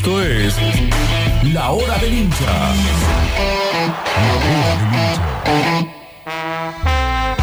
Esto 0.00 0.22
es 0.22 0.56
La 1.52 1.72
Hora 1.72 1.98
del 1.98 2.14
Hincha. 2.14 2.72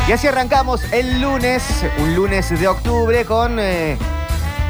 Y 0.07 0.11
así 0.11 0.25
arrancamos 0.25 0.81
el 0.91 1.21
lunes, 1.21 1.63
un 1.99 2.15
lunes 2.15 2.59
de 2.59 2.67
octubre 2.67 3.25
con 3.25 3.59
eh, 3.59 3.95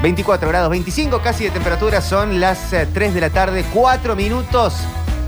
24 0.02 0.50
grados 0.50 0.70
25 0.70 1.22
casi 1.22 1.46
de 1.46 1.52
temperatura. 1.52 2.02
Son 2.02 2.42
las 2.42 2.74
eh, 2.74 2.90
3 2.94 3.14
de 3.14 3.22
la 3.22 3.30
tarde, 3.30 3.64
4 3.74 4.18
minutos. 4.18 4.74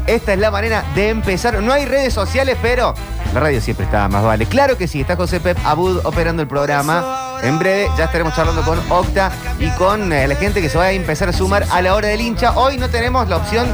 Esta 0.09 0.33
es 0.33 0.39
la 0.39 0.49
manera 0.49 0.83
de 0.95 1.09
empezar. 1.09 1.61
No 1.61 1.71
hay 1.71 1.85
redes 1.85 2.15
sociales, 2.15 2.57
pero 2.63 2.95
la 3.31 3.41
radio 3.41 3.61
siempre 3.61 3.85
está 3.85 4.07
más 4.07 4.23
vale. 4.23 4.47
Claro 4.47 4.75
que 4.75 4.87
sí, 4.87 5.01
está 5.01 5.15
José 5.15 5.39
Pep 5.39 5.55
Abud 5.63 5.99
operando 6.03 6.41
el 6.41 6.47
programa. 6.47 7.37
En 7.43 7.59
breve 7.59 7.87
ya 7.95 8.05
estaremos 8.05 8.35
charlando 8.35 8.63
con 8.63 8.79
Octa 8.89 9.31
y 9.59 9.69
con 9.77 10.11
eh, 10.11 10.27
la 10.27 10.33
gente 10.33 10.63
que 10.63 10.69
se 10.69 10.79
va 10.79 10.85
a 10.85 10.91
empezar 10.93 11.29
a 11.29 11.33
sumar 11.33 11.63
a 11.71 11.83
la 11.83 11.93
hora 11.93 12.07
del 12.07 12.21
hincha. 12.21 12.57
Hoy 12.57 12.77
no 12.77 12.89
tenemos 12.89 13.29
la 13.29 13.37
opción 13.37 13.67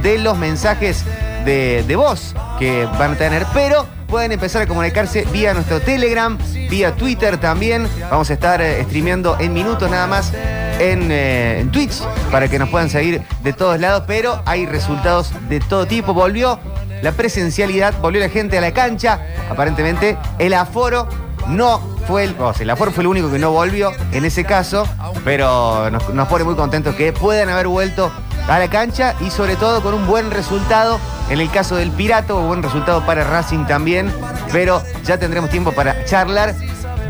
de 0.00 0.16
los 0.16 0.38
mensajes 0.38 1.04
de, 1.44 1.94
voz 1.94 2.34
que 2.58 2.86
van 2.98 3.12
a 3.12 3.16
tener, 3.16 3.44
pero 3.52 3.86
pueden 4.06 4.32
empezar 4.32 4.62
a 4.62 4.66
comunicarse 4.66 5.26
vía 5.30 5.52
nuestro 5.52 5.78
Telegram, 5.82 6.38
vía 6.70 6.96
Twitter 6.96 7.36
también. 7.36 7.86
Vamos 8.10 8.30
a 8.30 8.32
estar 8.32 8.62
eh, 8.62 8.82
streameando 8.84 9.36
en 9.38 9.52
minutos 9.52 9.90
nada 9.90 10.06
más 10.06 10.32
en, 10.82 11.10
eh, 11.10 11.60
en 11.60 11.70
Twitch 11.70 12.02
para 12.30 12.48
que 12.48 12.58
nos 12.58 12.68
puedan 12.68 12.90
seguir 12.90 13.22
de 13.42 13.52
todos 13.52 13.78
lados, 13.78 14.04
pero 14.06 14.42
hay 14.46 14.66
resultados 14.66 15.32
de 15.48 15.60
todo 15.60 15.86
tipo. 15.86 16.12
Volvió 16.12 16.58
la 17.02 17.12
presencialidad, 17.12 17.94
volvió 18.00 18.20
la 18.20 18.28
gente 18.28 18.58
a 18.58 18.60
la 18.60 18.72
cancha. 18.72 19.20
Aparentemente 19.50 20.16
el 20.38 20.54
aforo 20.54 21.08
no 21.46 21.80
fue 22.06 22.24
el, 22.24 22.36
el 22.60 22.70
aforo 22.70 22.90
fue 22.90 23.02
el 23.02 23.08
único 23.08 23.30
que 23.30 23.38
no 23.38 23.50
volvió 23.50 23.92
en 24.12 24.24
ese 24.24 24.44
caso, 24.44 24.86
pero 25.24 25.90
nos, 25.90 26.12
nos 26.12 26.28
pone 26.28 26.44
muy 26.44 26.54
contentos 26.54 26.94
que 26.94 27.12
puedan 27.12 27.48
haber 27.48 27.68
vuelto 27.68 28.12
a 28.48 28.58
la 28.58 28.68
cancha 28.68 29.14
y 29.20 29.30
sobre 29.30 29.54
todo 29.56 29.82
con 29.82 29.94
un 29.94 30.06
buen 30.06 30.30
resultado 30.30 30.98
en 31.30 31.40
el 31.40 31.50
caso 31.50 31.76
del 31.76 31.90
Pirato, 31.92 32.40
buen 32.40 32.62
resultado 32.62 33.06
para 33.06 33.24
Racing 33.24 33.66
también, 33.66 34.12
pero 34.50 34.82
ya 35.04 35.18
tendremos 35.18 35.50
tiempo 35.50 35.72
para 35.72 36.04
charlar 36.04 36.54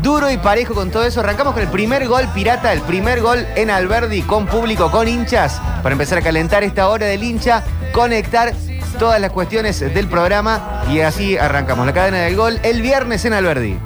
duro 0.03 0.29
y 0.29 0.37
parejo 0.37 0.75
con 0.75 0.91
todo 0.91 1.05
eso. 1.05 1.21
Arrancamos 1.21 1.53
con 1.53 1.63
el 1.63 1.69
primer 1.69 2.07
gol 2.07 2.27
pirata, 2.35 2.73
el 2.73 2.81
primer 2.81 3.21
gol 3.21 3.47
en 3.55 3.71
Alberdi 3.71 4.21
con 4.21 4.45
público, 4.45 4.91
con 4.91 5.07
hinchas, 5.07 5.59
para 5.81 5.93
empezar 5.93 6.19
a 6.19 6.21
calentar 6.21 6.63
esta 6.63 6.89
hora 6.89 7.07
del 7.07 7.23
hincha, 7.23 7.63
conectar 7.93 8.53
todas 8.99 9.19
las 9.19 9.31
cuestiones 9.31 9.79
del 9.79 10.07
programa 10.07 10.83
y 10.91 10.99
así 10.99 11.37
arrancamos 11.37 11.85
la 11.85 11.93
cadena 11.93 12.17
del 12.19 12.35
gol 12.35 12.59
el 12.63 12.81
viernes 12.81 13.25
en 13.25 13.33
Alberdi. 13.33 13.79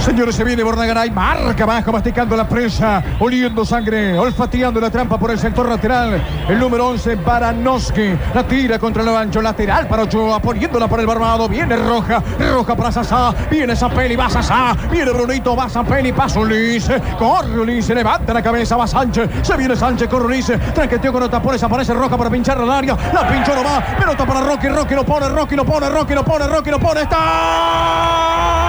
Señores, 0.00 0.34
se 0.34 0.42
viene 0.42 0.62
Bornagaray, 0.62 1.10
marca 1.10 1.62
abajo, 1.64 1.92
masticando 1.92 2.36
la 2.36 2.48
prensa, 2.48 3.02
oliendo 3.20 3.64
sangre, 3.64 4.18
olfateando 4.18 4.80
la 4.80 4.90
trampa 4.90 5.18
por 5.18 5.30
el 5.30 5.38
sector 5.38 5.68
lateral. 5.68 6.20
El 6.48 6.58
número 6.58 6.88
11, 6.88 7.16
Baranowski, 7.16 8.14
la 8.34 8.42
tira 8.46 8.78
contra 8.78 9.02
el 9.02 9.08
ancho, 9.08 9.40
lateral 9.40 9.86
para 9.86 10.02
Ochoa, 10.02 10.40
poniéndola 10.40 10.88
por 10.88 10.98
el 10.98 11.06
barbado. 11.06 11.48
Viene 11.48 11.76
Roja, 11.76 12.22
Roja 12.38 12.74
para 12.74 12.90
Sasá, 12.90 13.32
viene 13.50 13.76
Zapelli, 13.76 14.16
va 14.16 14.28
Sasá, 14.28 14.76
viene 14.90 15.12
Brunito, 15.12 15.54
va 15.54 15.68
Zapelli, 15.68 16.12
pasa 16.12 16.40
Ulises, 16.40 17.00
corre 17.18 17.60
Ulises, 17.60 17.94
levanta 17.94 18.34
la 18.34 18.42
cabeza, 18.42 18.76
va 18.76 18.86
Sánchez, 18.86 19.30
se 19.42 19.56
viene 19.56 19.76
Sánchez, 19.76 20.08
corre 20.08 20.26
Ulises, 20.26 20.74
tranqueteo 20.74 21.12
con 21.12 21.20
los 21.20 21.30
tapones, 21.30 21.62
aparece 21.62 21.94
Roja 21.94 22.16
para 22.16 22.28
pinchar 22.28 22.58
al 22.58 22.70
área, 22.70 22.96
la 23.12 23.28
pinchó 23.28 23.54
no 23.54 23.62
va, 23.62 23.80
pelota 23.98 24.26
para 24.26 24.40
Rocky, 24.40 24.68
Rocky 24.68 24.94
lo 24.94 25.04
pone, 25.04 25.28
Rocky 25.28 25.54
lo 25.54 25.64
pone, 25.64 25.88
Rocky 25.88 26.14
lo 26.14 26.24
pone, 26.24 26.46
Rocky 26.48 26.70
lo 26.70 26.78
pone, 26.80 27.02
está. 27.02 28.61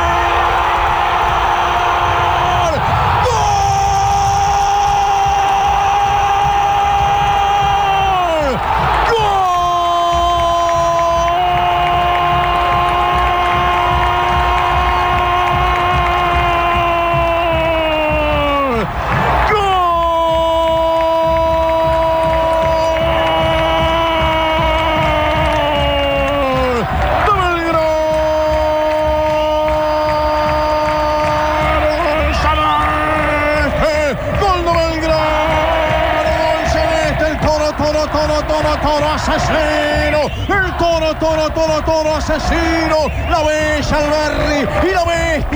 Asesino, 42.23 43.11
la 43.29 43.43
bella 43.43 43.97
Alberri 43.97 44.87
y 44.87 44.93
la 44.93 45.03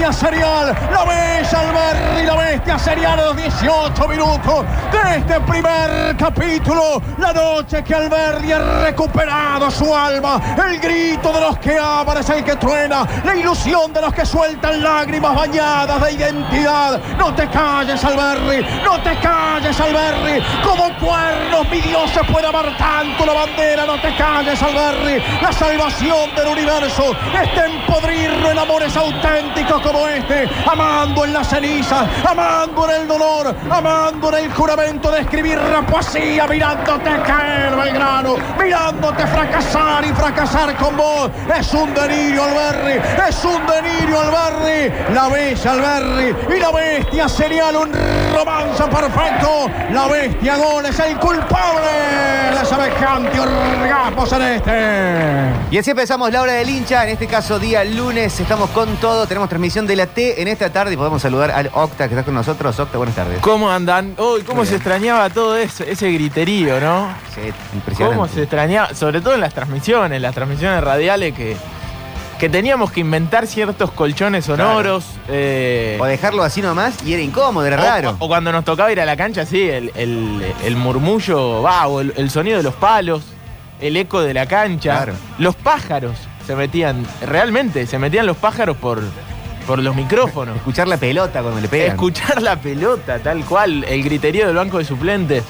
bestia 0.08 0.30
serial, 0.30 0.76
la 0.92 1.06
bella 1.06 1.60
Alberri 1.60 2.26
la 2.26 2.36
bestia 2.36 2.80
serial 2.80 3.20
a 3.20 3.26
los 3.26 3.36
18 3.36 4.08
minutos 4.08 4.66
de 4.92 5.18
este 5.18 5.40
primer 5.42 6.16
capítulo, 6.18 7.02
la 7.18 7.34
noche 7.34 7.84
que 7.84 7.94
Alberri 7.94 8.52
ha 8.52 8.84
recuperado 8.84 9.70
su 9.70 9.94
alma, 9.94 10.40
el 10.66 10.80
grito 10.80 11.32
de 11.34 11.42
los 11.42 11.58
que 11.60 11.78
aman 11.78 12.18
es 12.18 12.30
el 12.30 12.44
que 12.44 12.56
truena, 12.56 13.06
la 13.24 13.36
ilusión 13.36 13.92
de 13.92 14.02
los 14.02 14.14
que 14.14 14.26
sueltan 14.26 14.82
lágrimas 14.82 15.36
bañadas 15.36 16.02
de 16.02 16.12
identidad, 16.14 17.00
no 17.18 17.34
te 17.34 17.48
calles 17.50 18.04
Alberri, 18.04 18.66
no 18.84 19.02
te 19.02 19.18
calles 19.20 19.80
Alberri, 19.80 20.44
como 20.64 20.98
cuernos 21.00 21.70
mi 21.70 21.82
Dios 21.82 22.10
se 22.12 22.24
puede 22.32 22.48
amar 22.48 22.76
tanto 22.78 23.26
la 23.26 23.34
bandera, 23.34 23.86
no 23.86 24.00
te 24.00 24.16
calles 24.16 24.62
Alberri, 24.62 25.22
la 25.42 25.52
salvación 25.52 26.34
del 26.36 26.48
universo 26.48 27.16
está 27.34 27.66
en 27.66 27.86
podrirlo 27.86 28.52
en 28.52 28.60
amores 28.60 28.96
auténticos 28.96 29.82
como 29.82 29.97
este, 30.06 30.50
amando 30.70 31.24
en 31.24 31.34
las 31.34 31.48
cenizas, 31.48 32.08
amando 32.28 32.90
en 32.90 33.02
el 33.02 33.08
dolor, 33.08 33.56
amando 33.70 34.30
en 34.38 34.46
el 34.46 34.54
juramento 34.54 35.10
de 35.10 35.22
escribir 35.22 35.58
la 35.58 35.82
poesía, 35.86 36.46
mirándote 36.48 37.10
caer 37.26 37.76
Belgrano, 37.76 38.36
mirándote 38.62 39.26
fracasar 39.28 40.06
y 40.06 40.14
fracasar 40.14 40.76
con 40.76 40.98
vos, 40.98 41.32
es 41.58 41.74
un 41.74 41.94
delirio 41.94 42.44
Alberri, 42.44 43.02
es 43.28 43.46
un 43.46 43.66
delirio 43.66 44.20
Alberri, 44.22 44.94
la 45.14 45.30
bella 45.30 45.72
Alberri 45.72 46.36
y 46.56 46.60
la 46.60 46.72
bestia 46.72 47.30
serial, 47.30 47.76
un 47.78 47.92
romance 48.36 48.84
perfecto, 48.84 49.70
la 49.92 50.08
bestia 50.08 50.58
gol 50.58 50.86
es 50.86 51.00
el 51.00 51.18
culpable, 51.18 52.52
la 52.54 52.66
semejante 52.66 53.40
orgasmo 53.40 54.26
celeste. 54.26 54.72
Y 55.72 55.78
así 55.78 55.92
empezamos 55.92 56.32
la 56.32 56.42
hora 56.42 56.54
del 56.54 56.70
hincha, 56.70 57.04
en 57.04 57.10
este 57.10 57.28
caso 57.28 57.60
día 57.60 57.84
lunes, 57.84 58.40
estamos 58.40 58.70
con 58.72 58.98
todo, 58.98 59.28
tenemos 59.28 59.50
transmisión 59.50 59.86
de 59.86 59.87
la 59.96 60.08
T 60.08 60.42
en 60.42 60.48
esta 60.48 60.72
tarde 60.72 60.94
y 60.94 60.98
podemos 60.98 61.22
saludar 61.22 61.52
al 61.52 61.70
Octa 61.74 62.08
que 62.08 62.14
está 62.16 62.24
con 62.26 62.34
nosotros. 62.34 62.80
Octa, 62.80 62.98
buenas 62.98 63.16
tardes. 63.16 63.40
¿Cómo 63.40 63.72
andan? 63.72 64.16
Uy, 64.18 64.42
cómo 64.42 64.66
se 64.66 64.76
extrañaba 64.76 65.30
todo 65.30 65.56
eso, 65.58 65.84
ese 65.84 66.12
griterío, 66.12 66.80
¿no? 66.80 67.10
Sí, 67.34 67.42
impresionante. 67.74 68.16
Cómo 68.18 68.28
se 68.28 68.42
extrañaba, 68.44 68.94
sobre 68.94 69.22
todo 69.22 69.36
en 69.36 69.42
las 69.42 69.54
transmisiones, 69.54 70.22
las 70.22 70.34
transmisiones 70.36 70.84
radiales 70.84 71.34
que, 71.34 71.56
que 72.40 72.50
teníamos 72.50 72.92
que 72.92 73.00
inventar 73.00 73.48
ciertos 73.48 73.92
colchones 73.92 74.46
sonoros. 74.46 75.06
eh, 75.28 75.98
O 76.00 76.06
dejarlo 76.06 76.44
así 76.44 76.62
nomás 76.62 77.04
y 77.04 77.14
era 77.14 77.22
incómodo, 77.24 77.66
era 77.66 77.78
raro. 77.78 78.16
O, 78.20 78.26
o 78.26 78.28
cuando 78.28 78.52
nos 78.52 78.64
tocaba 78.66 78.92
ir 78.92 79.00
a 79.02 79.06
la 79.06 79.18
cancha, 79.18 79.46
sí, 79.46 79.62
el, 79.70 79.92
el- 79.96 80.54
el 80.64 80.76
murmullo, 80.76 81.62
va, 81.64 81.88
o 81.88 82.02
el, 82.02 82.14
el 82.18 82.30
sonido 82.30 82.58
de 82.58 82.64
los 82.64 82.76
palos, 82.76 83.24
el 83.82 83.96
eco 83.98 84.22
de 84.22 84.34
la 84.34 84.46
cancha. 84.48 84.96
Claro. 84.98 85.14
Los 85.40 85.56
pájaros 85.56 86.14
se 86.46 86.56
metían, 86.56 87.06
realmente, 87.26 87.86
se 87.88 88.00
metían 88.00 88.26
los 88.26 88.38
pájaros 88.38 88.78
por, 88.78 89.02
por 89.68 89.80
los 89.84 89.96
micrófonos. 89.96 90.56
Escuchar 90.56 90.88
la 90.88 90.98
pelota 90.98 91.42
cuando 91.42 91.60
le 91.62 91.68
pegan. 91.68 91.92
Escuchar 91.92 92.42
la 92.42 92.56
pelota, 92.56 93.20
tal 93.20 93.44
cual, 93.46 93.84
el 93.84 94.04
griterío 94.04 94.48
del 94.48 94.56
banco 94.56 94.78
de 94.80 94.86
suplentes. 94.86 95.44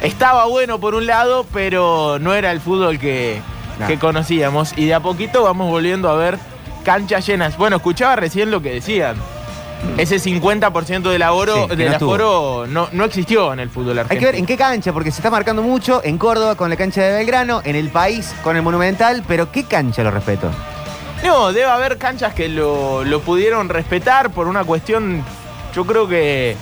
Estaba 0.00 0.46
bueno 0.46 0.78
por 0.78 0.94
un 0.94 1.06
lado, 1.06 1.44
pero 1.52 2.18
no 2.20 2.32
era 2.34 2.52
el 2.52 2.60
fútbol 2.60 2.98
que, 2.98 3.40
No. 3.78 3.86
que 3.86 3.98
conocíamos. 3.98 4.72
Y 4.76 4.86
de 4.86 4.94
a 4.94 5.00
poquito 5.00 5.42
vamos 5.42 5.68
volviendo 5.68 6.08
a 6.08 6.14
ver 6.14 6.38
canchas 6.84 7.26
llenas. 7.26 7.56
Bueno, 7.56 7.76
escuchaba 7.76 8.16
recién 8.16 8.50
lo 8.50 8.62
que 8.62 8.72
decían. 8.74 9.16
Ese 9.98 10.16
50% 10.18 11.10
del, 11.10 11.22
aforo, 11.22 11.68
Sí, 11.68 11.76
del 11.76 11.90
no 11.90 11.96
aforo 11.96 12.64
no, 12.66 12.88
no 12.92 13.04
existió 13.04 13.52
en 13.52 13.60
el 13.60 13.68
fútbol 13.68 13.92
Hay 13.92 13.98
argentino. 14.00 14.20
que 14.20 14.26
ver 14.26 14.34
en 14.36 14.46
qué 14.46 14.56
cancha, 14.56 14.92
porque 14.94 15.10
se 15.10 15.18
está 15.18 15.30
marcando 15.30 15.62
mucho 15.62 16.00
en 16.04 16.16
Córdoba 16.16 16.54
con 16.54 16.70
la 16.70 16.76
cancha 16.76 17.02
de 17.02 17.12
Belgrano, 17.12 17.60
en 17.64 17.76
el 17.76 17.90
país 17.90 18.34
con 18.42 18.56
el 18.56 18.62
Monumental, 18.62 19.22
pero 19.28 19.52
¿qué 19.52 19.64
cancha 19.64 20.02
lo 20.02 20.10
respeto? 20.10 20.50
No, 21.24 21.52
debe 21.52 21.66
haber 21.66 21.96
canchas 21.98 22.34
que 22.34 22.48
lo, 22.48 23.02
lo 23.04 23.20
pudieron 23.20 23.68
respetar 23.68 24.30
por 24.30 24.46
una 24.46 24.62
cuestión, 24.64 25.24
yo 25.74 25.84
creo 25.86 26.06
que 26.06 26.56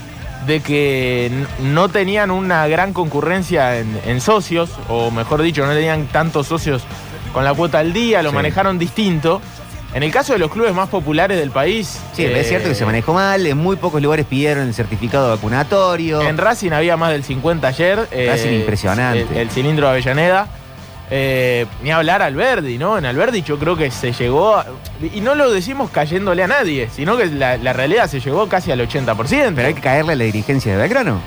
de 0.46 0.60
que 0.60 1.30
no 1.60 1.88
tenían 1.88 2.30
una 2.30 2.66
gran 2.66 2.92
concurrencia 2.92 3.78
en, 3.78 4.00
en 4.06 4.20
socios, 4.20 4.70
o 4.88 5.10
mejor 5.10 5.42
dicho, 5.42 5.64
no 5.66 5.72
tenían 5.72 6.06
tantos 6.06 6.46
socios 6.46 6.82
con 7.32 7.44
la 7.44 7.54
cuota 7.54 7.78
al 7.80 7.92
día, 7.92 8.22
lo 8.22 8.30
Sí. 8.30 8.36
manejaron 8.36 8.78
distinto. 8.78 9.40
En 9.94 10.02
el 10.02 10.10
caso 10.10 10.32
de 10.32 10.38
los 10.38 10.50
clubes 10.50 10.72
más 10.74 10.88
populares 10.88 11.38
del 11.38 11.50
país. 11.50 12.00
Sí, 12.14 12.24
es 12.24 12.48
cierto 12.48 12.68
que 12.70 12.74
se 12.74 12.82
eh, 12.84 12.86
manejó 12.86 13.12
mal, 13.12 13.46
en 13.46 13.58
muy 13.58 13.76
pocos 13.76 14.00
lugares 14.00 14.24
pidieron 14.26 14.66
el 14.66 14.72
certificado 14.74 15.28
vacunatorio. 15.28 16.22
En 16.22 16.38
Racing 16.38 16.70
había 16.72 16.96
más 16.96 17.12
del 17.12 17.24
50 17.24 17.68
ayer. 17.68 18.08
eh, 18.10 18.26
Racing 18.30 18.52
impresionante. 18.54 19.26
El, 19.32 19.36
el 19.36 19.50
cilindro 19.50 19.86
de 19.86 19.92
Avellaneda. 19.92 20.46
Eh, 21.14 21.66
ni 21.82 21.90
hablar 21.90 22.22
Alberdi, 22.22 22.78
¿no? 22.78 22.96
En 22.96 23.04
Alberdi 23.04 23.42
yo 23.42 23.58
creo 23.58 23.76
que 23.76 23.90
se 23.90 24.12
llegó. 24.12 24.56
a- 24.56 24.64
y 25.12 25.20
no 25.20 25.34
lo 25.34 25.50
decimos 25.50 25.90
cayéndole 25.90 26.42
a 26.42 26.46
nadie, 26.46 26.88
sino 26.90 27.18
que 27.18 27.26
la, 27.26 27.58
la 27.58 27.74
realidad 27.74 28.08
se 28.08 28.18
llegó 28.20 28.48
casi 28.48 28.72
al 28.72 28.80
80%. 28.80 29.52
Pero 29.54 29.68
hay 29.68 29.74
que 29.74 29.80
caerle 29.82 30.14
a 30.14 30.16
la 30.16 30.24
dirigencia 30.24 30.72
de 30.72 30.78
Belgrano. 30.78 31.20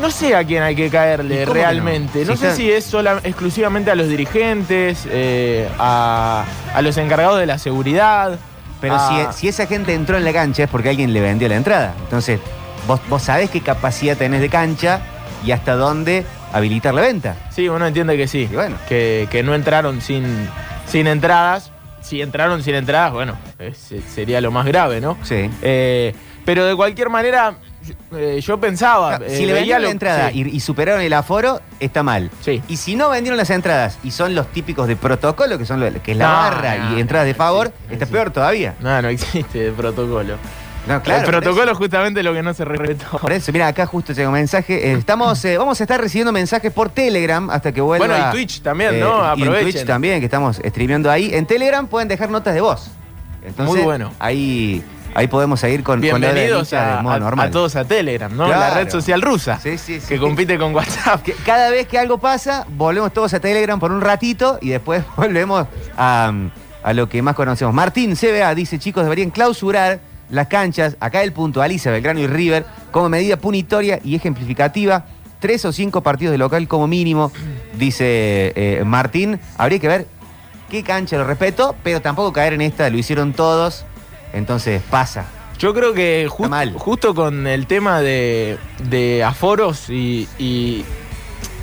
No 0.00 0.10
sé 0.10 0.34
a 0.34 0.42
quién 0.44 0.62
hay 0.62 0.74
que 0.74 0.86
¿Y 0.86 0.90
caerle 0.90 1.44
realmente. 1.44 2.20
no? 2.24 2.30
No, 2.30 2.32
Si 2.36 2.38
sé 2.38 2.46
está- 2.46 2.56
si 2.56 2.70
es 2.72 2.84
sola- 2.86 3.20
exclusivamente 3.22 3.90
a 3.90 3.94
los 3.94 4.08
dirigentes, 4.08 5.06
eh, 5.10 5.68
a, 5.78 6.44
a 6.74 6.80
los 6.80 6.96
encargados 6.96 7.38
de 7.40 7.44
la 7.46 7.58
seguridad. 7.58 8.38
Pero 8.80 8.94
a- 8.94 9.32
si, 9.34 9.40
si 9.40 9.48
esa 9.48 9.66
gente 9.66 9.92
entró 9.92 10.16
en 10.16 10.24
la 10.24 10.32
cancha 10.32 10.62
es 10.64 10.70
porque 10.70 10.88
alguien 10.88 11.12
le 11.12 11.20
vendió 11.20 11.46
la 11.48 11.56
entrada. 11.56 11.92
Entonces, 12.04 12.40
vos, 12.86 13.00
vos 13.10 13.20
sabés 13.22 13.50
qué 13.50 13.60
capacidad 13.60 14.16
tenés 14.16 14.40
de 14.40 14.48
cancha 14.48 15.00
y 15.44 15.50
hasta 15.50 15.74
dónde 15.74 16.24
habilitar 16.52 16.94
la 16.94 17.02
venta. 17.02 17.36
Sí, 17.50 17.68
uno 17.68 17.86
entiende 17.86 18.16
que 18.16 18.26
sí. 18.28 18.48
Y 18.50 18.54
bueno. 18.54 18.76
Que, 18.88 19.28
que 19.30 19.42
no 19.42 19.54
entraron 19.54 20.00
sin, 20.00 20.24
sin 20.86 21.06
entradas. 21.06 21.70
Si 22.02 22.22
entraron 22.22 22.62
sin 22.62 22.74
entradas, 22.74 23.12
bueno, 23.12 23.36
es- 23.58 23.92
sería 24.14 24.40
lo 24.40 24.50
más 24.50 24.64
grave, 24.66 25.00
¿no? 25.02 25.18
Sí. 25.22 25.50
Eh, 25.62 26.14
pero 26.46 26.64
de 26.64 26.74
cualquier 26.74 27.10
manera, 27.10 27.56
eh, 28.16 28.40
yo 28.42 28.58
pensaba. 28.58 29.16
eh, 29.16 29.36
si 29.36 29.44
le 29.44 29.52
vendieron 29.52 29.82
lo- 29.82 29.88
la 29.88 29.92
entrada 29.92 30.30
sí. 30.30 30.40
y, 30.50 30.56
y 30.56 30.60
superaron 30.60 31.02
el 31.02 31.12
aforo, 31.12 31.60
está 31.78 32.02
mal. 32.02 32.30
Sí. 32.40 32.62
Y 32.68 32.78
si 32.78 32.96
no 32.96 33.10
vendieron 33.10 33.36
las 33.36 33.50
entradas 33.50 33.98
y 34.02 34.12
son 34.12 34.34
los 34.34 34.46
típicos 34.48 34.88
de 34.88 34.96
protocolo, 34.96 35.58
que 35.58 35.66
son 35.66 35.78
lo- 35.78 36.02
que 36.02 36.12
es 36.12 36.16
la 36.16 36.26
No, 36.26 36.32
barra 36.32 36.76
no, 36.78 36.96
y 36.96 37.00
entradas 37.02 37.26
de 37.26 37.34
favor, 37.34 37.70
está 37.90 38.06
peor 38.06 38.30
todavía. 38.30 38.74
No, 38.80 39.02
no 39.02 39.08
existe 39.08 39.66
el 39.66 39.72
protocolo. 39.74 40.36
No, 40.86 40.94
el 40.96 41.02
por 41.02 41.24
protocolo 41.24 41.72
es 41.72 41.78
justamente 41.78 42.22
lo 42.22 42.32
que 42.32 42.42
no 42.42 42.54
se 42.54 42.64
respetó. 42.64 43.18
Por 43.18 43.32
eso, 43.32 43.52
mira, 43.52 43.68
acá 43.68 43.84
justo 43.86 44.12
llega 44.12 44.28
un 44.28 44.34
mensaje. 44.34 44.90
Eh, 44.90 44.92
estamos, 44.94 45.44
eh, 45.44 45.58
vamos 45.58 45.78
a 45.80 45.84
estar 45.84 46.00
recibiendo 46.00 46.32
mensajes 46.32 46.72
por 46.72 46.88
Telegram 46.88 47.50
hasta 47.50 47.70
que 47.72 47.80
vuelva. 47.80 48.06
Bueno, 48.06 48.28
y 48.28 48.32
Twitch 48.32 48.62
también, 48.62 48.98
¿no? 48.98 49.18
y 49.36 49.42
en 49.42 49.48
Aprovechen. 49.48 49.72
Twitch 49.72 49.84
también, 49.86 50.18
que 50.20 50.24
estamos 50.24 50.56
streameando 50.56 51.10
ahí. 51.10 51.34
En 51.34 51.44
Telegram 51.46 51.86
pueden 51.86 52.08
dejar 52.08 52.30
notas 52.30 52.54
de 52.54 52.60
voz. 52.62 52.90
Entonces, 53.44 53.74
Muy 53.74 53.84
bueno. 53.84 54.10
Ahí, 54.18 54.82
ahí 55.14 55.26
podemos 55.28 55.60
seguir 55.60 55.82
con, 55.82 56.00
con 56.00 56.20
la 56.20 56.28
Bienvenidos 56.32 56.72
a, 56.72 57.00
modo 57.02 57.18
normal. 57.20 57.48
a 57.48 57.50
todos 57.50 57.76
a 57.76 57.84
Telegram, 57.84 58.34
¿no? 58.34 58.48
La 58.48 58.56
Claro. 58.56 58.74
red 58.76 58.90
social 58.90 59.20
rusa. 59.22 59.60
Sí, 59.62 59.76
sí, 59.78 60.00
sí. 60.00 60.06
Que 60.08 60.18
compite 60.18 60.58
con 60.58 60.74
WhatsApp. 60.74 61.22
Que 61.22 61.34
cada 61.44 61.68
vez 61.70 61.86
que 61.88 61.98
algo 61.98 62.18
pasa, 62.18 62.66
volvemos 62.70 63.12
todos 63.12 63.32
a 63.34 63.40
Telegram 63.40 63.78
por 63.78 63.92
un 63.92 64.00
ratito 64.00 64.58
y 64.62 64.70
después 64.70 65.04
volvemos 65.16 65.66
a, 65.96 66.32
a 66.82 66.92
lo 66.94 67.08
que 67.08 67.20
más 67.22 67.34
conocemos. 67.36 67.74
Martín 67.74 68.16
CBA 68.16 68.54
dice, 68.54 68.78
chicos, 68.78 69.02
deberían 69.04 69.30
clausurar 69.30 70.00
las 70.30 70.46
canchas, 70.48 70.96
acá 71.00 71.22
él 71.22 71.32
puntualiza 71.32 71.90
Belgrano 71.90 72.20
y 72.20 72.26
River, 72.26 72.64
como 72.90 73.08
medida 73.08 73.36
punitoria 73.36 74.00
y 74.04 74.14
ejemplificativa. 74.14 75.04
Tres 75.40 75.64
o 75.64 75.72
cinco 75.72 76.02
partidos 76.02 76.32
de 76.32 76.38
local 76.38 76.68
como 76.68 76.86
mínimo, 76.86 77.32
dice 77.78 78.52
eh, 78.54 78.82
Martín. 78.84 79.40
Habría 79.56 79.78
que 79.78 79.88
ver 79.88 80.06
qué 80.70 80.82
cancha 80.82 81.16
lo 81.16 81.24
respeto, 81.24 81.74
pero 81.82 82.00
tampoco 82.02 82.32
caer 82.32 82.52
en 82.52 82.60
esta, 82.60 82.90
lo 82.90 82.98
hicieron 82.98 83.32
todos, 83.32 83.84
entonces 84.34 84.82
pasa. 84.90 85.24
Yo 85.58 85.74
creo 85.74 85.92
que 85.94 86.28
mal. 86.48 86.74
justo 86.74 87.14
con 87.14 87.46
el 87.46 87.66
tema 87.66 88.00
de, 88.00 88.58
de 88.88 89.24
aforos 89.24 89.90
y, 89.90 90.28
y 90.38 90.84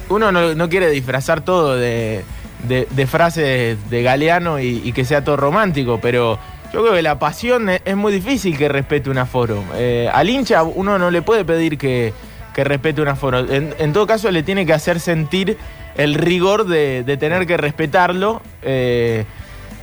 uno 0.09 0.31
no, 0.31 0.55
no 0.55 0.69
quiere 0.69 0.89
disfrazar 0.89 1.41
todo 1.41 1.75
de, 1.75 2.23
de- 2.67 2.87
de 2.89 3.07
frases 3.07 3.89
de 3.89 4.03
Galeano 4.03 4.59
y, 4.59 4.81
y 4.83 4.91
que 4.91 5.05
sea 5.05 5.23
todo 5.23 5.37
romántico, 5.37 5.99
pero 6.01 6.37
yo 6.73 6.81
creo 6.81 6.93
que 6.93 7.01
la 7.01 7.17
pasión 7.19 7.69
es, 7.69 7.81
es 7.85 7.95
muy 7.95 8.11
difícil 8.13 8.57
que 8.57 8.67
respete 8.69 9.09
un 9.09 9.17
aforo. 9.17 9.63
Eh, 9.75 10.09
al 10.13 10.29
hincha 10.29 10.63
uno 10.63 10.97
no 10.99 11.09
le 11.11 11.21
puede 11.21 11.45
pedir 11.45 11.77
que, 11.77 12.13
que 12.53 12.63
respete 12.63 13.01
un 13.01 13.07
aforo. 13.07 13.39
En, 13.39 13.73
en 13.77 13.93
todo 13.93 14.05
caso 14.07 14.29
le 14.31 14.43
tiene 14.43 14.65
que 14.65 14.73
hacer 14.73 14.99
sentir 14.99 15.57
el 15.95 16.13
rigor 16.13 16.65
de, 16.67 17.03
de 17.03 17.17
tener 17.17 17.45
que 17.47 17.57
respetarlo. 17.57 18.41
eh, 18.61 19.25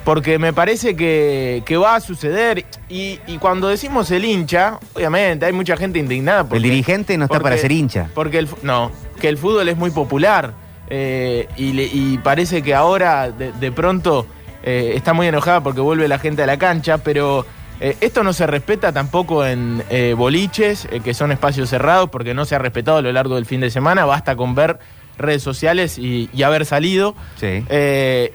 porque 0.05 0.39
me 0.39 0.53
parece 0.53 0.95
que, 0.97 1.63
que 1.65 1.79
va 1.79 1.95
a 1.95 2.01
suceder. 2.01 2.67
Y, 2.91 3.21
y 3.27 3.39
cuando 3.39 3.69
decimos 3.69 4.11
el 4.11 4.27
hincha, 4.27 4.79
obviamente 4.93 5.47
hay 5.47 5.55
mucha 5.55 5.79
gente 5.79 5.99
indignada. 5.99 6.43
Porque, 6.45 6.59
el 6.59 6.63
dirigente 6.63 7.17
no 7.17 7.25
está 7.25 7.41
para 7.41 7.57
ser 7.57 7.73
hincha. 7.73 8.11
Porque 8.15 8.37
el, 8.39 8.49
no, 8.63 8.91
que 9.19 9.29
el 9.31 9.39
fútbol 9.39 9.67
es 9.71 9.79
muy 9.79 9.91
popular. 9.91 10.53
eh, 10.91 11.49
y, 11.57 11.73
le- 11.73 11.89
y 11.91 12.19
parece 12.23 12.61
que 12.63 12.75
ahora 12.75 13.31
de, 13.31 13.53
de 13.53 13.73
pronto 13.73 14.27
eh, 14.65 14.95
está 14.97 15.13
muy 15.13 15.29
enojada 15.29 15.61
porque 15.61 15.81
vuelve 15.81 16.09
la 16.09 16.19
gente 16.19 16.43
a 16.43 16.47
la 16.47 16.57
cancha, 16.57 16.99
pero 16.99 17.47
eh, 17.81 17.97
esto 18.01 18.23
no 18.23 18.33
se 18.33 18.47
respeta 18.47 18.93
tampoco 18.93 19.45
en 19.45 19.83
eh, 19.91 20.15
boliches, 20.17 20.87
eh, 20.91 21.01
que 21.01 21.13
son 21.13 21.33
espacios 21.33 21.69
cerrados, 21.69 22.09
porque 22.09 22.33
no 22.33 22.45
se 22.45 22.55
ha 22.55 22.59
respetado 22.59 22.99
a 22.99 23.03
lo 23.03 23.13
largo 23.13 23.35
del 23.35 23.47
fin 23.47 23.61
de 23.61 23.71
semana. 23.71 24.05
Basta 24.05 24.37
con 24.37 24.55
ver 24.55 24.79
redes 25.19 25.43
sociales 25.43 25.99
y, 25.99 26.31
y 26.33 26.43
haber 26.45 26.65
salido. 26.67 27.15
Sí. 27.37 27.65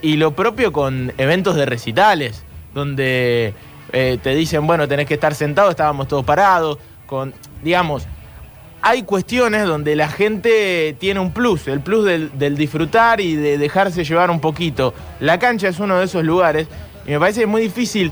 Y 0.02 0.18
lo 0.18 0.36
propio 0.36 0.72
con 0.72 1.14
eventos 1.18 1.56
de 1.56 1.66
recitales, 1.66 2.44
donde 2.74 3.54
te 3.92 4.36
dicen, 4.36 4.68
bueno, 4.68 4.88
tenés 4.88 5.08
que 5.08 5.16
estar 5.16 5.34
sentado, 5.36 5.72
estábamos 5.72 6.08
todos 6.08 6.24
parados, 6.24 6.78
con, 7.06 7.34
digamos, 7.64 8.08
hay 8.82 9.04
cuestiones 9.04 9.66
donde 9.66 9.96
la 9.96 10.08
gente 10.10 10.96
tiene 11.00 11.20
un 11.20 11.32
plus, 11.32 11.68
el 11.68 11.82
plus 11.82 12.06
del, 12.06 12.38
del 12.38 12.56
disfrutar 12.58 13.20
y 13.22 13.36
de 13.36 13.58
dejarse 13.58 14.04
llevar 14.04 14.32
un 14.32 14.40
poquito. 14.40 14.94
La 15.20 15.38
cancha 15.40 15.68
es 15.68 15.80
uno 15.80 16.00
de 16.00 16.06
esos 16.06 16.24
lugares 16.24 16.68
y 17.06 17.12
me 17.12 17.20
parece 17.20 17.46
muy 17.46 17.62
difícil 17.62 18.12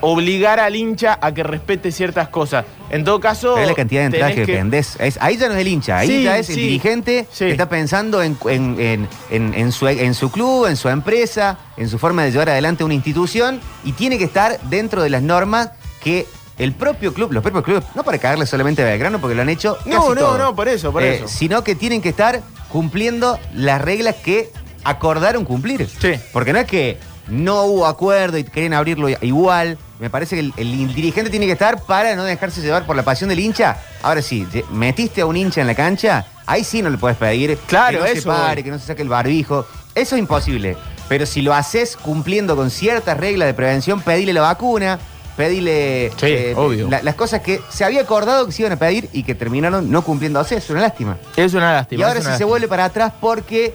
obligar 0.00 0.60
al 0.60 0.76
hincha 0.76 1.18
a 1.20 1.32
que 1.34 1.42
respete 1.42 1.90
ciertas 1.90 2.28
cosas. 2.28 2.64
En 2.90 3.04
todo 3.04 3.20
caso, 3.20 3.50
Pero 3.54 3.64
es 3.64 3.68
la 3.70 3.74
cantidad 3.74 4.00
de 4.02 4.06
entradas 4.06 4.34
que, 4.34 4.46
tenés 4.46 4.56
vendés. 4.60 4.96
Es- 5.00 5.18
ahí 5.20 5.36
ya 5.36 5.48
no 5.48 5.54
es 5.54 5.60
el 5.60 5.68
hincha, 5.68 5.98
ahí 5.98 6.08
Sí, 6.08 6.22
ya 6.22 6.38
es 6.38 6.48
el 6.50 6.56
dirigente 6.56 7.26
sí. 7.30 7.46
que 7.46 7.50
está 7.50 7.68
pensando 7.68 8.22
en, 8.22 8.38
en- 8.46 8.80
en- 8.80 9.08
en- 9.30 9.54
en 9.54 9.72
su, 9.72 9.88
en 9.88 10.14
su 10.14 10.30
club, 10.30 10.66
en 10.66 10.76
su 10.76 10.88
empresa, 10.88 11.58
en 11.76 11.88
su 11.88 11.98
forma 11.98 12.22
de 12.24 12.30
llevar 12.30 12.48
adelante 12.48 12.84
una 12.84 12.94
institución 12.94 13.60
y 13.84 13.92
tiene 13.92 14.16
que 14.18 14.24
estar 14.24 14.58
dentro 14.70 15.02
de 15.02 15.10
las 15.10 15.20
normas 15.22 15.70
que 16.02 16.26
el 16.58 16.72
propio 16.72 17.14
club, 17.14 17.32
los 17.32 17.42
propios 17.42 17.64
clubes, 17.64 17.84
no 17.94 18.02
para 18.02 18.18
cagarle 18.18 18.46
solamente 18.46 18.82
a 18.82 18.86
Belgrano 18.86 19.20
porque 19.20 19.34
lo 19.34 19.42
han 19.42 19.48
hecho. 19.48 19.78
No, 19.84 19.96
casi 19.96 20.08
no, 20.08 20.14
todo, 20.14 20.38
no, 20.38 20.56
por 20.56 20.68
eso, 20.68 20.92
por 20.92 21.02
eh, 21.02 21.16
eso. 21.16 21.28
Sino 21.28 21.62
que 21.62 21.74
tienen 21.74 22.02
que 22.02 22.08
estar 22.08 22.42
cumpliendo 22.68 23.38
las 23.54 23.80
reglas 23.80 24.16
que 24.16 24.50
acordaron 24.84 25.44
cumplir. 25.44 25.88
Sí. 26.00 26.14
Porque 26.32 26.52
no 26.52 26.58
es 26.58 26.66
que 26.66 26.98
no 27.28 27.64
hubo 27.64 27.86
acuerdo 27.86 28.38
y 28.38 28.44
quieren 28.44 28.74
abrirlo 28.74 29.08
igual. 29.08 29.78
Me 30.00 30.10
parece 30.10 30.36
que 30.36 30.40
el, 30.40 30.52
el 30.56 30.94
dirigente 30.94 31.30
tiene 31.30 31.46
que 31.46 31.52
estar 31.52 31.82
para 31.82 32.14
no 32.16 32.24
dejarse 32.24 32.60
llevar 32.60 32.86
por 32.86 32.96
la 32.96 33.02
pasión 33.02 33.28
del 33.28 33.40
hincha. 33.40 33.78
Ahora 34.02 34.22
sí, 34.22 34.46
metiste 34.70 35.20
a 35.20 35.26
un 35.26 35.36
hincha 35.36 35.60
en 35.60 35.66
la 35.66 35.74
cancha, 35.74 36.26
ahí 36.46 36.64
sí 36.64 36.82
no 36.82 36.90
le 36.90 36.98
puedes 36.98 37.18
pedir 37.18 37.58
Claro, 37.66 38.02
que 38.04 38.14
no 38.14 38.20
se 38.20 38.26
pare, 38.26 38.64
que 38.64 38.70
no 38.70 38.78
se 38.78 38.86
saque 38.86 39.02
el 39.02 39.08
barbijo. 39.08 39.66
Eso 39.94 40.14
es 40.14 40.20
imposible. 40.20 40.76
Pero 41.08 41.26
si 41.26 41.42
lo 41.42 41.54
haces 41.54 41.96
cumpliendo 41.96 42.54
con 42.54 42.70
ciertas 42.70 43.16
reglas 43.16 43.46
de 43.46 43.54
prevención, 43.54 44.00
pedile 44.02 44.32
la 44.32 44.42
vacuna, 44.42 44.98
pedile 45.38 46.06
eh, 46.06 46.12
Sí, 46.18 46.52
obvio. 46.56 46.88
la- 46.90 47.00
las 47.02 47.14
cosas 47.14 47.40
que 47.42 47.60
se 47.70 47.84
había 47.84 48.02
acordado 48.02 48.44
que 48.44 48.52
se 48.52 48.62
iban 48.62 48.72
a 48.72 48.76
pedir 48.76 49.08
y 49.12 49.22
que 49.22 49.34
terminaron 49.36 49.88
no 49.90 50.02
cumpliéndose. 50.02 50.56
Es 50.56 50.68
una 50.68 50.80
lástima. 50.82 51.16
Es 51.36 51.54
una 51.54 51.72
lástima. 51.72 52.00
Y 52.00 52.02
ahora 52.02 52.20
si 52.20 52.36
se 52.36 52.42
vuelve 52.44 52.66
para 52.66 52.84
atrás 52.86 53.12
porque 53.20 53.72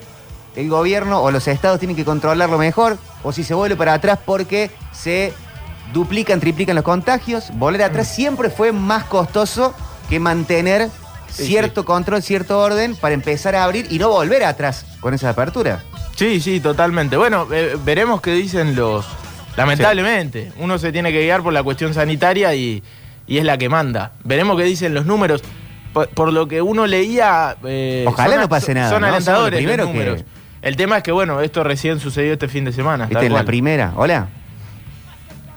el 0.58 0.70
gobierno 0.70 1.22
o 1.22 1.32
los 1.32 1.48
estados 1.48 1.79
tienen 1.79 1.96
que 1.96 2.03
controlarlo 2.05 2.58
mejor, 2.58 2.98
o 3.24 3.32
si 3.32 3.43
se 3.46 3.53
vuelve 3.53 3.75
para 3.77 3.93
atrás 3.93 4.20
porque 4.24 4.70
se 4.91 5.34
duplican, 5.93 6.39
triplican 6.41 6.75
los 6.75 6.84
contagios, 6.84 7.46
volver 7.53 7.82
atrás 7.84 8.08
siempre 8.13 8.50
fue 8.50 8.72
más 8.74 9.05
costoso 9.05 9.74
que 10.10 10.20
mantener 10.20 10.89
Sí, 11.32 11.46
cierto 11.48 11.84
control, 11.86 12.22
cierto 12.22 12.60
orden 12.60 12.96
para 12.96 13.15
empezar 13.15 13.55
a 13.55 13.63
abrir 13.63 13.88
y 13.89 13.98
no 13.98 14.10
volver 14.10 14.43
atrás 14.43 14.86
con 15.00 15.15
esa 15.15 15.29
apertura. 15.29 15.82
Sí, 16.15 16.39
sí, 16.39 16.60
totalmente. 16.60 17.17
Bueno, 17.17 17.48
eh, 17.51 17.75
veremos 17.84 18.22
qué 18.22 18.32
dicen 18.34 18.75
los... 18.75 19.05
Lamentablemente, 19.57 20.51
uno 20.57 20.77
se 20.77 20.91
tiene 20.91 21.12
que 21.12 21.22
guiar 21.24 21.41
por 21.43 21.53
la 21.53 21.62
cuestión 21.63 21.93
sanitaria 21.93 22.53
y, 22.55 22.83
y 23.27 23.38
es 23.38 23.43
la 23.45 23.57
que 23.57 23.69
manda. 23.69 24.12
Veremos 24.24 24.57
qué 24.57 24.63
dicen 24.63 24.93
los 24.93 25.05
números. 25.05 25.43
Por, 25.93 26.07
por 26.10 26.33
lo 26.33 26.48
que 26.48 26.62
uno 26.62 26.88
leía... 26.88 27.55
eh, 27.65 28.03
Ojalá 28.07 28.31
son- 28.33 28.41
no 28.41 28.50
pase 28.50 28.74
nada, 28.74 28.89
Son 28.89 29.01
¿no? 29.01 29.07
Somos 29.07 29.19
los 29.19 29.27
alentadores 29.27 29.51
los 29.51 29.57
primeros 29.60 29.88
que- 29.88 29.93
números. 29.93 30.24
El 30.63 30.75
tema 30.75 30.98
es 30.98 31.03
que, 31.03 31.12
bueno, 31.12 31.41
esto 31.41 31.63
recién 31.63 32.00
sucedió 32.00 32.33
este 32.33 32.48
fin 32.48 32.63
de 32.65 32.72
semana. 32.72 33.07
Tal 33.10 33.25
en 33.25 33.33
la 33.33 33.43
primera. 33.43 33.93
Hola. 33.95 34.27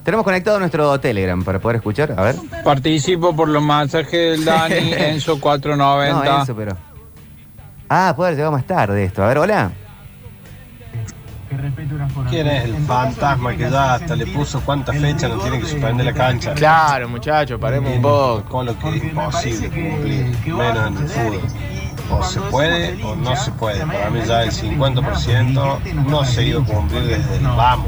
Tenemos 0.03 0.25
conectado 0.25 0.59
nuestro 0.59 0.99
Telegram 1.01 1.43
para 1.43 1.59
poder 1.59 1.77
escuchar. 1.77 2.13
A 2.17 2.23
ver. 2.23 2.37
Participo 2.65 3.35
por 3.35 3.49
los 3.49 3.63
mensajes 3.63 4.13
del 4.13 4.45
Dani, 4.45 4.93
Enzo 4.97 5.41
490. 5.41 6.25
No, 6.37 6.43
eso, 6.43 6.55
pero. 6.55 6.77
Ah, 7.89 8.13
puede 8.17 8.29
haber 8.29 8.37
llegado 8.37 8.53
más 8.53 8.67
tarde 8.67 9.05
esto. 9.05 9.23
A 9.25 9.29
ver, 9.29 9.39
hola. 9.39 9.71
¿Quién 12.31 12.47
es 12.47 12.65
el 12.65 12.77
fantasma 12.87 13.57
que 13.57 13.71
ya 13.71 13.95
hasta 13.95 14.17
le 14.17 14.27
puso 14.27 14.61
cuántas 14.61 14.97
fechas 14.97 15.31
no 15.31 15.39
tiene 15.39 15.61
que 15.61 15.67
suspender 15.67 16.07
la 16.07 16.13
cancha? 16.13 16.55
Claro, 16.55 17.09
muchachos, 17.09 17.59
paremos 17.61 17.93
un 17.93 18.03
poco. 18.03 18.45
Con 18.49 18.67
lo 18.67 18.79
que 18.79 18.89
es 18.97 19.05
imposible 19.05 19.69
cumplir, 19.69 20.37
menos 20.47 20.87
en 20.89 20.97
el 20.97 21.09
fútbol. 21.09 21.41
O 22.11 22.23
se 22.23 22.41
puede 22.41 23.03
o 23.05 23.17
no 23.17 23.37
se 23.37 23.51
puede. 23.53 23.81
Para 23.87 24.11
mí 24.11 24.21
ya 24.27 24.43
el 24.43 24.51
50% 24.51 26.05
no 26.07 26.25
se 26.25 26.41
ha 26.41 26.43
ido 26.45 26.61
a 26.63 26.65
cumplir 26.65 27.03
desde 27.03 27.37
el 27.37 27.43
vamos. 27.43 27.87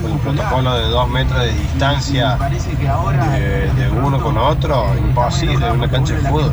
con 0.00 0.12
el 0.12 0.18
protocolo 0.18 0.78
de 0.78 0.86
dos 0.88 1.08
metros 1.08 1.40
de 1.40 1.52
distancia 1.52 2.36
de, 2.36 3.70
de 3.72 3.90
uno 3.90 4.20
con 4.22 4.36
otro, 4.38 4.86
imposible 4.96 5.66
en 5.66 5.72
una 5.72 5.90
cancha 5.90 6.14
de 6.14 6.20
fútbol. 6.20 6.52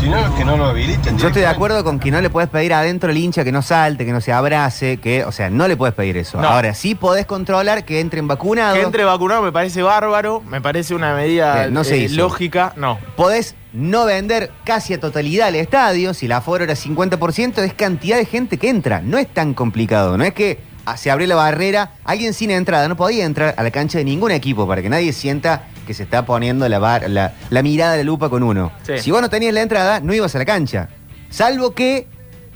Si 0.00 0.08
no, 0.08 0.18
es 0.18 0.30
que 0.30 0.44
no 0.44 0.56
lo 0.56 0.66
habiliten. 0.66 1.18
Yo 1.18 1.28
estoy 1.28 1.42
de 1.42 1.48
acuerdo 1.48 1.84
con 1.84 1.98
que 1.98 2.10
no 2.10 2.20
le 2.20 2.30
puedes 2.30 2.50
pedir 2.50 2.74
adentro 2.74 3.10
al 3.10 3.16
hincha 3.16 3.44
que 3.44 3.52
no 3.52 3.62
salte, 3.62 4.04
que 4.04 4.12
no 4.12 4.20
se 4.20 4.32
abrace, 4.32 4.98
que, 4.98 5.24
o 5.24 5.32
sea, 5.32 5.50
no 5.50 5.68
le 5.68 5.76
puedes 5.76 5.94
pedir 5.94 6.16
eso. 6.16 6.40
No. 6.40 6.48
Ahora, 6.48 6.74
sí 6.74 6.94
podés 6.94 7.26
controlar 7.26 7.84
que 7.84 8.00
entren 8.00 8.26
vacunados. 8.26 8.78
Que 8.78 8.84
entre 8.84 9.04
vacunado 9.04 9.42
me 9.42 9.52
parece 9.52 9.82
bárbaro, 9.82 10.40
me 10.40 10.60
parece 10.60 10.94
una 10.94 11.14
medida 11.14 11.68
no 11.68 11.82
eh, 11.82 12.08
lógica. 12.10 12.72
No. 12.76 12.98
Podés 13.16 13.54
no 13.74 14.06
vender 14.06 14.50
casi 14.64 14.94
a 14.94 15.00
totalidad 15.00 15.48
el 15.50 15.56
estadio. 15.56 16.14
Si 16.14 16.26
la 16.28 16.38
aforo 16.38 16.64
era 16.64 16.74
50%, 16.74 17.58
es 17.62 17.74
cantidad 17.74 18.16
de 18.16 18.24
gente 18.24 18.56
que 18.56 18.68
entra. 18.70 19.00
No 19.02 19.18
es 19.18 19.28
tan 19.28 19.52
complicado. 19.52 20.16
No 20.16 20.24
es 20.24 20.32
que 20.32 20.60
ah, 20.86 20.96
se 20.96 21.10
abrió 21.10 21.26
la 21.26 21.34
barrera. 21.34 21.92
Alguien 22.04 22.32
sin 22.34 22.50
entrada 22.50 22.88
no 22.88 22.96
podía 22.96 23.24
entrar 23.24 23.54
a 23.58 23.62
la 23.62 23.70
cancha 23.70 23.98
de 23.98 24.04
ningún 24.04 24.30
equipo 24.30 24.66
para 24.66 24.80
que 24.80 24.88
nadie 24.88 25.12
sienta 25.12 25.64
que 25.86 25.92
se 25.92 26.04
está 26.04 26.24
poniendo 26.24 26.66
la, 26.68 26.78
bar- 26.78 27.10
la, 27.10 27.34
la 27.50 27.62
mirada 27.62 27.92
de 27.92 27.98
la 27.98 28.04
lupa 28.04 28.30
con 28.30 28.42
uno. 28.42 28.72
Sí. 28.86 28.98
Si 29.00 29.10
vos 29.10 29.20
no 29.20 29.28
tenías 29.28 29.52
la 29.52 29.60
entrada, 29.62 30.00
no 30.00 30.14
ibas 30.14 30.34
a 30.34 30.38
la 30.38 30.44
cancha. 30.44 30.88
Salvo 31.28 31.74
que 31.74 32.06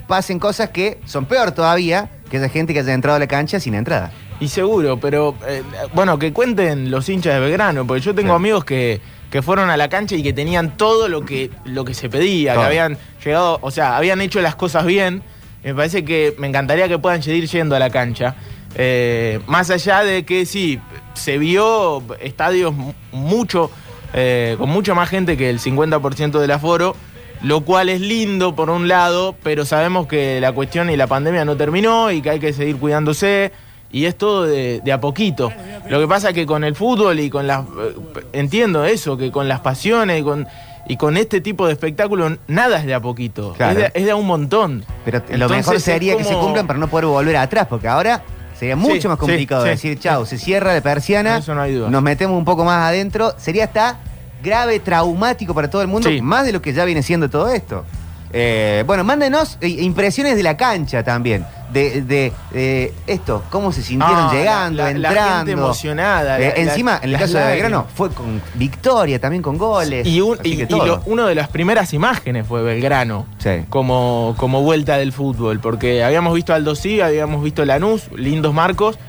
pasen 0.07 0.39
cosas 0.39 0.69
que 0.69 0.99
son 1.05 1.25
peor 1.25 1.51
todavía 1.51 2.09
que 2.31 2.37
esa 2.37 2.49
gente 2.49 2.73
que 2.73 2.79
haya 2.79 2.93
entrado 2.93 3.17
a 3.17 3.19
la 3.19 3.27
cancha 3.27 3.59
sin 3.59 3.73
entrada. 3.75 4.11
Y 4.39 4.47
seguro, 4.47 4.99
pero 4.99 5.35
eh, 5.47 5.63
bueno, 5.93 6.17
que 6.17 6.31
cuenten 6.31 6.89
los 6.91 7.09
hinchas 7.09 7.33
de 7.33 7.39
Belgrano, 7.41 7.85
porque 7.85 8.01
yo 8.01 8.15
tengo 8.15 8.29
Sí. 8.29 8.35
amigos 8.35 8.63
que, 8.63 9.01
que 9.31 9.41
fueron 9.41 9.69
a 9.69 9.77
la 9.77 9.89
cancha 9.89 10.15
y 10.15 10.23
que 10.23 10.33
tenían 10.33 10.75
todo 10.77 11.07
lo 11.07 11.23
que, 11.25 11.49
lo 11.65 11.85
que 11.85 11.93
se 11.93 12.09
pedía, 12.09 12.53
que 12.53 12.59
habían 12.67 12.97
llegado, 13.23 13.59
o 13.61 13.71
sea, 13.71 13.95
habían 13.97 14.21
hecho 14.21 14.41
las 14.41 14.55
cosas 14.55 14.85
bien. 14.85 15.21
Me 15.63 15.75
parece 15.75 16.05
que 16.05 16.33
me 16.37 16.47
encantaría 16.47 16.87
que 16.87 16.97
puedan 16.99 17.21
seguir 17.21 17.45
yendo 17.47 17.75
a 17.75 17.79
la 17.79 17.89
cancha. 17.89 18.35
Eh, 18.75 19.39
más 19.47 19.69
allá 19.71 20.03
de 20.03 20.23
que 20.23 20.45
sí, 20.45 20.79
se 21.13 21.37
vio 21.37 22.01
estadios 22.21 22.73
mu- 22.73 22.93
mucho, 23.11 23.69
eh, 24.13 24.55
con 24.57 24.69
mucha 24.69 24.93
más 24.93 25.09
gente 25.09 25.35
que 25.37 25.49
el 25.49 25.59
50% 25.59 26.39
del 26.39 26.51
aforo, 26.51 26.95
lo 27.41 27.61
cual 27.61 27.89
es 27.89 27.99
lindo 28.01 28.55
por 28.55 28.69
un 28.69 28.87
lado, 28.87 29.35
pero 29.43 29.65
sabemos 29.65 30.07
que 30.07 30.39
la 30.39 30.51
cuestión 30.53 30.89
y 30.89 30.97
la 30.97 31.07
pandemia 31.07 31.45
no 31.45 31.55
terminó 31.57 32.11
y 32.11 32.21
que 32.21 32.29
hay 32.31 32.39
que 32.39 32.53
seguir 32.53 32.77
cuidándose. 32.77 33.51
Y 33.91 34.05
es 34.05 34.15
todo 34.17 34.43
de, 34.45 34.81
de 34.83 34.91
a 34.91 34.99
poquito. 35.01 35.51
Lo 35.89 35.99
que 35.99 36.07
pasa 36.07 36.29
es 36.29 36.35
que 36.35 36.45
con 36.45 36.63
el 36.63 36.75
fútbol 36.75 37.19
y 37.19 37.29
con 37.29 37.47
las... 37.47 37.61
eh, 37.61 37.95
Entiendo 38.33 38.85
eso, 38.85 39.17
que 39.17 39.31
con 39.31 39.47
las 39.47 39.61
pasiones 39.61 40.19
y 40.21 40.23
con, 40.23 40.47
y 40.87 40.95
con 40.97 41.17
este 41.17 41.41
tipo 41.41 41.65
de 41.65 41.73
espectáculos, 41.73 42.33
nada 42.47 42.77
es 42.79 42.85
de 42.85 42.93
a 42.93 42.99
poquito. 43.01 43.53
Claro. 43.57 43.79
Es, 43.79 43.93
de, 43.93 43.99
es 43.99 44.05
de 44.05 44.11
a 44.11 44.15
un 44.15 44.27
montón. 44.27 44.85
Pero 45.05 45.23
lo 45.35 45.49
mejor 45.49 45.79
sería 45.79 46.15
que 46.17 46.23
se 46.23 46.35
cumplan 46.35 46.67
para 46.67 46.77
no 46.77 46.87
poder 46.87 47.07
volver 47.07 47.35
atrás, 47.37 47.65
porque 47.67 47.87
ahora 47.87 48.21
sería 48.59 48.75
mucho 48.75 49.01
Sí, 49.01 49.07
más 49.07 49.17
complicado 49.17 49.63
sí, 49.63 49.67
sí. 49.69 49.71
decir, 49.89 49.99
chao, 49.99 50.25
se 50.25 50.37
cierra 50.37 50.73
la 50.73 50.81
persiana, 50.81 51.37
Eso 51.37 51.55
no 51.55 51.61
hay 51.61 51.73
duda. 51.73 51.89
nos 51.89 52.03
metemos 52.03 52.37
un 52.37 52.45
poco 52.45 52.65
más 52.65 52.83
adentro, 52.89 53.33
sería 53.37 53.63
hasta 53.63 53.97
grave, 54.43 54.79
traumático 54.79 55.53
para 55.55 55.69
todo 55.69 55.81
el 55.81 55.87
mundo, 55.87 56.09
más 56.21 56.45
de 56.45 56.51
lo 56.51 56.61
que 56.61 56.73
ya 56.73 56.85
viene 56.85 57.01
siendo 57.01 57.29
todo 57.29 57.49
esto. 57.49 57.85
Eh, 58.31 58.83
bueno, 58.85 59.03
mándenos 59.03 59.57
eh, 59.61 59.67
impresiones 59.69 60.35
de 60.35 60.43
la 60.43 60.55
cancha 60.55 61.03
también, 61.03 61.45
de, 61.73 62.01
de, 62.03 62.31
de 62.51 62.93
esto, 63.07 63.43
cómo 63.49 63.71
se 63.71 63.81
sintieron 63.81 64.15
Ah, 64.15 64.31
llegando, 64.31 64.83
la- 64.83 64.91
la- 64.93 64.99
la 64.99 65.09
entrando. 65.09 65.35
gente 65.37 65.51
emocionada, 65.53 66.37
Eh, 66.39 66.41
la- 66.41 66.49
la- 66.49 66.55
encima, 66.71 66.99
en 67.01 67.09
el 67.09 67.17
caso 67.19 67.37
de 67.39 67.45
Belgrano, 67.45 67.87
fue 67.95 68.11
con 68.11 68.39
victoria, 68.53 69.19
también 69.19 69.41
con 69.41 69.57
goles. 69.57 70.05
Y, 70.05 70.21
un- 70.21 70.37
y- 70.43 70.61
y 70.61 70.67
lo- 70.67 71.01
una 71.07 71.25
de 71.25 71.33
las 71.33 71.47
primeras 71.47 71.91
imágenes 71.93 72.45
fue 72.47 72.61
Belgrano. 72.61 73.25
Sí. 73.39 73.65
Como, 73.69 74.35
como 74.37 74.61
vuelta 74.61 74.97
del 74.97 75.11
fútbol. 75.11 75.59
Porque 75.59 76.03
habíamos 76.03 76.35
visto 76.35 76.53
Aldo 76.53 76.75
Sí, 76.75 77.01
habíamos 77.01 77.43
visto 77.43 77.65
Lanús, 77.65 78.09
lindos 78.15 78.53
marcos. 78.53 78.99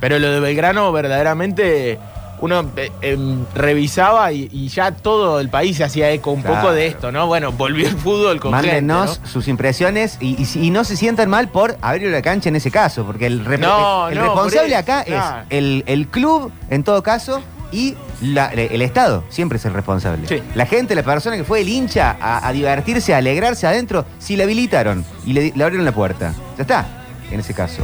Pero 0.00 0.20
lo 0.20 0.30
de 0.30 0.38
Belgrano 0.38 0.92
verdaderamente 0.92 1.98
uno 2.40 2.64
eh, 2.76 2.90
em, 3.02 3.44
revisaba 3.54 4.32
y, 4.32 4.48
y 4.52 4.68
ya 4.68 4.92
todo 4.92 5.40
el 5.40 5.48
país 5.48 5.76
se 5.78 5.84
hacía 5.84 6.10
eco 6.10 6.30
un 6.32 6.42
Claro. 6.42 6.60
poco 6.60 6.72
de 6.72 6.86
esto, 6.86 7.10
¿no? 7.12 7.26
Bueno, 7.26 7.52
volvió 7.52 7.86
el 7.88 7.96
fútbol 7.96 8.40
con 8.40 8.50
Mándenos 8.52 9.10
gente, 9.10 9.20
¿no? 9.22 9.28
sus 9.28 9.48
impresiones 9.48 10.16
y, 10.20 10.46
y 10.58 10.70
no 10.70 10.84
se 10.84 10.96
sientan 10.96 11.28
mal 11.30 11.48
por 11.48 11.76
abrir 11.80 12.10
la 12.10 12.22
cancha 12.22 12.48
en 12.48 12.56
ese 12.56 12.70
caso, 12.70 13.04
porque 13.04 13.26
el, 13.26 13.44
rep- 13.44 13.58
No, 13.60 14.08
el 14.08 14.16
no, 14.18 14.24
responsable 14.24 14.68
eso, 14.68 14.78
acá 14.78 15.04
claro. 15.04 15.40
es 15.50 15.56
el, 15.58 15.84
el 15.86 16.06
club, 16.08 16.52
en 16.70 16.84
todo 16.84 17.02
caso, 17.02 17.40
y 17.70 17.96
la- 18.22 18.46
el 18.52 18.80
Estado, 18.82 19.24
siempre 19.28 19.58
es 19.58 19.64
el 19.66 19.74
responsable. 19.74 20.26
Sí. 20.28 20.42
La 20.54 20.64
gente, 20.66 20.94
la 20.94 21.02
persona 21.02 21.36
que 21.36 21.44
fue 21.44 21.60
el 21.60 21.68
hincha 21.68 22.16
a, 22.20 22.46
a 22.48 22.52
divertirse, 22.52 23.14
a 23.14 23.18
alegrarse 23.18 23.66
adentro, 23.66 24.06
si 24.18 24.36
le 24.36 24.44
habilitaron 24.44 25.04
y 25.26 25.32
le, 25.34 25.52
le 25.54 25.64
abrieron 25.64 25.84
la 25.84 25.92
puerta. 25.92 26.32
Ya 26.56 26.62
está, 26.62 26.86
en 27.30 27.40
ese 27.40 27.52
caso. 27.52 27.82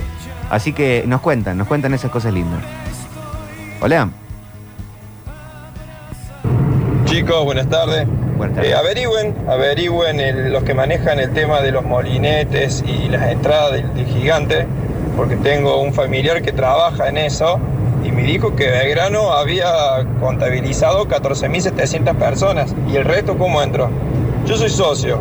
Así 0.51 0.73
que 0.73 1.05
nos 1.07 1.21
cuentan, 1.21 1.59
nos 1.59 1.67
cuentan 1.69 1.93
esas 1.95 2.11
cosas 2.11 2.33
lindas. 2.33 2.61
Hola. 3.81 4.09
Chicos, 7.15 7.45
buenas 7.45 7.69
tardes. 7.69 8.09
Buenas 8.37 8.57
tardes. 8.57 8.73
Eh, 8.73 8.75
averigüen, 8.75 9.37
averigüen 9.49 10.19
el- 10.19 10.53
los 10.53 10.65
que 10.65 10.75
manejan 10.75 11.21
el 11.21 11.33
tema 11.33 11.61
de 11.61 11.71
los 11.71 11.85
molinetes 11.85 12.83
y 12.85 13.09
las 13.09 13.31
entradas 13.31 13.71
del, 13.75 13.95
del 13.95 14.07
gigante, 14.07 14.67
porque 15.17 15.37
tengo 15.37 15.81
un 15.81 15.93
familiar 15.95 16.43
que 16.43 16.51
trabaja 16.51 17.09
en 17.09 17.17
eso 17.19 17.61
y 18.05 18.11
me 18.11 18.25
dijo 18.25 18.57
que 18.57 18.67
Belgrano 18.69 19.31
había 19.31 19.71
contabilizado 20.19 21.07
14.700 21.07 22.17
personas 22.17 22.75
y 22.93 22.97
el 22.97 23.05
resto 23.05 23.39
cómo 23.39 23.63
entró. 23.63 23.91
Yo 24.45 24.57
soy 24.57 24.71
socio, 24.71 25.21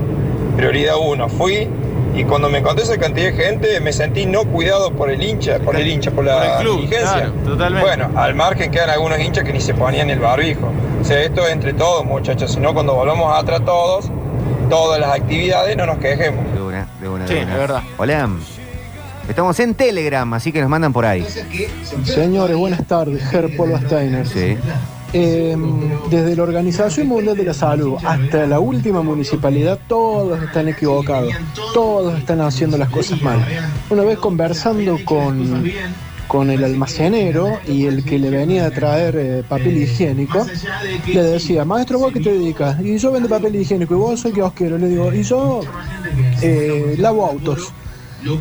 prioridad 0.57 0.95
uno, 0.99 1.29
fui 1.29 1.69
y 2.15 2.23
cuando 2.25 2.49
me 2.49 2.59
encontré 2.59 2.83
esa 2.83 2.97
cantidad 2.97 3.31
de 3.31 3.33
gente 3.33 3.79
me 3.79 3.91
sentí 3.93 4.25
no 4.25 4.45
cuidado 4.45 4.91
por 4.91 5.09
el 5.09 5.21
hincha, 5.23 5.59
por 5.59 5.75
el 5.75 5.87
hincha, 5.87 6.11
por 6.11 6.25
la 6.25 6.35
Por 6.37 6.45
el 6.45 6.57
club, 6.59 6.75
dirigencia. 6.81 7.11
claro, 7.13 7.31
totalmente. 7.45 7.87
Bueno, 7.87 8.11
al 8.19 8.35
margen 8.35 8.71
quedan 8.71 8.89
algunos 8.91 9.19
hinchas 9.19 9.43
que 9.43 9.53
ni 9.53 9.61
se 9.61 9.73
ponían 9.73 10.09
el 10.09 10.19
barbijo. 10.19 10.71
O 11.01 11.05
sea, 11.05 11.21
esto 11.21 11.45
es 11.45 11.51
entre 11.53 11.73
todos, 11.73 12.05
muchachos. 12.05 12.51
Si 12.53 12.59
no, 12.59 12.73
cuando 12.73 12.93
volvamos 12.93 13.35
atrás 13.37 13.63
todos, 13.65 14.09
todas 14.69 14.99
las 14.99 15.15
actividades, 15.15 15.75
no 15.75 15.85
nos 15.85 15.97
quejemos. 15.97 16.45
De 16.53 16.61
una, 16.61 16.87
de 17.01 17.09
una, 17.09 17.27
Sí, 17.27 17.33
de 17.35 17.43
una. 17.45 17.57
verdad. 17.57 17.81
Hola. 17.97 18.29
Estamos 19.27 19.57
en 19.61 19.73
Telegram, 19.73 20.33
así 20.33 20.51
que 20.51 20.59
nos 20.61 20.69
mandan 20.69 20.91
por 20.93 21.05
ahí. 21.05 21.25
Señores, 22.03 22.55
buenas 22.57 22.85
tardes, 22.85 23.23
Ger 23.29 23.55
Paul 23.55 23.73
Steiner. 23.85 24.27
Sí. 24.27 24.57
Eh, 25.15 25.55
desde 26.09 26.35
la 26.35 26.41
Organización 26.41 27.07
Mundial 27.07 27.37
de 27.37 27.43
la 27.43 27.53
Salud 27.53 27.97
hasta 28.03 28.47
la 28.47 28.59
última 28.59 29.03
municipalidad, 29.03 29.79
todos 29.87 30.41
están 30.41 30.67
equivocados, 30.69 31.31
todos 31.73 32.17
están 32.17 32.41
haciendo 32.41 32.77
las 32.79 32.89
cosas 32.89 33.21
mal. 33.21 33.45
Una 33.91 34.03
vez 34.03 34.17
conversando 34.17 34.97
con, 35.05 35.69
con 36.27 36.49
el 36.49 36.63
almacenero 36.63 37.59
y 37.67 37.85
el 37.85 38.03
que 38.03 38.17
le 38.17 38.31
venía 38.31 38.65
a 38.65 38.71
traer 38.71 39.15
eh, 39.15 39.43
papel 39.47 39.77
higiénico, 39.83 40.47
le 41.05 41.23
decía, 41.23 41.63
maestro, 41.63 41.99
¿vos 41.99 42.11
qué 42.11 42.19
te 42.19 42.31
dedicas? 42.31 42.81
Y 42.81 42.97
yo 42.97 43.11
vendo 43.11 43.29
papel 43.29 43.55
higiénico, 43.55 43.93
y 43.93 43.97
vos 43.97 44.19
soy 44.19 44.31
kiosquero. 44.31 44.79
Le 44.79 44.87
digo, 44.87 45.13
y 45.13 45.21
yo 45.21 45.61
eh, 46.41 46.95
lavo 46.97 47.25
autos. 47.27 47.71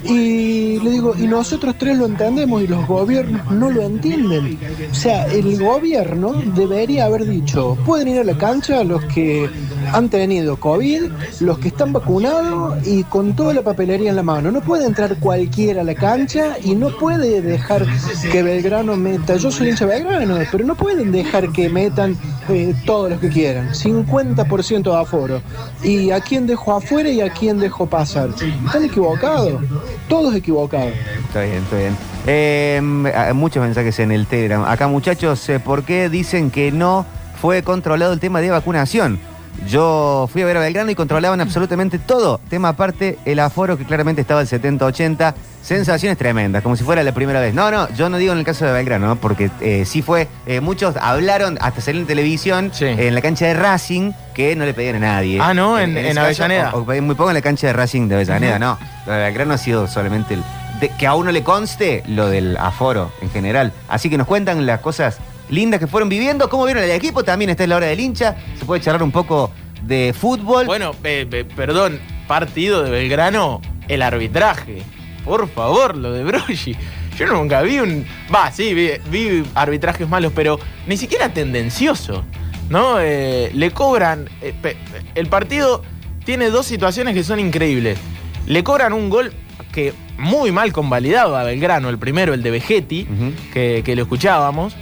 Y 0.04 0.78
le 0.80 0.90
digo, 0.90 1.14
y 1.18 1.26
nosotros 1.26 1.76
tres 1.78 1.96
lo 1.96 2.06
entendemos 2.06 2.62
y 2.62 2.66
los 2.66 2.86
gobiernos 2.86 3.50
no 3.50 3.70
lo 3.70 3.82
entienden. 3.82 4.58
O 4.90 4.94
sea, 4.94 5.26
el 5.26 5.58
gobierno 5.58 6.32
debería 6.54 7.06
haber 7.06 7.26
dicho, 7.26 7.76
pueden 7.84 8.08
ir 8.08 8.20
a 8.20 8.24
la 8.24 8.36
cancha 8.36 8.84
los 8.84 9.04
que 9.06 9.48
han 9.92 10.08
tenido 10.08 10.56
COVID, 10.56 11.10
los 11.40 11.58
que 11.58 11.68
están 11.68 11.92
vacunados 11.92 12.86
y 12.86 13.04
con 13.04 13.34
toda 13.34 13.54
la 13.54 13.62
papelería 13.62 14.10
en 14.10 14.16
la 14.16 14.22
mano. 14.22 14.50
No 14.50 14.60
puede 14.60 14.86
entrar 14.86 15.16
cualquiera 15.18 15.82
a 15.82 15.84
la 15.84 15.94
cancha 15.94 16.56
y 16.62 16.74
no 16.74 16.96
puede 16.96 17.42
dejar 17.42 17.86
que 18.30 18.42
Belgrano 18.42 18.96
meta, 18.96 19.36
yo 19.36 19.50
soy 19.50 19.70
hincha 19.70 19.86
de 19.86 19.94
Belgrano, 19.94 20.38
pero 20.50 20.64
no 20.64 20.74
pueden 20.74 21.12
dejar 21.12 21.50
que 21.52 21.68
metan 21.68 22.16
eh, 22.48 22.74
todos 22.86 23.10
los 23.10 23.20
que 23.20 23.28
quieran, 23.28 23.70
50% 23.70 24.82
de 24.82 24.96
aforo. 24.96 25.42
¿Y 25.82 26.10
a 26.10 26.20
quién 26.20 26.46
dejo 26.46 26.72
afuera 26.72 27.08
y 27.08 27.20
a 27.20 27.30
quién 27.30 27.58
dejo 27.58 27.86
pasar? 27.86 28.30
Están 28.30 28.84
equivocados, 28.84 29.60
todos 30.08 30.34
equivocados. 30.34 30.92
Está 31.28 31.42
bien, 31.42 31.56
está 31.56 31.76
bien. 31.76 31.96
Eh, 32.26 33.12
hay 33.14 33.32
muchos 33.32 33.62
mensajes 33.62 33.98
en 33.98 34.12
el 34.12 34.26
Telegram. 34.26 34.64
Acá, 34.64 34.86
muchachos, 34.88 35.48
eh, 35.48 35.58
¿por 35.58 35.84
qué 35.84 36.08
dicen 36.08 36.50
que 36.50 36.70
no 36.70 37.04
fue 37.40 37.62
controlado 37.62 38.12
el 38.12 38.20
tema 38.20 38.40
de 38.40 38.50
vacunación? 38.50 39.31
Yo 39.68 40.28
fui 40.32 40.42
a 40.42 40.46
ver 40.46 40.56
a 40.56 40.60
Belgrano 40.60 40.90
y 40.90 40.94
controlaban 40.94 41.40
absolutamente 41.40 41.98
todo. 41.98 42.40
Tema 42.48 42.70
aparte, 42.70 43.18
el 43.24 43.38
aforo 43.38 43.76
que 43.78 43.84
claramente 43.84 44.20
estaba 44.20 44.40
al 44.40 44.46
70-80. 44.48 45.34
Sensaciones 45.62 46.18
tremendas, 46.18 46.60
como 46.64 46.74
si 46.74 46.82
fuera 46.82 47.04
la 47.04 47.12
primera 47.14 47.40
vez. 47.40 47.54
No, 47.54 47.70
no, 47.70 47.88
yo 47.90 48.08
no 48.08 48.16
digo 48.18 48.32
en 48.32 48.40
el 48.40 48.44
caso 48.44 48.64
de 48.66 48.72
Belgrano, 48.72 49.06
¿no? 49.06 49.16
porque 49.16 49.48
eh, 49.60 49.84
sí 49.86 50.02
fue. 50.02 50.26
eh, 50.46 50.60
muchos 50.60 50.96
hablaron, 51.00 51.56
hasta 51.60 51.80
salir 51.80 52.00
en 52.00 52.06
televisión, 52.08 52.70
Sí. 52.74 52.86
eh, 52.86 53.06
en 53.06 53.14
la 53.14 53.20
cancha 53.20 53.46
de 53.46 53.54
Racing, 53.54 54.10
que 54.34 54.56
no 54.56 54.64
le 54.64 54.74
pedían 54.74 54.96
a 54.96 54.98
nadie. 54.98 55.38
Ah, 55.40 55.54
¿no? 55.54 55.78
En- 55.78 55.96
en 55.96 56.18
Avellaneda. 56.18 56.72
o- 56.74 56.80
o 56.80 56.84
pedían 56.84 57.06
muy 57.06 57.14
poco 57.14 57.30
en 57.30 57.34
la 57.34 57.42
cancha 57.42 57.68
de 57.68 57.74
Racing 57.74 58.08
de 58.08 58.16
Avellaneda, 58.16 58.58
no. 58.58 58.76
Lo 59.06 59.12
de 59.12 59.18
Belgrano 59.20 59.54
ha 59.54 59.58
sido 59.58 59.86
solamente 59.86 60.34
el. 60.34 60.42
de- 60.80 60.88
que 60.98 61.06
a 61.06 61.14
uno 61.14 61.30
le 61.30 61.44
conste 61.44 62.02
lo 62.08 62.26
del 62.28 62.56
aforo 62.56 63.12
en 63.20 63.30
general. 63.30 63.72
Así 63.88 64.10
que 64.10 64.18
nos 64.18 64.26
cuentan 64.26 64.66
las 64.66 64.80
cosas 64.80 65.18
lindas 65.52 65.78
que 65.78 65.86
fueron 65.86 66.08
viviendo, 66.08 66.48
cómo 66.48 66.64
vieron 66.64 66.82
el 66.82 66.90
equipo, 66.90 67.22
también 67.22 67.50
está 67.50 67.62
en 67.64 67.70
la 67.70 67.76
hora 67.76 67.86
del 67.86 68.00
hincha, 68.00 68.34
se 68.58 68.64
puede 68.64 68.80
charlar 68.80 69.02
un 69.02 69.12
poco 69.12 69.50
de 69.82 70.12
fútbol. 70.18 70.66
Bueno, 70.66 70.92
eh, 71.04 71.26
eh, 71.30 71.44
perdón, 71.54 72.00
partido 72.26 72.82
de 72.82 72.90
Belgrano, 72.90 73.60
el 73.88 74.02
arbitraje. 74.02 74.82
Por 75.24 75.48
favor, 75.48 75.96
lo 75.96 76.12
de 76.12 76.24
Brogi. 76.24 76.74
Yo 77.18 77.26
nunca 77.26 77.60
vi 77.62 77.78
un. 77.78 78.04
Va, 78.34 78.50
sí, 78.50 78.72
vi, 78.74 78.90
vi 79.10 79.44
arbitrajes 79.54 80.08
malos, 80.08 80.32
pero 80.34 80.58
ni 80.86 80.96
siquiera 80.96 81.28
tendencioso. 81.32 82.24
¿No? 82.70 82.98
Eh, 83.00 83.50
le 83.54 83.70
cobran. 83.70 84.28
pe- 84.62 84.76
el 85.14 85.26
partido 85.26 85.82
tiene 86.24 86.48
dos 86.48 86.64
situaciones 86.64 87.12
que 87.14 87.22
son 87.22 87.38
increíbles. 87.38 87.98
Le 88.46 88.64
cobran 88.64 88.94
un 88.94 89.10
gol 89.10 89.32
que 89.72 89.92
muy 90.16 90.52
mal 90.52 90.72
convalidado 90.72 91.36
a 91.36 91.42
Belgrano, 91.44 91.90
el 91.90 91.98
primero, 91.98 92.32
el 92.32 92.42
de 92.42 92.50
Vegetti, 92.50 93.06
que, 93.52 93.82
que 93.84 93.94
lo 93.94 94.02
escuchábamos. 94.02 94.74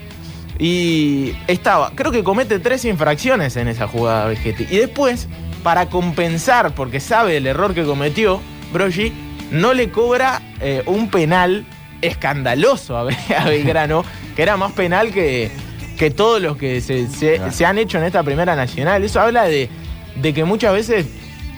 Y 0.61 1.35
estaba, 1.47 1.93
creo 1.95 2.13
que 2.13 2.23
comete 2.23 2.59
tres 2.59 2.85
infracciones 2.85 3.57
en 3.57 3.67
esa 3.67 3.89
jugada 3.89 4.27
Vegetti. 4.27 4.65
Y 4.71 4.77
después, 4.77 5.27
para 5.63 5.87
compensar, 5.89 6.75
porque 6.75 7.01
sabe 7.01 7.39
el 7.39 7.47
error 7.47 7.75
que 7.75 7.83
cometió, 7.85 8.41
Brogi 8.73 9.13
no 9.51 9.73
le 9.73 9.91
cobra 9.91 10.43
eh, 10.61 10.83
un 10.85 11.09
penal 11.11 11.65
escandaloso 12.03 12.97
a, 12.97 13.05
Be- 13.05 13.17
a 13.39 13.47
Belgrano, 13.47 14.05
que 14.37 14.43
era 14.43 14.59
más 14.59 14.73
penal 14.73 15.13
que, 15.13 15.51
que 15.99 16.11
todos 16.11 16.43
los 16.43 16.59
que 16.59 16.83
se, 16.83 17.09
se- 17.09 17.51
se 17.51 17.65
han 17.67 17.79
hecho 17.79 17.97
en 17.99 18.05
esta 18.05 18.23
primera 18.23 18.55
nacional. 18.55 19.03
Eso 19.03 19.19
habla 19.21 19.45
de, 19.45 19.71
de 20.17 20.35
que 20.35 20.45
muchas 20.45 20.75
veces 20.75 21.07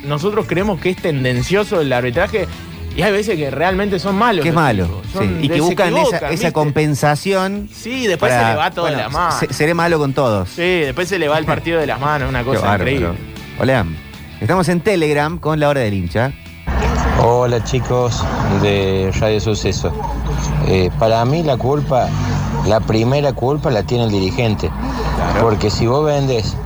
nosotros 0.05 0.47
creemos 0.49 0.81
que 0.81 0.91
es 0.91 0.97
tendencioso 0.97 1.81
el 1.81 1.93
arbitraje 1.93 2.47
y 2.97 3.03
hay 3.03 3.13
veces 3.13 3.37
que 3.37 3.51
realmente 3.51 3.99
son 3.99 4.17
malos. 4.17 4.43
Que 4.43 4.51
es 4.51 4.55
malo. 4.55 4.89
sí. 5.19 5.39
Y 5.43 5.49
que 5.49 5.61
buscan 5.61 5.95
esa, 6.31 6.53
compensación. 6.53 7.69
Sí, 7.73 8.07
después 8.07 8.33
para- 8.33 8.45
se 8.49 8.51
le 8.53 8.57
va 8.59 8.71
todo 8.71 8.83
bueno, 8.85 8.97
de 8.99 9.03
las 9.05 9.13
manos. 9.13 9.35
se- 9.39 9.53
seré 9.53 9.75
malo 9.75 9.99
con 9.99 10.13
todos. 10.13 10.49
Sí, 10.51 10.63
después 10.63 11.09
se 11.09 11.19
le 11.19 11.29
va 11.29 11.39
el 11.39 11.45
partido 11.45 11.81
de 11.81 11.87
las 11.87 12.01
manos, 12.01 12.29
una 12.29 12.43
cosa 12.45 12.61
bárbaro. 12.61 12.91
increíble. 12.91 13.19
Hola. 13.59 13.87
Estamos 14.41 14.69
en 14.69 14.81
Telegram 14.81 15.39
con 15.39 15.61
la 15.61 15.69
hora 15.69 15.81
del 15.83 15.95
hincha. 15.95 16.33
Hola 17.25 17.63
chicos 17.63 18.25
de 18.63 19.13
Radio 19.21 19.41
Suceso. 19.41 19.93
Eh, 20.67 20.91
para 20.99 21.25
mí 21.25 21.43
la 21.45 21.57
culpa, 21.57 22.09
la 22.67 22.81
primera 22.81 23.33
culpa 23.33 23.71
la 23.71 23.85
tiene 23.85 24.05
el 24.05 24.11
dirigente. 24.11 24.69
Porque 25.41 25.71
si 25.71 25.87
vos 25.87 26.05
vendes 26.05 26.57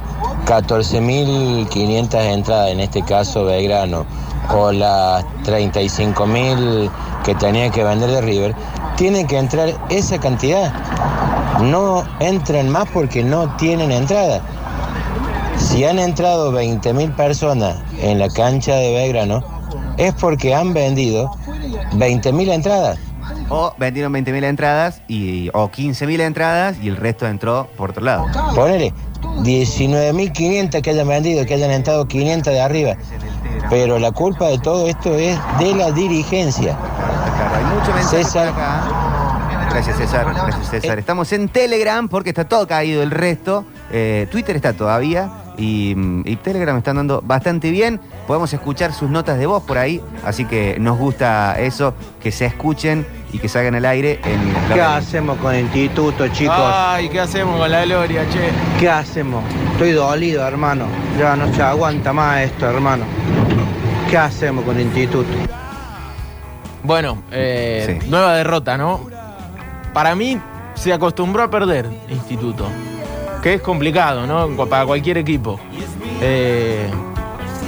14.500 0.46 2.14
entradas, 2.22 2.70
en 2.70 2.80
este 2.80 3.02
caso 3.02 3.44
Belgrano, 3.44 4.06
o 4.54 4.70
las 4.70 5.24
35.000 5.44 6.88
que 7.24 7.34
tenía 7.34 7.68
que 7.70 7.82
vender 7.82 8.10
de 8.10 8.20
River, 8.20 8.54
tiene 8.96 9.26
que 9.26 9.38
entrar 9.38 9.74
esa 9.90 10.18
cantidad. 10.18 10.72
No 11.62 12.04
entran 12.20 12.70
más 12.70 12.88
porque 12.90 13.24
no 13.24 13.56
tienen 13.56 13.90
entrada. 13.90 14.40
Si 15.58 15.84
han 15.84 15.98
entrado 15.98 16.52
20.000 16.52 17.16
personas 17.16 17.78
en 18.00 18.20
la 18.20 18.28
cancha 18.28 18.76
de 18.76 18.92
Belgrano, 18.92 19.42
es 19.96 20.14
porque 20.14 20.54
han 20.54 20.72
vendido 20.72 21.32
20.000 21.94 22.52
entradas. 22.52 22.98
O 23.48 23.74
vendieron 23.78 24.12
20.000 24.12 24.44
entradas 24.44 25.02
y, 25.08 25.50
o 25.52 25.70
15.000 25.70 26.20
entradas 26.20 26.76
y 26.82 26.88
el 26.88 26.96
resto 26.96 27.26
entró 27.26 27.68
por 27.76 27.90
otro 27.90 28.04
lado. 28.04 28.26
Ponele 28.54 28.92
19.500 29.22 30.82
que 30.82 30.90
hayan 30.90 31.08
vendido, 31.08 31.44
que 31.46 31.54
hayan 31.54 31.70
entrado 31.70 32.06
500 32.06 32.52
de 32.52 32.60
arriba. 32.60 32.96
Pero 33.70 33.98
la 33.98 34.12
culpa 34.12 34.46
de 34.46 34.58
todo 34.58 34.86
esto 34.88 35.14
es 35.14 35.38
de 35.58 35.74
la 35.74 35.90
dirigencia. 35.92 36.76
Claro, 36.76 37.56
hay 37.56 37.64
mucho 37.64 38.08
César. 38.08 38.48
acá. 38.48 39.06
Gracias, 39.70 39.96
César. 39.96 40.32
Gracias, 40.32 40.70
César. 40.70 40.98
Estamos 40.98 41.32
en 41.32 41.48
Telegram 41.48 42.08
porque 42.08 42.30
está 42.30 42.48
todo 42.48 42.66
caído 42.66 43.02
el 43.02 43.10
resto. 43.10 43.64
Eh, 43.90 44.26
Twitter 44.30 44.56
está 44.56 44.72
todavía. 44.72 45.30
Y, 45.58 45.94
y 46.24 46.36
Telegram 46.36 46.76
están 46.76 46.96
dando 46.96 47.22
bastante 47.24 47.70
bien. 47.70 47.98
Podemos 48.26 48.52
escuchar 48.52 48.92
sus 48.92 49.08
notas 49.10 49.38
de 49.38 49.46
voz 49.46 49.62
por 49.62 49.78
ahí. 49.78 50.02
Así 50.24 50.44
que 50.44 50.76
nos 50.78 50.98
gusta 50.98 51.58
eso, 51.58 51.94
que 52.22 52.30
se 52.30 52.44
escuchen 52.46 53.06
y 53.32 53.38
que 53.38 53.48
salgan 53.48 53.74
al 53.74 53.84
aire 53.86 54.20
en 54.24 54.52
la 54.68 54.74
¿Qué 54.74 54.80
hacemos 54.82 55.38
con 55.38 55.54
el 55.54 55.62
instituto, 55.62 56.28
chicos? 56.28 56.54
Ay, 56.58 57.08
¿qué 57.08 57.20
hacemos 57.20 57.58
con 57.58 57.70
la 57.70 57.84
gloria, 57.84 58.28
che? 58.28 58.50
¿Qué 58.78 58.88
hacemos? 58.90 59.42
Estoy 59.72 59.92
dolido, 59.92 60.46
hermano. 60.46 60.86
Ya 61.18 61.36
no 61.36 61.52
se 61.54 61.62
aguanta 61.62 62.12
más 62.12 62.40
esto, 62.42 62.68
hermano. 62.68 63.04
¿Qué 64.10 64.16
hacemos 64.18 64.64
con 64.64 64.76
el 64.76 64.82
instituto? 64.86 65.28
Bueno, 66.82 67.22
eh, 67.32 67.98
Sí. 68.00 68.08
nueva 68.08 68.34
derrota, 68.34 68.76
¿no? 68.78 69.00
Para 69.92 70.14
mí 70.14 70.38
se 70.74 70.92
acostumbró 70.92 71.42
a 71.42 71.50
perder 71.50 71.88
Instituto, 72.08 72.68
que 73.46 73.54
es 73.54 73.62
complicado, 73.62 74.26
¿no? 74.26 74.66
Para 74.66 74.84
cualquier 74.84 75.18
equipo. 75.18 75.60
Eh, 76.20 76.90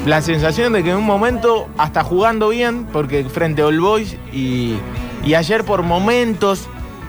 la 0.06 0.20
sensación 0.20 0.72
de 0.72 0.82
que 0.82 0.90
en 0.90 0.96
un 0.96 1.06
momento, 1.06 1.68
hasta 1.78 2.02
jugando 2.02 2.48
bien, 2.48 2.86
porque 2.86 3.22
frente 3.22 3.62
a 3.62 3.66
All 3.66 3.78
Boys 3.78 4.16
y, 4.32 4.74
y 5.24 5.34
ayer 5.34 5.62
por 5.62 5.84
momentos 5.84 6.66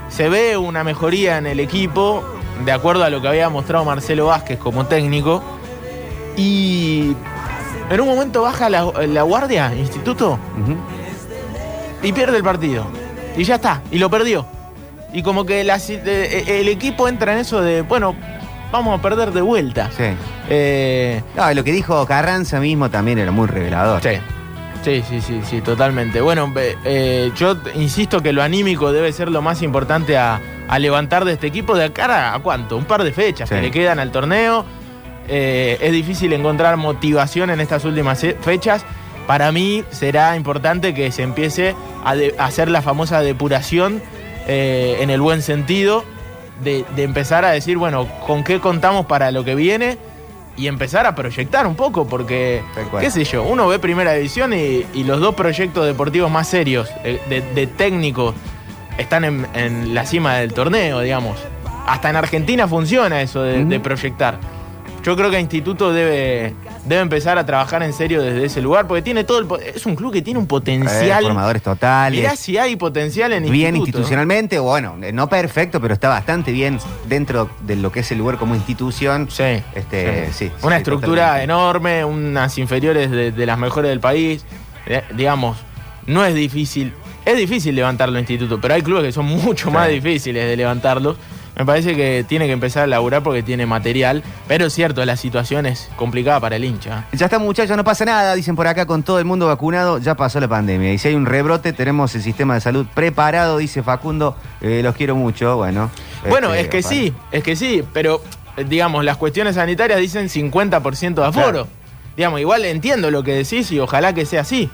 se 0.09 0.29
ve 0.29 0.55
una 0.55 0.83
mejoría 0.83 1.39
en 1.39 1.47
el 1.47 1.59
equipo, 1.59 2.23
de 2.63 2.71
acuerdo 2.71 3.03
a 3.03 3.09
lo 3.09 3.23
que 3.23 3.29
había 3.29 3.49
mostrado 3.49 3.85
Marcelo 3.85 4.27
Vázquez 4.27 4.59
como 4.59 4.85
técnico, 4.85 5.41
y 6.37 7.15
en 7.89 8.01
un 8.01 8.07
momento 8.07 8.43
baja 8.43 8.69
la, 8.69 8.83
la 9.07 9.23
guardia, 9.23 9.73
Instituto, 9.75 10.37
y 12.03 12.13
pierde 12.13 12.37
el 12.37 12.43
partido. 12.43 12.85
Y 13.35 13.45
ya 13.45 13.55
está, 13.55 13.81
y 13.89 13.97
lo 13.97 14.11
perdió. 14.11 14.45
Y 15.11 15.23
como 15.23 15.43
que 15.43 15.63
la 15.63 15.79
eh, 15.87 16.59
el 16.59 16.67
equipo 16.67 17.07
entra 17.07 17.33
en 17.33 17.39
eso 17.39 17.61
de, 17.61 17.81
bueno, 17.81 18.15
vamos 18.71 18.97
a 18.99 19.01
perder 19.01 19.31
de 19.31 19.41
vuelta. 19.41 19.89
Sí. 19.95 20.03
Eh, 20.49 21.21
No, 21.35 21.53
lo 21.53 21.63
que 21.63 21.71
dijo 21.71 22.05
Carranza 22.05 22.59
mismo 22.59 22.89
también 22.89 23.17
era 23.19 23.31
muy 23.31 23.47
revelador. 23.47 24.01
sí. 24.01 24.09
Sí, 24.81 25.03
sí, 25.09 25.19
sí, 25.19 25.41
sí, 25.43 25.59
totalmente. 25.59 26.21
Bueno, 26.21 26.53
eh, 26.55 27.31
yo 27.35 27.57
insisto 27.75 28.21
que 28.21 28.31
lo 28.31 28.41
anímico 28.41 28.93
debe 28.93 29.11
ser 29.11 29.29
lo 29.29 29.41
más 29.41 29.61
importante 29.61 30.17
a, 30.17 30.39
a 30.69 30.79
levantar 30.79 31.25
de 31.25 31.33
este 31.33 31.47
equipo 31.47 31.75
de 31.75 31.91
cara 31.91 32.33
a 32.33 32.39
cuánto, 32.39 32.77
un 32.77 32.85
par 32.85 33.03
de 33.03 33.11
fechas 33.11 33.49
Sí. 33.49 33.55
que 33.55 33.61
le 33.61 33.71
quedan 33.71 33.99
al 33.99 34.09
torneo. 34.11 34.63
Eh, 35.27 35.77
es 35.81 35.91
difícil 35.91 36.31
encontrar 36.31 36.77
motivación 36.77 37.49
en 37.49 37.59
estas 37.59 37.83
últimas 37.83 38.25
fechas. 38.41 38.85
Para 39.27 39.51
mí 39.51 39.83
será 39.91 40.37
importante 40.37 40.93
que 40.93 41.11
se 41.11 41.23
empiece 41.23 41.75
a, 42.05 42.15
de- 42.15 42.33
a 42.39 42.45
hacer 42.45 42.69
la 42.69 42.81
famosa 42.81 43.19
depuración 43.21 44.01
eh, 44.47 44.97
en 45.01 45.09
el 45.09 45.19
buen 45.19 45.41
sentido, 45.41 46.05
de, 46.63 46.85
de 46.95 47.03
empezar 47.03 47.45
a 47.45 47.51
decir, 47.51 47.77
bueno, 47.77 48.07
con 48.25 48.43
qué 48.43 48.59
contamos 48.59 49.05
para 49.05 49.31
lo 49.31 49.43
que 49.43 49.55
viene 49.55 49.97
y 50.57 50.67
empezar 50.67 51.05
a 51.05 51.15
proyectar 51.15 51.65
un 51.67 51.75
poco, 51.75 52.05
porque, 52.07 52.61
qué 52.99 53.09
sé 53.11 53.23
yo, 53.23 53.43
uno 53.43 53.67
ve 53.67 53.79
Primera 53.79 54.13
División 54.13 54.53
y, 54.53 54.85
y 54.93 55.03
los 55.05 55.21
dos 55.21 55.35
proyectos 55.35 55.85
deportivos 55.85 56.29
más 56.29 56.47
serios 56.47 56.89
eh, 57.03 57.21
de, 57.29 57.41
de 57.41 57.67
técnicos 57.67 58.35
están 58.97 59.23
en, 59.23 59.47
en 59.53 59.93
la 59.95 60.05
cima 60.05 60.35
del 60.35 60.53
torneo, 60.53 60.99
digamos. 60.99 61.37
Hasta 61.87 62.09
en 62.09 62.17
Argentina 62.17 62.67
funciona 62.67 63.21
eso 63.21 63.41
de 63.41 63.79
proyectar. 63.79 64.37
Yo 65.09 65.15
creo 65.15 65.31
que 65.31 65.39
Instituto 65.39 65.91
debe, 65.91 66.53
debe 66.85 67.01
empezar 67.01 67.39
a 67.39 67.45
trabajar 67.47 67.81
en 67.81 67.93
serio 67.93 68.21
desde 68.21 68.45
ese 68.45 68.61
lugar, 68.61 68.85
porque 68.85 69.01
tiene 69.01 69.23
todo 69.23 69.39
el 69.39 69.47
es 69.75 69.87
un 69.87 69.95
club 69.95 70.13
que 70.13 70.21
tiene 70.21 70.37
un 70.37 70.45
Eh, 70.45 70.47
potencial. 70.47 71.23
formadores 71.23 71.63
totales. 71.63 72.19
Mirá 72.19 72.35
si 72.35 72.59
hay 72.59 72.75
potencial 72.75 73.33
en 73.33 73.41
bien 73.49 73.75
Instituto. 73.75 73.97
institucionalmente, 73.97 74.59
bueno, 74.59 74.95
eh, 75.01 75.11
no 75.11 75.27
perfecto, 75.27 75.81
pero 75.81 75.95
está 75.95 76.09
bastante 76.09 76.51
bien 76.51 76.77
dentro 77.07 77.49
de 77.65 77.75
lo 77.75 77.91
que 77.91 78.01
es 78.01 78.11
el 78.11 78.19
lugar 78.19 78.37
como 78.37 78.53
institución. 78.53 79.27
Sí. 79.31 79.63
Este, 79.73 80.31
sí, 80.31 80.51
Una 80.61 80.75
sí, 80.75 80.81
estructura 80.81 81.23
totalmente. 81.23 81.43
enorme, 81.45 82.05
unas 82.05 82.55
inferiores 82.59 83.09
de, 83.09 83.31
de 83.31 83.45
las 83.47 83.57
mejores 83.57 83.89
del 83.89 83.99
país. 83.99 84.45
Eh, 84.85 85.01
digamos, 85.15 85.57
no 86.05 86.23
es 86.23 86.35
difícil. 86.35 86.93
Es 87.25 87.35
difícil 87.35 87.73
levantarlo 87.75 88.19
instituto, 88.19 88.61
pero 88.61 88.75
hay 88.75 88.83
clubes 88.83 89.05
que 89.05 89.11
son 89.11 89.25
mucho 89.25 89.69
Sí. 89.69 89.73
más 89.73 89.89
difíciles 89.89 90.45
de 90.47 90.55
levantarlos. 90.55 91.17
Me 91.57 91.65
parece 91.65 91.95
que 91.95 92.25
tiene 92.27 92.45
que 92.47 92.53
empezar 92.53 92.83
a 92.83 92.87
laburar 92.87 93.21
porque 93.23 93.43
tiene 93.43 93.65
material. 93.65 94.23
Pero 94.47 94.65
es 94.65 94.73
cierto, 94.73 95.03
la 95.05 95.17
situación 95.17 95.65
es 95.65 95.89
complicada 95.95 96.39
para 96.39 96.55
el 96.55 96.63
hincha. 96.63 97.05
Ya 97.11 97.25
está, 97.25 97.39
muchachos, 97.39 97.75
no 97.75 97.83
pasa 97.83 98.05
nada, 98.05 98.35
dicen 98.35 98.55
por 98.55 98.67
acá, 98.67 98.85
con 98.85 99.03
todo 99.03 99.19
el 99.19 99.25
mundo 99.25 99.47
vacunado, 99.47 99.97
ya 99.97 100.15
pasó 100.15 100.39
la 100.39 100.47
pandemia. 100.47 100.93
Y 100.93 100.97
si 100.97 101.09
hay 101.09 101.15
un 101.15 101.25
rebrote, 101.25 101.73
tenemos 101.73 102.15
el 102.15 102.21
sistema 102.21 102.53
de 102.53 102.61
salud 102.61 102.85
preparado, 102.93 103.57
dice 103.57 103.83
Facundo. 103.83 104.35
Eh, 104.61 104.81
los 104.83 104.95
quiero 104.95 105.15
mucho, 105.15 105.57
bueno. 105.57 105.89
Bueno, 106.29 106.53
este, 106.53 106.61
es 106.61 106.67
que 106.69 106.83
sí, 106.83 107.13
es 107.31 107.43
que 107.43 107.55
sí, 107.55 107.83
pero 107.93 108.21
eh, 108.57 108.65
digamos, 108.67 109.03
las 109.03 109.17
cuestiones 109.17 109.55
sanitarias 109.55 109.99
dicen 109.99 110.29
50% 110.29 111.15
de 111.15 111.25
aforo. 111.25 111.51
Claro. 111.51 111.67
Digamos, 112.15 112.39
igual 112.41 112.65
entiendo 112.65 113.11
lo 113.11 113.23
que 113.23 113.33
decís 113.33 113.71
y 113.71 113.79
ojalá 113.79 114.13
que 114.13 114.25
sea 114.25 114.41
así. 114.41 114.69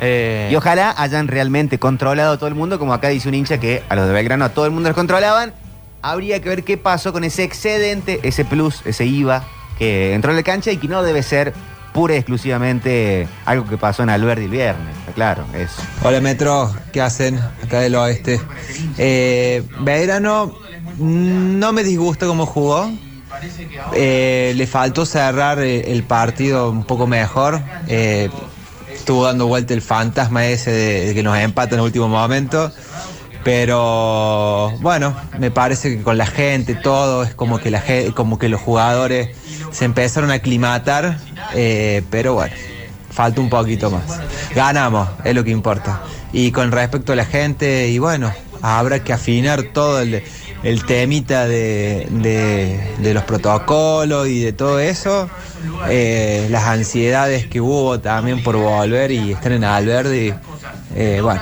Eh, 0.00 0.48
Y 0.50 0.56
ojalá 0.56 0.94
hayan 0.96 1.28
realmente 1.28 1.78
controlado 1.78 2.32
a 2.32 2.36
todo 2.36 2.48
el 2.48 2.54
mundo, 2.54 2.78
como 2.78 2.92
acá 2.92 3.08
dice 3.08 3.28
un 3.28 3.34
hincha 3.34 3.58
que 3.58 3.82
a 3.88 3.94
los 3.94 4.06
de 4.06 4.12
Belgrano 4.12 4.44
a 4.44 4.48
todo 4.50 4.66
el 4.66 4.72
mundo 4.72 4.88
los 4.88 4.96
controlaban. 4.96 5.54
Habría 6.02 6.40
que 6.40 6.48
ver 6.48 6.64
qué 6.64 6.76
pasó 6.76 7.12
con 7.12 7.22
ese 7.22 7.44
excedente, 7.44 8.18
ese 8.24 8.44
plus, 8.44 8.82
ese 8.84 9.06
IVA 9.06 9.44
que 9.78 10.14
entró 10.14 10.32
en 10.32 10.36
la 10.36 10.42
cancha 10.42 10.72
y 10.72 10.76
que 10.76 10.88
no 10.88 11.02
debe 11.02 11.22
ser 11.22 11.54
pura 11.92 12.14
y 12.14 12.18
exclusivamente 12.18 13.28
algo 13.44 13.68
que 13.68 13.78
pasó 13.78 14.02
en 14.02 14.10
Alberdi 14.10 14.44
el 14.44 14.50
viernes. 14.50 14.96
Está 14.98 15.12
claro, 15.12 15.44
es. 15.54 15.70
Hola 16.02 16.20
Metro, 16.20 16.74
¿qué 16.92 17.00
hacen 17.00 17.38
acá 17.62 17.80
del 17.80 17.94
oeste? 17.94 18.40
Eh, 18.98 19.62
Belgrano 19.80 20.56
mm, 20.96 21.58
no 21.58 21.72
me 21.72 21.84
disgusta 21.84 22.26
cómo 22.26 22.46
jugó. 22.46 22.90
Eh, 23.94 24.52
le 24.56 24.66
faltó 24.66 25.06
cerrar 25.06 25.60
eh, 25.60 25.92
el 25.92 26.02
partido 26.02 26.70
un 26.70 26.84
poco 26.84 27.06
mejor. 27.06 27.60
Eh, 27.88 28.28
estuvo 28.92 29.24
dando 29.24 29.46
vuelta 29.46 29.74
el 29.74 29.82
fantasma 29.82 30.46
ese 30.46 30.70
de, 30.70 31.06
de 31.06 31.14
que 31.14 31.22
nos 31.22 31.38
empata 31.38 31.74
en 31.74 31.80
el 31.80 31.86
último 31.86 32.08
momento. 32.08 32.72
Pero 33.44 34.70
bueno, 34.80 35.14
me 35.38 35.50
parece 35.50 35.96
que 35.96 36.02
con 36.02 36.16
la 36.18 36.26
gente, 36.26 36.74
todo, 36.74 37.22
es 37.22 37.34
como 37.34 37.58
que, 37.58 37.70
la, 37.70 37.82
como 38.14 38.38
que 38.38 38.48
los 38.48 38.60
jugadores 38.60 39.30
se 39.70 39.84
empezaron 39.84 40.30
a 40.30 40.34
aclimatar, 40.34 41.18
eh, 41.54 42.02
pero 42.10 42.34
bueno, 42.34 42.54
falta 43.10 43.40
un 43.40 43.48
poquito 43.50 43.90
más. 43.90 44.02
Ganamos, 44.54 45.08
es 45.24 45.34
lo 45.34 45.44
que 45.44 45.50
importa. 45.50 46.02
Y 46.32 46.50
con 46.52 46.72
respecto 46.72 47.12
a 47.12 47.16
la 47.16 47.24
gente, 47.24 47.88
y 47.88 47.98
bueno, 47.98 48.32
habrá 48.62 49.02
que 49.04 49.12
afinar 49.12 49.62
todo 49.74 50.00
el, 50.00 50.22
el 50.62 50.84
temita 50.86 51.46
de, 51.46 52.06
de- 52.10 52.94
de 52.98 53.14
los 53.14 53.24
protocolos 53.24 54.28
y 54.28 54.40
de 54.40 54.52
todo 54.52 54.78
eso. 54.80 55.28
Eh, 55.88 56.46
las 56.50 56.64
ansiedades 56.64 57.46
que 57.46 57.60
hubo 57.60 58.00
también 58.00 58.42
por 58.42 58.56
volver 58.56 59.10
y 59.12 59.32
estar 59.32 59.52
en 59.52 59.64
Alberdi. 59.64 60.32
Eh, 60.94 61.20
bueno, 61.22 61.40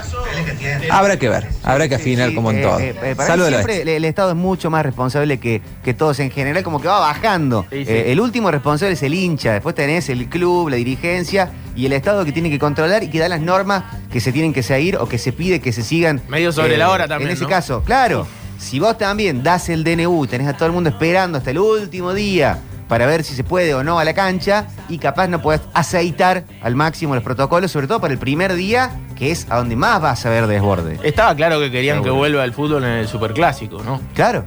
habrá 0.91 1.19
que 1.19 1.29
ver, 1.29 1.49
habrá 1.63 1.89
que 1.89 1.95
afinar 1.97 2.35
como 2.35 2.51
en 2.51 2.59
Eh, 2.59 2.63
todo. 2.63 2.79
eh, 2.81 3.15
para 3.17 3.37
mí 3.37 3.43
siempre 3.49 3.83
el, 3.83 3.89
el 3.89 4.05
Estado 4.05 4.31
es 4.31 4.37
mucho 4.37 4.71
más 4.71 4.85
responsable 4.85 5.39
que, 5.39 5.61
que 5.85 5.95
todos 5.95 6.19
en 6.21 6.31
general, 6.31 6.63
como 6.63 6.81
que 6.81 6.89
va 6.89 7.01
bajando. 7.01 7.67
Sí, 7.71 7.85
sí. 7.85 7.91
Eh, 7.93 8.13
el 8.13 8.21
último 8.21 8.51
responsable 8.51 8.95
es 8.95 9.03
el 9.03 9.15
hincha, 9.15 9.53
después 9.53 9.75
tenés 9.75 10.09
el 10.09 10.29
club, 10.29 10.69
la 10.69 10.77
dirigencia 10.77 11.51
y 11.77 11.87
el 11.87 11.93
Estado 11.93 12.25
que 12.25 12.33
tiene 12.33 12.51
que 12.51 12.59
controlar 12.59 13.03
y 13.03 13.09
que 13.09 13.19
da 13.19 13.29
las 13.29 13.41
normas 13.41 13.85
que 14.13 14.21
se 14.21 14.33
tienen 14.33 14.53
que 14.53 14.63
seguir 14.63 14.97
o 14.97 15.09
que 15.09 15.19
se 15.19 15.33
pide 15.33 15.61
que 15.61 15.73
se 15.73 15.83
sigan. 15.83 16.21
Medio 16.29 16.53
sobre 16.53 16.77
la 16.77 16.91
hora 16.91 17.09
también, 17.09 17.31
En 17.31 17.35
ese 17.37 17.45
¿no? 17.45 17.49
caso, 17.51 17.83
claro, 17.83 18.27
si 18.59 18.79
vos 18.79 18.99
también 18.99 19.43
das 19.43 19.69
el 19.69 19.85
DNU, 19.85 20.27
tenés 20.27 20.47
a 20.49 20.53
todo 20.55 20.67
el 20.67 20.73
mundo 20.73 20.91
esperando 20.91 21.39
hasta 21.39 21.51
el 21.51 21.59
último 21.59 22.13
día 22.13 22.59
para 22.91 23.07
ver 23.07 23.23
si 23.23 23.37
se 23.37 23.45
puede 23.45 23.73
o 23.73 23.85
no 23.85 24.01
a 24.01 24.05
la 24.05 24.15
cancha 24.15 24.67
y 24.89 24.99
capaz 24.99 25.29
no 25.29 25.41
podés 25.41 25.61
aceitar 25.75 26.43
al 26.61 26.75
máximo 26.75 27.15
los 27.15 27.23
protocolos, 27.23 27.71
sobre 27.71 27.87
todo 27.87 28.01
para 28.01 28.13
el 28.13 28.19
primer 28.19 28.53
día, 28.55 28.91
que 29.15 29.31
es 29.31 29.47
a 29.49 29.59
donde 29.59 29.77
más 29.77 30.03
vas 30.03 30.27
a 30.27 30.31
ver 30.31 30.49
desborde. 30.49 30.99
Estaba 31.05 31.37
claro 31.37 31.61
que 31.61 31.71
querían 31.71 32.03
que 32.03 32.11
vuelva 32.11 32.45
el 32.45 32.53
fútbol 32.53 32.83
en 32.83 32.91
el 32.91 33.07
superclásico, 33.07 33.81
¿no? 33.85 34.01
Claro. 34.13 34.45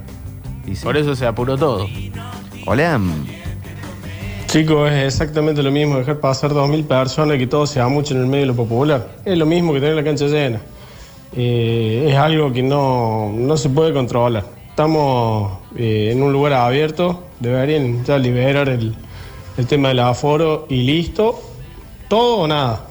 Y 0.66 0.76
sí. 0.76 0.84
Por 0.84 0.98
eso 0.98 1.16
se 1.16 1.26
apuró 1.26 1.56
todo. 1.56 1.86
Hola. 2.66 3.00
Chicos, 4.48 4.92
es 4.92 5.14
exactamente 5.14 5.62
lo 5.62 5.70
mismo 5.70 5.96
dejar 5.96 6.20
pasar 6.20 6.50
2.000 6.50 6.86
personas 6.86 7.36
y 7.36 7.38
que 7.38 7.46
todo 7.46 7.66
sea 7.66 7.88
mucho 7.88 8.12
en 8.12 8.20
el 8.20 8.26
medio 8.26 8.42
de 8.42 8.48
lo 8.48 8.56
popular. 8.56 9.08
Es 9.24 9.38
lo 9.38 9.46
mismo 9.46 9.72
que 9.72 9.80
tener 9.80 9.96
la 9.96 10.04
cancha 10.04 10.26
llena. 10.26 10.60
Eh, 11.34 12.08
es 12.10 12.16
algo 12.16 12.52
que 12.52 12.62
no, 12.62 13.32
no 13.34 13.56
se 13.56 13.70
puede 13.70 13.94
controlar. 13.94 14.44
Estamos 14.74 15.52
eh, 15.76 16.10
en 16.10 16.20
un 16.20 16.32
lugar 16.32 16.54
abierto, 16.54 17.22
deberían 17.38 18.04
ya 18.04 18.18
liberar 18.18 18.68
el, 18.68 18.92
el 19.56 19.66
tema 19.68 19.86
del 19.90 20.00
aforo 20.00 20.66
y 20.68 20.82
listo. 20.82 21.40
Todo 22.08 22.38
o 22.38 22.48
nada. 22.48 22.84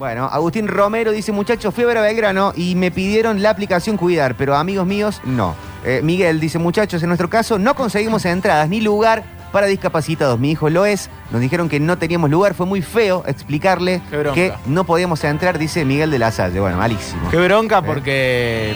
Bueno, 0.00 0.24
Agustín 0.24 0.66
Romero 0.66 1.12
dice, 1.12 1.30
muchachos, 1.30 1.72
fui 1.72 1.84
a 1.84 1.86
ver 1.86 1.98
a 1.98 2.00
Belgrano 2.00 2.52
y 2.56 2.74
me 2.74 2.90
pidieron 2.90 3.40
la 3.40 3.50
aplicación 3.50 3.96
Cuidar, 3.96 4.36
pero 4.36 4.56
amigos 4.56 4.84
míos, 4.84 5.20
no. 5.22 5.54
Eh, 5.84 6.00
Miguel 6.02 6.40
dice, 6.40 6.58
muchachos, 6.58 7.00
en 7.04 7.08
nuestro 7.08 7.30
caso 7.30 7.56
no 7.56 7.76
conseguimos 7.76 8.24
entradas 8.24 8.68
ni 8.68 8.80
lugar 8.80 9.22
para 9.52 9.68
discapacitados. 9.68 10.40
Mi 10.40 10.50
hijo 10.50 10.70
lo 10.70 10.86
es. 10.86 11.08
Nos 11.30 11.40
dijeron 11.40 11.68
que 11.68 11.78
no 11.78 11.98
teníamos 11.98 12.30
lugar. 12.30 12.54
Fue 12.54 12.66
muy 12.66 12.82
feo 12.82 13.22
explicarle 13.28 14.02
que 14.34 14.52
no 14.66 14.82
podíamos 14.82 15.22
entrar, 15.22 15.56
dice 15.56 15.84
Miguel 15.84 16.10
de 16.10 16.18
la 16.18 16.32
Salle. 16.32 16.58
Bueno, 16.58 16.78
malísimo. 16.78 17.30
Qué 17.30 17.36
bronca 17.36 17.80
porque 17.80 18.74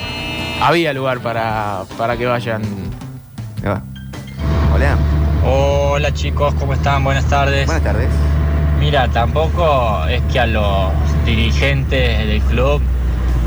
había 0.60 0.92
lugar 0.92 1.20
para, 1.20 1.82
para 1.96 2.16
que 2.16 2.26
vayan. 2.26 2.62
Va. 3.64 3.82
Hola. 4.74 4.96
Hola 5.44 6.12
chicos, 6.12 6.54
¿cómo 6.54 6.74
están? 6.74 7.02
Buenas 7.04 7.24
tardes. 7.26 7.66
Buenas 7.66 7.84
tardes. 7.84 8.08
Mira, 8.78 9.08
tampoco 9.08 10.04
es 10.06 10.22
que 10.32 10.40
a 10.40 10.46
los 10.46 10.90
dirigentes 11.24 12.18
del 12.26 12.40
club 12.42 12.80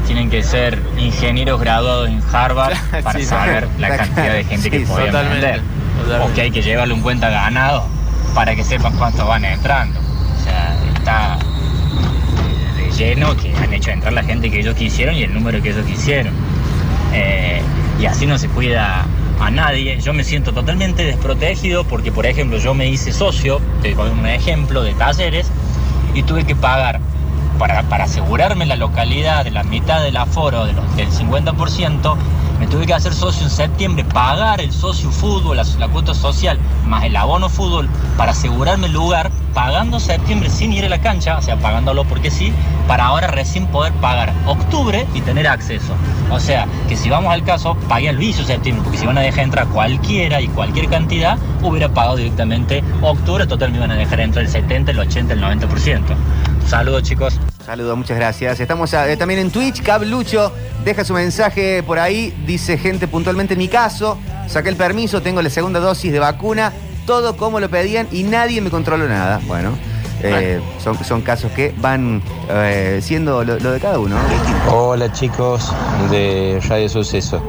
tienen 0.05 0.29
que 0.29 0.43
ser 0.43 0.79
ingenieros 0.97 1.59
graduados 1.59 2.09
en 2.09 2.21
Harvard 2.31 2.73
para 3.03 3.19
Sí, 3.19 3.25
saber 3.25 3.67
la 3.79 3.95
cantidad 3.97 4.33
de 4.33 4.43
gente 4.43 4.69
que 4.69 4.79
Sí, 4.79 4.85
podían 4.85 5.07
totalmente, 5.07 5.45
vender. 5.45 5.61
totalmente. 6.01 6.31
O 6.31 6.35
que 6.35 6.41
hay 6.41 6.51
que 6.51 6.61
llevarle 6.61 6.93
un 6.93 7.01
cuenta 7.01 7.29
ganado 7.29 7.85
para 8.35 8.55
que 8.55 8.63
sepan 8.63 8.95
cuántos 8.97 9.27
van 9.27 9.45
entrando. 9.45 9.99
O 9.99 10.43
sea, 10.43 10.75
está 10.95 11.37
de 12.77 12.91
lleno 12.91 13.35
que 13.37 13.55
han 13.55 13.73
hecho 13.73 13.91
entrar 13.91 14.13
la 14.13 14.23
gente 14.23 14.51
que 14.51 14.59
ellos 14.59 14.75
quisieron 14.75 15.15
y 15.15 15.23
el 15.23 15.33
número 15.33 15.61
que 15.61 15.69
ellos 15.69 15.85
quisieron. 15.85 16.33
Eh, 17.13 17.61
y 17.99 18.05
así 18.05 18.25
no 18.25 18.37
se 18.37 18.47
cuida 18.49 19.05
a 19.39 19.51
nadie. 19.51 19.99
Yo 20.01 20.13
me 20.13 20.23
siento 20.23 20.53
totalmente 20.53 21.03
desprotegido 21.03 21.83
porque, 21.83 22.11
por 22.11 22.25
ejemplo, 22.25 22.57
yo 22.57 22.73
me 22.73 22.87
hice 22.87 23.11
socio, 23.11 23.61
te 23.81 23.93
doy 23.93 24.09
un 24.09 24.25
ejemplo, 24.25 24.83
de 24.83 24.93
talleres 24.93 25.47
y 26.13 26.23
tuve 26.23 26.45
que 26.45 26.55
pagar 26.55 26.99
para, 27.57 27.83
para 27.83 28.05
asegurarme 28.05 28.65
la 28.65 28.75
localidad 28.75 29.43
de 29.43 29.51
la 29.51 29.63
mitad 29.63 30.01
del 30.01 30.17
aforo, 30.17 30.65
del 30.65 30.75
50%, 31.09 32.15
me 32.59 32.67
tuve 32.67 32.85
que 32.85 32.93
hacer 32.93 33.13
socio 33.13 33.43
en 33.43 33.49
septiembre, 33.49 34.03
pagar 34.05 34.61
el 34.61 34.71
socio 34.71 35.11
fútbol, 35.11 35.57
la, 35.57 35.63
la 35.79 35.87
cuota 35.87 36.13
social, 36.13 36.57
más 36.85 37.03
el 37.03 37.15
abono 37.15 37.49
fútbol, 37.49 37.89
para 38.17 38.31
asegurarme 38.31 38.87
el 38.87 38.93
lugar, 38.93 39.31
pagando 39.53 39.99
septiembre 39.99 40.49
sin 40.49 40.73
ir 40.73 40.85
a 40.85 40.89
la 40.89 41.01
cancha, 41.01 41.37
o 41.37 41.41
sea, 41.41 41.57
pagándolo 41.57 42.03
porque 42.05 42.31
sí, 42.31 42.51
para 42.87 43.05
ahora 43.05 43.27
recién 43.27 43.67
poder 43.67 43.93
pagar 43.93 44.33
octubre 44.45 45.05
y 45.13 45.21
tener 45.21 45.47
acceso. 45.47 45.93
O 46.31 46.39
sea, 46.39 46.67
que 46.87 46.95
si 46.95 47.09
vamos 47.09 47.31
al 47.31 47.43
caso, 47.43 47.75
pagué 47.87 48.09
el 48.09 48.17
vicio 48.17 48.43
septiembre, 48.43 48.83
porque 48.83 48.97
si 48.97 49.05
van 49.05 49.17
a 49.17 49.21
dejar 49.21 49.43
entrar 49.43 49.67
cualquiera 49.67 50.41
y 50.41 50.47
cualquier 50.47 50.89
cantidad, 50.89 51.37
hubiera 51.61 51.89
pagado 51.89 52.17
directamente 52.17 52.83
octubre, 53.01 53.45
total 53.45 53.71
me 53.71 53.77
iban 53.77 53.91
a 53.91 53.95
dejar 53.95 54.19
entrar 54.19 54.43
el 54.45 54.51
70, 54.51 54.91
el 54.91 54.99
80, 54.99 55.33
el 55.33 55.41
90%. 55.41 56.01
Saludos 56.67 57.03
chicos. 57.03 57.39
Saludos, 57.65 57.97
muchas 57.97 58.17
gracias. 58.17 58.59
Estamos 58.59 58.93
ah, 58.93 59.09
eh, 59.09 59.17
también 59.17 59.39
en 59.39 59.51
Twitch. 59.51 59.81
Cab 59.83 60.03
Lucho 60.03 60.51
deja 60.83 61.05
su 61.05 61.13
mensaje 61.13 61.83
por 61.83 61.99
ahí. 61.99 62.33
Dice 62.45 62.77
gente 62.77 63.07
puntualmente 63.07 63.53
en 63.53 63.59
mi 63.59 63.67
caso. 63.67 64.17
Saqué 64.47 64.69
el 64.69 64.75
permiso, 64.75 65.21
tengo 65.21 65.41
la 65.41 65.49
segunda 65.49 65.79
dosis 65.79 66.11
de 66.11 66.19
vacuna. 66.19 66.73
Todo 67.05 67.35
como 67.37 67.59
lo 67.59 67.69
pedían 67.69 68.07
y 68.11 68.23
nadie 68.23 68.61
me 68.61 68.69
controló 68.69 69.07
nada. 69.07 69.39
Bueno, 69.45 69.71
eh, 70.21 70.61
son, 70.81 71.01
son 71.03 71.21
casos 71.21 71.51
que 71.51 71.73
van 71.77 72.21
eh, 72.49 72.99
siendo 73.01 73.43
lo, 73.43 73.59
lo 73.59 73.71
de 73.71 73.79
cada 73.79 73.99
uno. 73.99 74.15
Hola 74.71 75.11
chicos 75.11 75.71
de 76.09 76.61
Radio 76.67 76.87
Suceso. 76.87 77.41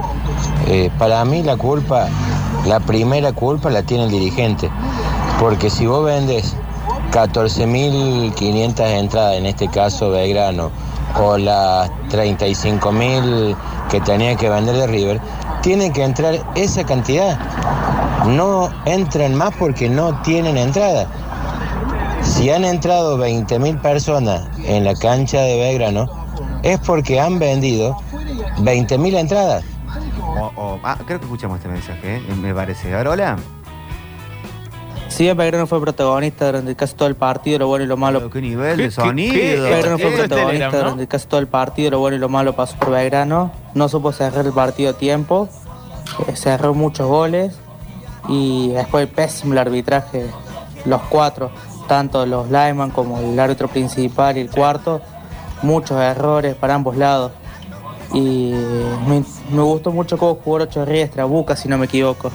Eh, 0.67 0.91
para 0.99 1.25
mí 1.25 1.43
la 1.43 1.57
culpa, 1.57 2.09
la 2.67 2.81
primera 2.81 3.33
culpa 3.33 3.71
la 3.71 3.83
tiene 3.85 4.05
el 4.05 4.11
dirigente. 4.11 4.71
Porque 5.39 5.71
si 5.71 5.87
vos 5.87 6.05
vendes 6.05 6.57
14.500 7.15 8.81
entradas, 8.99 9.37
en 9.37 9.47
este 9.47 9.69
caso 9.69 10.11
Belgrano, 10.11 10.73
o 11.23 11.39
las 11.39 11.89
35.000 12.11 13.57
que 13.89 14.01
tenía 14.01 14.35
que 14.37 14.49
vender 14.49 14.75
de 14.75 14.87
River, 14.89 15.21
tiene 15.63 15.93
que 15.93 16.03
entrar 16.03 16.35
esa 16.57 16.85
cantidad. 16.85 17.39
No 18.27 18.69
entran 18.85 19.35
más 19.37 19.55
porque 19.57 19.89
no 19.89 20.21
tienen 20.23 20.59
entrada. 20.59 21.07
Si 22.23 22.51
han 22.51 22.65
entrado 22.65 23.17
20.000 23.17 23.81
personas 23.81 24.49
en 24.65 24.85
la 24.85 24.95
cancha 24.97 25.41
de 25.41 25.57
Belgrano, 25.57 26.09
es 26.65 26.81
porque 26.81 27.21
han 27.21 27.39
vendido 27.39 27.97
20.000 28.59 29.15
entradas. 29.17 29.63
O- 30.41 30.51
o- 30.61 30.81
ah, 30.83 30.97
creo 31.07 31.21
que 31.21 31.27
escuchamos 31.27 31.59
este 31.59 31.69
mensaje, 31.69 32.17
¿eh? 32.17 32.23
me 32.43 32.53
parece. 32.53 32.93
A 32.93 33.09
hola. 33.09 33.37
Sí, 35.15 35.33
Belgrano 35.33 35.69
fue 35.69 35.81
protagonista 35.81 36.47
durante 36.47 36.75
casi 36.75 36.97
todo 36.97 37.07
el 37.07 37.15
partido, 37.15 37.61
lo 37.61 37.69
bueno 37.69 37.85
y 37.85 37.87
lo 37.89 37.97
malo. 37.97 38.29
¿Qué 38.31 38.41
nivel 38.41 38.77
¿Qué- 38.77 38.83
de 38.85 38.91
sonido? 38.91 39.33
Belgrano 39.63 39.97
fue 39.99 40.09
Esto 40.09 40.23
es 40.23 40.29
protagonista 40.29 40.37
Telegram, 40.49 40.73
¿no? 40.73 40.79
durante 40.79 41.07
casi 41.07 41.27
todo 41.29 41.39
el 41.41 41.47
partido, 41.47 41.91
lo 41.93 41.99
bueno 42.01 42.17
y 42.17 42.19
lo 42.21 42.29
malo 42.29 42.57
pasó 42.57 42.77
por 42.77 42.91
Belgrano. 42.91 43.53
No 43.75 43.89
supo 43.89 44.11
cerrar 44.11 44.45
el 44.45 44.53
partido 44.53 44.91
a 44.91 44.95
tiempo, 44.95 45.49
eh, 46.27 46.35
cerró 46.35 46.75
muchos 46.75 47.07
goles 47.07 47.55
y 48.29 48.71
después 48.71 49.07
pésimo 49.07 49.53
el 49.53 49.59
arbitraje, 49.59 50.27
los 50.85 51.01
cuatro, 51.03 51.53
tanto 51.87 52.27
los 52.27 52.47
lineman 52.51 52.91
como 52.91 53.21
el 53.21 53.39
árbitro 53.39 53.69
principal 53.69 54.37
y 54.37 54.41
el 54.41 54.51
cuarto, 54.51 55.01
muchos 55.63 56.01
errores 56.01 56.57
para 56.57 56.75
ambos 56.75 56.97
lados. 56.97 57.31
Y 58.13 58.53
me, 59.07 59.23
me 59.53 59.63
gustó 59.63 59.93
mucho 59.93 60.19
cómo 60.19 60.41
jugó 60.43 60.57
Ocho 60.57 60.85
Riestra, 60.85 61.25
Buca 61.25 61.55
si 61.55 61.69
no 61.69 61.79
me 61.79 61.87
equivoco. 61.87 62.33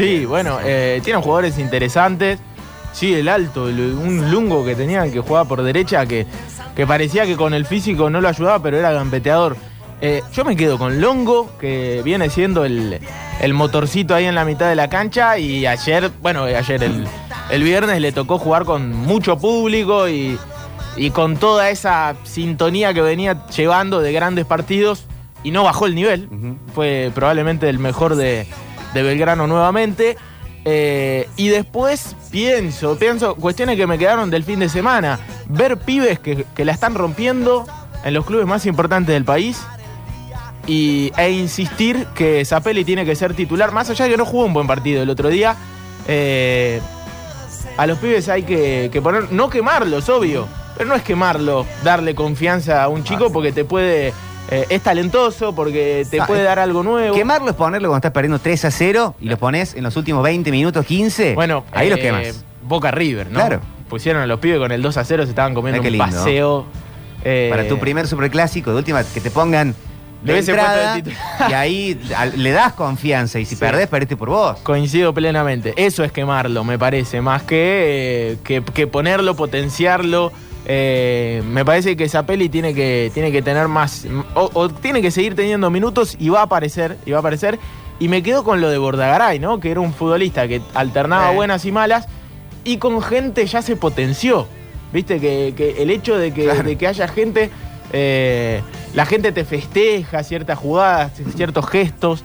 Sí, 0.00 0.24
bueno, 0.24 0.58
eh, 0.64 1.00
tienen 1.04 1.22
jugadores 1.22 1.58
interesantes. 1.58 2.38
Sí, 2.92 3.14
el 3.14 3.28
alto, 3.28 3.68
el- 3.68 3.78
un 3.94 4.30
lungo 4.30 4.64
que 4.64 4.74
tenían 4.74 5.12
que 5.12 5.20
jugaba 5.20 5.46
por 5.48 5.62
derecha 5.62 6.06
que, 6.06 6.26
que 6.74 6.86
parecía 6.86 7.24
que 7.26 7.36
con 7.36 7.54
el 7.54 7.64
físico 7.66 8.10
no 8.10 8.20
lo 8.20 8.28
ayudaba, 8.28 8.60
pero 8.62 8.76
era 8.78 8.92
gambeteador. 8.92 9.56
Eh, 10.02 10.22
yo 10.32 10.44
me 10.44 10.56
quedo 10.56 10.78
con 10.78 11.00
Longo, 11.00 11.50
que 11.60 12.00
viene 12.04 12.30
siendo 12.30 12.64
el, 12.64 12.98
el 13.40 13.54
motorcito 13.54 14.14
ahí 14.14 14.24
en 14.24 14.34
la 14.34 14.44
mitad 14.44 14.68
de 14.68 14.74
la 14.74 14.88
cancha. 14.88 15.38
Y 15.38 15.66
ayer, 15.66 16.10
bueno, 16.22 16.44
ayer 16.44 16.82
el, 16.82 17.06
el 17.50 17.62
viernes 17.62 18.00
le 18.00 18.10
tocó 18.10 18.38
jugar 18.38 18.64
con 18.64 18.92
mucho 18.92 19.38
público 19.38 20.08
y, 20.08 20.38
y 20.96 21.10
con 21.10 21.36
toda 21.36 21.68
esa 21.70 22.16
sintonía 22.24 22.92
que 22.94 23.02
venía 23.02 23.46
llevando 23.48 24.00
de 24.00 24.12
grandes 24.12 24.46
partidos 24.46 25.04
y 25.44 25.50
no 25.52 25.64
bajó 25.64 25.86
el 25.86 25.94
nivel. 25.94 26.28
Fue 26.74 27.12
probablemente 27.14 27.68
el 27.68 27.78
mejor 27.78 28.16
de, 28.16 28.46
de 28.94 29.02
Belgrano 29.02 29.46
nuevamente. 29.46 30.16
Eh, 30.64 31.28
y 31.36 31.48
después 31.48 32.14
pienso, 32.30 32.96
pienso, 32.98 33.34
cuestiones 33.34 33.76
que 33.76 33.86
me 33.86 33.98
quedaron 33.98 34.30
del 34.30 34.44
fin 34.44 34.60
de 34.60 34.68
semana. 34.68 35.18
Ver 35.46 35.78
pibes 35.78 36.18
que, 36.18 36.44
que 36.54 36.64
la 36.64 36.72
están 36.72 36.94
rompiendo 36.94 37.66
en 38.04 38.14
los 38.14 38.26
clubes 38.26 38.46
más 38.46 38.66
importantes 38.66 39.12
del 39.14 39.24
país. 39.24 39.62
y, 40.66 41.10
e 41.16 41.30
insistir 41.30 42.06
que 42.14 42.44
Zapelli 42.44 42.84
tiene 42.84 43.04
que 43.04 43.16
ser 43.16 43.34
titular, 43.34 43.72
más 43.72 43.88
allá 43.90 44.04
de 44.04 44.10
que 44.12 44.16
no 44.16 44.26
jugó 44.26 44.44
un 44.44 44.52
buen 44.52 44.66
partido 44.66 45.02
el 45.02 45.10
otro 45.10 45.28
día. 45.28 45.56
eh, 46.06 46.80
a 47.76 47.86
los 47.86 47.98
pibes 47.98 48.28
hay 48.28 48.42
que, 48.42 48.90
que 48.92 49.00
poner, 49.00 49.32
no 49.32 49.48
quemarlos, 49.48 50.08
obvio, 50.10 50.46
pero 50.76 50.88
no 50.88 50.94
es 50.94 51.02
quemarlo, 51.02 51.66
darle 51.82 52.14
confianza 52.14 52.82
a 52.82 52.88
un 52.88 53.04
chico 53.04 53.32
porque 53.32 53.52
te 53.52 53.64
puede, 53.64 54.12
eh, 54.50 54.66
es 54.68 54.82
talentoso, 54.82 55.54
porque 55.54 56.06
te 56.10 56.20
puede 56.22 56.42
dar 56.42 56.58
algo 56.58 56.82
nuevo. 56.82 57.14
Quemarlo 57.14 57.50
es 57.50 57.56
ponerlo 57.56 57.88
cuando 57.88 57.98
estás 57.98 58.12
perdiendo 58.12 58.38
3 58.38 58.64
a 58.64 58.70
0 58.70 59.14
y 59.20 59.26
lo 59.28 59.36
pones 59.36 59.74
en 59.74 59.84
los 59.84 59.96
últimos 59.96 60.22
20 60.22 60.50
minutos, 60.50 60.84
15. 60.86 61.34
Bueno, 61.34 61.64
ahí 61.72 61.88
los 61.88 61.98
eh, 61.98 62.02
quemas. 62.02 62.44
Boca 62.62 62.90
River, 62.90 63.30
¿no? 63.30 63.38
Claro. 63.40 63.60
Pusieron 63.88 64.22
a 64.22 64.26
los 64.26 64.38
pibes 64.40 64.58
con 64.58 64.70
el 64.72 64.82
2 64.82 64.96
a 64.96 65.04
0, 65.04 65.24
se 65.24 65.30
estaban 65.30 65.54
comiendo 65.54 65.80
un 65.80 65.86
lindo. 65.90 66.04
paseo. 66.04 66.66
eh, 67.24 67.48
Para 67.50 67.66
tu 67.66 67.78
primer 67.78 68.06
superclásico, 68.06 68.70
de 68.70 68.76
última, 68.78 69.02
que 69.04 69.20
te 69.20 69.30
pongan 69.30 69.74
de 70.22 70.38
entrada, 70.38 70.98
y 71.48 71.52
ahí 71.54 71.98
le 72.36 72.50
das 72.50 72.74
confianza 72.74 73.38
y 73.40 73.44
si 73.46 73.54
Sí. 73.54 73.60
perdés, 73.60 73.86
perdiste 73.88 74.16
por 74.16 74.28
vos. 74.28 74.58
Coincido 74.62 75.14
plenamente. 75.14 75.72
Eso 75.76 76.04
es 76.04 76.12
quemarlo, 76.12 76.62
me 76.62 76.78
parece, 76.78 77.20
más 77.22 77.42
que, 77.42 78.36
que, 78.44 78.62
que 78.62 78.86
ponerlo, 78.86 79.34
potenciarlo. 79.34 80.30
Eh, 80.72 81.42
me 81.46 81.64
parece 81.64 81.96
que 81.96 82.08
Zapelli 82.08 82.48
tiene 82.48 82.72
que, 82.74 83.10
tiene 83.12 83.32
que 83.32 83.42
tener 83.42 83.66
más. 83.66 84.06
O, 84.36 84.50
o 84.54 84.68
tiene 84.68 85.02
que 85.02 85.10
seguir 85.10 85.34
teniendo 85.34 85.68
minutos 85.68 86.14
y 86.16 86.28
va 86.28 86.40
a 86.40 86.42
aparecer. 86.44 86.96
Y 87.04 87.10
va 87.10 87.16
a 87.16 87.20
aparecer. 87.20 87.58
Y 87.98 88.06
me 88.06 88.22
quedo 88.22 88.44
con 88.44 88.60
lo 88.60 88.70
de 88.70 88.78
Bordagaray, 88.78 89.40
¿no? 89.40 89.58
Que 89.58 89.72
era 89.72 89.80
un 89.80 89.92
futbolista 89.92 90.46
que 90.46 90.62
alternaba 90.74 91.32
Eh. 91.32 91.34
buenas 91.34 91.64
y 91.64 91.72
malas. 91.72 92.06
Y 92.62 92.76
con 92.76 93.02
gente 93.02 93.44
ya 93.46 93.62
se 93.62 93.74
potenció. 93.74 94.46
Viste 94.92 95.18
que, 95.18 95.54
que 95.56 95.82
el 95.82 95.90
hecho 95.90 96.16
de 96.16 96.32
que, 96.32 96.44
Claro. 96.44 96.62
de 96.62 96.76
que 96.76 96.86
haya 96.86 97.08
gente. 97.08 97.50
eh, 97.92 98.62
la 98.94 99.06
gente 99.06 99.32
te 99.32 99.44
festeja 99.44 100.22
ciertas 100.22 100.56
jugadas, 100.56 101.10
ciertos 101.34 101.68
gestos. 101.68 102.22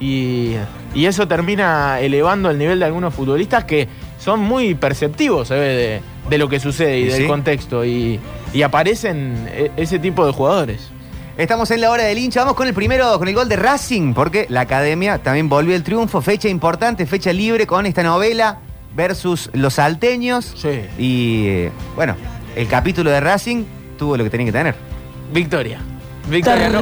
Y, 0.00 0.52
y 0.94 1.06
eso 1.06 1.26
termina 1.26 1.98
elevando 1.98 2.48
el 2.50 2.58
nivel 2.58 2.78
de 2.78 2.84
algunos 2.84 3.12
futbolistas 3.12 3.64
que 3.64 3.88
son 4.20 4.38
muy 4.38 4.76
perceptivos 4.76 5.48
ve, 5.48 5.56
de, 5.58 6.00
de 6.28 6.38
lo 6.38 6.48
que 6.48 6.60
sucede 6.60 6.98
y, 6.98 7.02
Y 7.02 7.06
del 7.06 7.22
sí. 7.22 7.26
contexto. 7.26 7.84
Y, 7.84 8.20
y 8.52 8.62
aparecen 8.62 9.48
e- 9.52 9.70
ese 9.76 9.98
tipo 9.98 10.26
de 10.26 10.32
jugadores. 10.32 10.90
Estamos 11.36 11.70
en 11.70 11.80
la 11.82 11.90
hora 11.90 12.02
del 12.04 12.18
hincha. 12.18 12.40
Vamos 12.40 12.56
con 12.56 12.66
el 12.66 12.74
primero, 12.74 13.16
con 13.18 13.28
el 13.28 13.34
gol 13.34 13.48
de 13.48 13.56
Racing, 13.56 14.12
porque 14.12 14.46
la 14.48 14.62
academia 14.62 15.18
también 15.18 15.48
volvió 15.48 15.74
el 15.76 15.82
triunfo. 15.84 16.20
Fecha 16.20 16.48
importante, 16.48 17.06
fecha 17.06 17.32
libre 17.32 17.66
con 17.66 17.86
esta 17.86 18.02
novela 18.02 18.58
versus 18.96 19.48
los 19.52 19.74
salteños. 19.74 20.52
Sí. 20.56 20.80
Y 20.98 21.46
eh, 21.46 21.72
bueno, 21.94 22.16
el 22.56 22.66
capítulo 22.66 23.10
de 23.10 23.20
Racing 23.20 23.64
tuvo 23.96 24.16
lo 24.16 24.24
que 24.24 24.30
tenía 24.30 24.46
que 24.46 24.52
tener. 24.52 24.74
Victoria. 25.32 25.78
Victoria. 26.28 26.80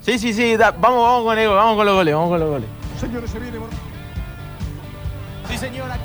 Sí, 0.00 0.18
sí, 0.18 0.32
sí. 0.32 0.56
da- 0.56 0.70
vamos, 0.72 1.02
vamos 1.04 1.24
con 1.24 1.38
el, 1.38 1.48
vamos 1.48 1.76
con 1.76 1.86
los 1.86 1.94
goles, 1.94 2.14
vamos 2.14 2.30
con 2.30 2.40
los 2.40 2.48
goles. 2.48 2.68
Señores, 2.98 3.30
se 3.30 3.38
viene. 3.38 3.58
Sí, 5.50 5.58
señora. 5.58 5.98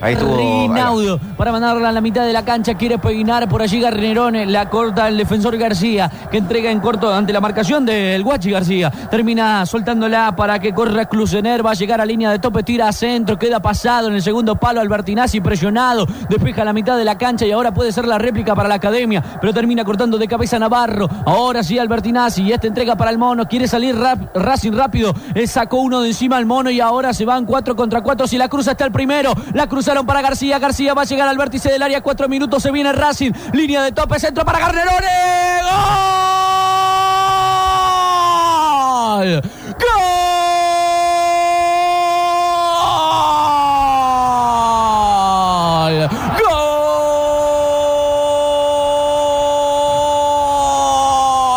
Ahí 0.00 0.16
tuvo. 0.16 0.36
Rinaudo 0.36 1.18
para 1.38 1.50
mandarla 1.50 1.88
a 1.88 1.92
la 1.92 2.00
mitad 2.00 2.26
de 2.26 2.32
la 2.32 2.44
cancha. 2.44 2.74
Quiere 2.74 2.98
peinar 2.98 3.48
por 3.48 3.62
allí 3.62 3.80
Garnerone. 3.80 4.44
La 4.46 4.68
corta 4.68 5.08
el 5.08 5.16
defensor 5.16 5.56
García, 5.56 6.10
que 6.30 6.36
entrega 6.38 6.70
en 6.70 6.80
corto 6.80 7.12
ante 7.12 7.32
la 7.32 7.40
marcación 7.40 7.86
del 7.86 8.22
Guachi 8.22 8.50
García. 8.50 8.90
Termina 9.10 9.64
soltándola 9.64 10.34
para 10.36 10.58
que 10.58 10.74
corra 10.74 11.06
Clusener. 11.06 11.64
Va 11.64 11.70
a 11.70 11.74
llegar 11.74 12.00
a 12.00 12.06
línea 12.06 12.30
de 12.30 12.38
tope, 12.38 12.62
tira 12.62 12.88
a 12.88 12.92
centro. 12.92 13.38
Queda 13.38 13.60
pasado 13.60 14.08
en 14.08 14.14
el 14.14 14.22
segundo 14.22 14.56
palo. 14.56 14.80
Albertinazzi 14.80 15.40
presionado. 15.40 16.06
Despeja 16.28 16.64
la 16.64 16.72
mitad 16.74 16.98
de 16.98 17.04
la 17.04 17.16
cancha 17.16 17.46
y 17.46 17.52
ahora 17.52 17.72
puede 17.72 17.90
ser 17.92 18.06
la 18.06 18.18
réplica 18.18 18.54
para 18.54 18.68
la 18.68 18.74
academia. 18.74 19.22
Pero 19.40 19.54
termina 19.54 19.84
cortando 19.84 20.18
de 20.18 20.28
cabeza 20.28 20.58
Navarro. 20.58 21.08
Ahora 21.24 21.62
sí 21.62 21.78
Albertinazzi. 21.78 22.42
Y 22.42 22.52
esta 22.52 22.66
entrega 22.66 22.94
para 22.96 23.10
el 23.10 23.16
mono. 23.18 23.46
Quiere 23.46 23.68
salir 23.68 23.96
rap- 23.96 24.36
Racing 24.36 24.72
rápido. 24.72 25.14
Eh, 25.34 25.46
sacó 25.46 25.78
uno 25.78 26.02
de 26.02 26.08
encima 26.08 26.36
al 26.36 26.44
mono 26.46 26.68
y 26.70 26.80
ahora 26.80 27.14
se 27.14 27.24
van 27.24 27.46
cuatro 27.46 27.74
contra 27.74 28.02
cuatro. 28.02 28.26
Si 28.26 28.36
la 28.36 28.48
cruza 28.48 28.72
está 28.72 28.84
el 28.84 28.92
primero. 28.92 29.32
La 29.54 29.66
cruzaron 29.84 30.06
para 30.06 30.22
García. 30.22 30.58
García 30.58 30.94
va 30.94 31.02
a 31.02 31.04
llegar 31.04 31.28
al 31.28 31.36
vértice 31.36 31.70
del 31.70 31.82
área. 31.82 32.00
Cuatro 32.00 32.26
minutos 32.26 32.62
se 32.62 32.70
viene 32.70 32.90
Racing. 32.90 33.32
Línea 33.52 33.82
de 33.82 33.92
tope. 33.92 34.18
Centro 34.18 34.42
para 34.42 34.58
Garnerone. 34.58 35.06
¡Gol! 39.18 39.42
¡Gol! 39.82 40.08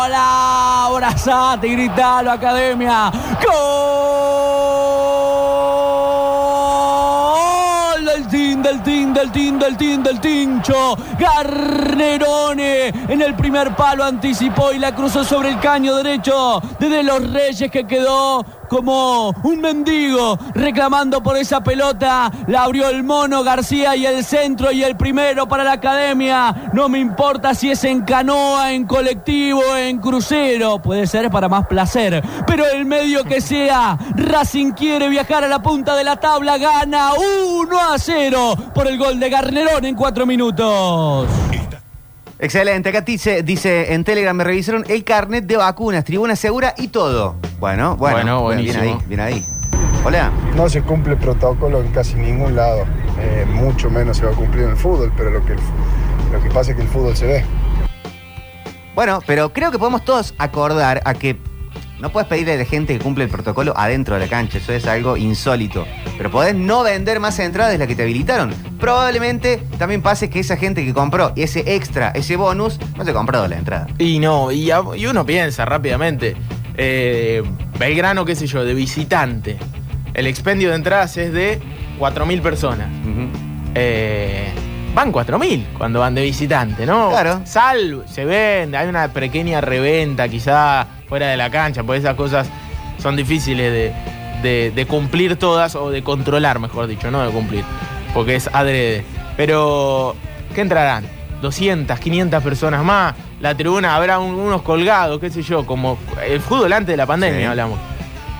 ¡Gol! 0.04 0.14
Abrazate 0.14 1.68
gritalo, 1.68 2.30
Academia. 2.30 3.10
¡Gol! 3.42 3.87
Team, 8.88 9.12
del 9.12 9.30
team, 9.30 9.58
del 9.58 9.76
team, 9.76 10.02
del 10.02 10.18
tincho. 10.18 10.96
Garnerone 11.18 12.88
en 13.08 13.22
el 13.22 13.34
primer 13.34 13.74
palo 13.74 14.04
anticipó 14.04 14.72
y 14.72 14.78
la 14.78 14.94
cruzó 14.94 15.24
sobre 15.24 15.50
el 15.50 15.60
caño 15.60 15.96
derecho 15.96 16.60
de 16.78 16.88
De 16.88 17.02
los 17.02 17.32
Reyes 17.32 17.70
que 17.70 17.84
quedó 17.84 18.44
como 18.68 19.30
un 19.42 19.60
mendigo 19.60 20.38
reclamando 20.54 21.22
por 21.22 21.36
esa 21.36 21.62
pelota. 21.62 22.30
La 22.46 22.64
abrió 22.64 22.88
el 22.88 23.02
mono 23.02 23.42
García 23.42 23.96
y 23.96 24.06
el 24.06 24.24
centro 24.24 24.70
y 24.70 24.84
el 24.84 24.96
primero 24.96 25.48
para 25.48 25.64
la 25.64 25.72
academia. 25.72 26.70
No 26.72 26.88
me 26.88 26.98
importa 26.98 27.54
si 27.54 27.70
es 27.70 27.82
en 27.84 28.02
canoa, 28.02 28.72
en 28.72 28.86
colectivo, 28.86 29.62
en 29.76 29.98
crucero. 29.98 30.80
Puede 30.80 31.06
ser 31.06 31.30
para 31.30 31.48
más 31.48 31.66
placer. 31.66 32.22
Pero 32.46 32.64
el 32.66 32.84
medio 32.84 33.24
que 33.24 33.40
sea, 33.40 33.98
Racing 34.14 34.72
quiere 34.72 35.08
viajar 35.08 35.44
a 35.44 35.48
la 35.48 35.62
punta 35.62 35.96
de 35.96 36.04
la 36.04 36.16
tabla. 36.16 36.58
Gana 36.58 37.12
1 37.14 37.78
a 37.78 37.98
0 37.98 38.54
por 38.74 38.86
el 38.86 38.98
gol 38.98 39.18
de 39.18 39.30
Garnerón 39.30 39.84
en 39.84 39.94
cuatro 39.94 40.26
minutos. 40.26 41.07
Excelente, 42.40 42.90
acá 42.90 43.00
dice, 43.00 43.42
dice 43.42 43.92
en 43.92 44.04
Telegram, 44.04 44.36
me 44.36 44.44
revisaron 44.44 44.84
el 44.88 45.02
carnet 45.02 45.44
de 45.44 45.56
vacunas, 45.56 46.04
tribuna 46.04 46.36
segura 46.36 46.72
y 46.78 46.88
todo. 46.88 47.34
Bueno, 47.58 47.96
bueno, 47.96 48.42
Bueno, 48.42 48.62
bien 48.62 48.76
ahí, 48.76 48.96
bien 49.06 49.20
ahí. 49.20 49.44
Hola. 50.04 50.30
No 50.54 50.68
se 50.68 50.82
cumple 50.82 51.16
protocolo 51.16 51.80
en 51.80 51.90
casi 51.90 52.14
ningún 52.14 52.54
lado, 52.54 52.84
Eh, 53.20 53.44
mucho 53.52 53.90
menos 53.90 54.16
se 54.16 54.24
va 54.26 54.30
a 54.30 54.34
cumplir 54.34 54.62
en 54.64 54.70
el 54.70 54.76
fútbol, 54.76 55.12
pero 55.16 55.30
lo 55.30 55.44
que, 55.44 55.54
el 55.54 55.58
lo 56.32 56.40
que 56.40 56.48
pasa 56.50 56.70
es 56.70 56.76
que 56.76 56.82
el 56.82 56.88
fútbol 56.88 57.16
se 57.16 57.26
ve. 57.26 57.44
Bueno, 58.94 59.20
pero 59.26 59.52
creo 59.52 59.72
que 59.72 59.78
podemos 59.78 60.04
todos 60.04 60.34
acordar 60.38 61.02
a 61.04 61.14
que 61.14 61.36
no 62.00 62.10
puedes 62.10 62.28
pedirle 62.28 62.54
a 62.54 62.56
la 62.56 62.64
gente 62.64 62.96
que 62.96 63.02
cumple 63.02 63.24
el 63.24 63.30
protocolo 63.30 63.72
adentro 63.76 64.14
de 64.14 64.20
la 64.20 64.28
cancha, 64.28 64.58
eso 64.58 64.72
es 64.72 64.86
algo 64.86 65.16
insólito. 65.16 65.86
Pero 66.16 66.30
podés 66.30 66.54
no 66.54 66.82
vender 66.82 67.20
más 67.20 67.38
entradas 67.38 67.72
de 67.72 67.78
las 67.78 67.88
que 67.88 67.94
te 67.96 68.02
habilitaron. 68.02 68.54
Probablemente 68.80 69.62
también 69.78 70.02
pase 70.02 70.30
que 70.30 70.40
esa 70.40 70.56
gente 70.56 70.84
que 70.84 70.94
compró 70.94 71.32
ese 71.36 71.74
extra, 71.74 72.10
ese 72.10 72.36
bonus, 72.36 72.78
no 72.96 73.04
se 73.04 73.10
ha 73.10 73.14
comprado 73.14 73.46
la 73.48 73.56
entrada. 73.58 73.86
Y 73.98 74.18
no, 74.18 74.50
y, 74.52 74.70
a- 74.70 74.82
y 74.96 75.06
uno 75.06 75.24
piensa 75.26 75.64
rápidamente. 75.64 76.36
eh, 76.76 77.42
Belgrano, 77.78 78.24
qué 78.24 78.34
sé 78.36 78.46
yo, 78.46 78.64
de 78.64 78.74
visitante. 78.74 79.56
El 80.14 80.26
expendio 80.26 80.70
de 80.70 80.76
entradas 80.76 81.16
es 81.16 81.32
de 81.32 81.60
4.000 81.98 82.40
personas. 82.40 82.88
Eh, 83.74 84.48
van 84.98 85.12
4.000 85.12 85.64
cuando 85.78 86.00
van 86.00 86.14
de 86.14 86.22
visitante, 86.22 86.84
¿no? 86.84 87.10
Claro. 87.10 87.40
Sal, 87.44 88.02
se 88.06 88.24
vende, 88.24 88.76
hay 88.76 88.88
una 88.88 89.08
pequeña 89.12 89.60
reventa 89.60 90.28
quizá 90.28 90.86
fuera 91.08 91.28
de 91.28 91.36
la 91.36 91.50
cancha, 91.50 91.84
porque 91.84 92.00
esas 92.00 92.14
cosas 92.16 92.48
son 93.00 93.14
difíciles 93.14 93.72
de, 93.72 93.92
de- 94.42 94.72
de 94.74 94.86
cumplir 94.86 95.36
todas 95.36 95.76
o 95.76 95.90
de 95.90 96.02
controlar, 96.02 96.58
mejor 96.58 96.88
dicho, 96.88 97.10
no 97.12 97.24
de 97.24 97.30
cumplir, 97.30 97.64
porque 98.12 98.34
es 98.34 98.50
adrede. 98.52 99.04
Pero, 99.36 100.16
¿qué 100.54 100.62
entrarán? 100.62 101.04
200, 101.42 101.96
500 102.00 102.42
personas 102.42 102.82
más, 102.82 103.14
la 103.40 103.54
tribuna 103.54 103.94
habrá 103.94 104.18
un- 104.18 104.34
unos 104.34 104.62
colgados, 104.62 105.20
qué 105.20 105.30
sé 105.30 105.42
yo, 105.42 105.64
como 105.64 105.96
el 106.26 106.40
fútbol 106.40 106.72
antes 106.72 106.92
de 106.92 106.96
la 106.96 107.06
pandemia 107.06 107.40
Sí. 107.40 107.46
hablamos. 107.46 107.78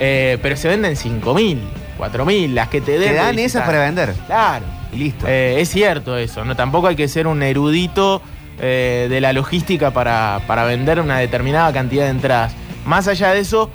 Eh, 0.01 0.39
pero 0.43 0.57
se 0.57 0.67
venden 0.67 0.97
5.000, 0.97 1.61
4.000, 1.97 2.53
las 2.55 2.67
que 2.67 2.81
te 2.81 2.99
den. 2.99 3.11
Te 3.11 3.15
dan 3.15 3.39
esas 3.39 3.65
para 3.65 3.79
vender. 3.81 4.13
Claro. 4.27 4.65
Y 4.93 4.97
listo. 4.97 5.27
Eh, 5.29 5.61
es 5.61 5.69
cierto 5.69 6.17
eso, 6.17 6.45
¿no? 6.45 6.57
Tampoco 6.57 6.87
hay 6.89 6.97
que 6.97 7.09
ser 7.09 7.27
un 7.27 7.43
erudito 7.43 8.23
eh, 8.61 9.07
de 9.09 9.21
la 9.21 9.33
logística 9.33 9.91
para, 9.93 10.41
para 10.47 10.65
vender 10.65 11.01
una 11.01 11.19
determinada 11.19 11.73
cantidad 11.73 12.05
de 12.05 12.11
entradas. 12.11 12.55
Más 12.85 13.07
allá 13.07 13.33
de 13.33 13.41
eso, 13.41 13.71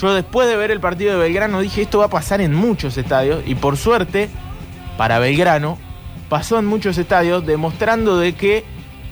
yo 0.00 0.14
después 0.14 0.48
de 0.48 0.56
ver 0.56 0.70
el 0.70 0.80
partido 0.80 1.12
de 1.12 1.18
Belgrano 1.18 1.60
dije, 1.60 1.82
esto 1.82 1.98
va 1.98 2.06
a 2.06 2.10
pasar 2.10 2.40
en 2.40 2.54
muchos 2.54 2.96
estadios 2.98 3.42
y 3.46 3.54
por 3.54 3.76
suerte, 3.76 4.28
para 4.96 5.18
Belgrano, 5.18 5.78
pasó 6.28 6.58
en 6.58 6.66
muchos 6.66 6.98
estadios 6.98 7.46
demostrando 7.46 8.18
de 8.18 8.34
que 8.34 8.64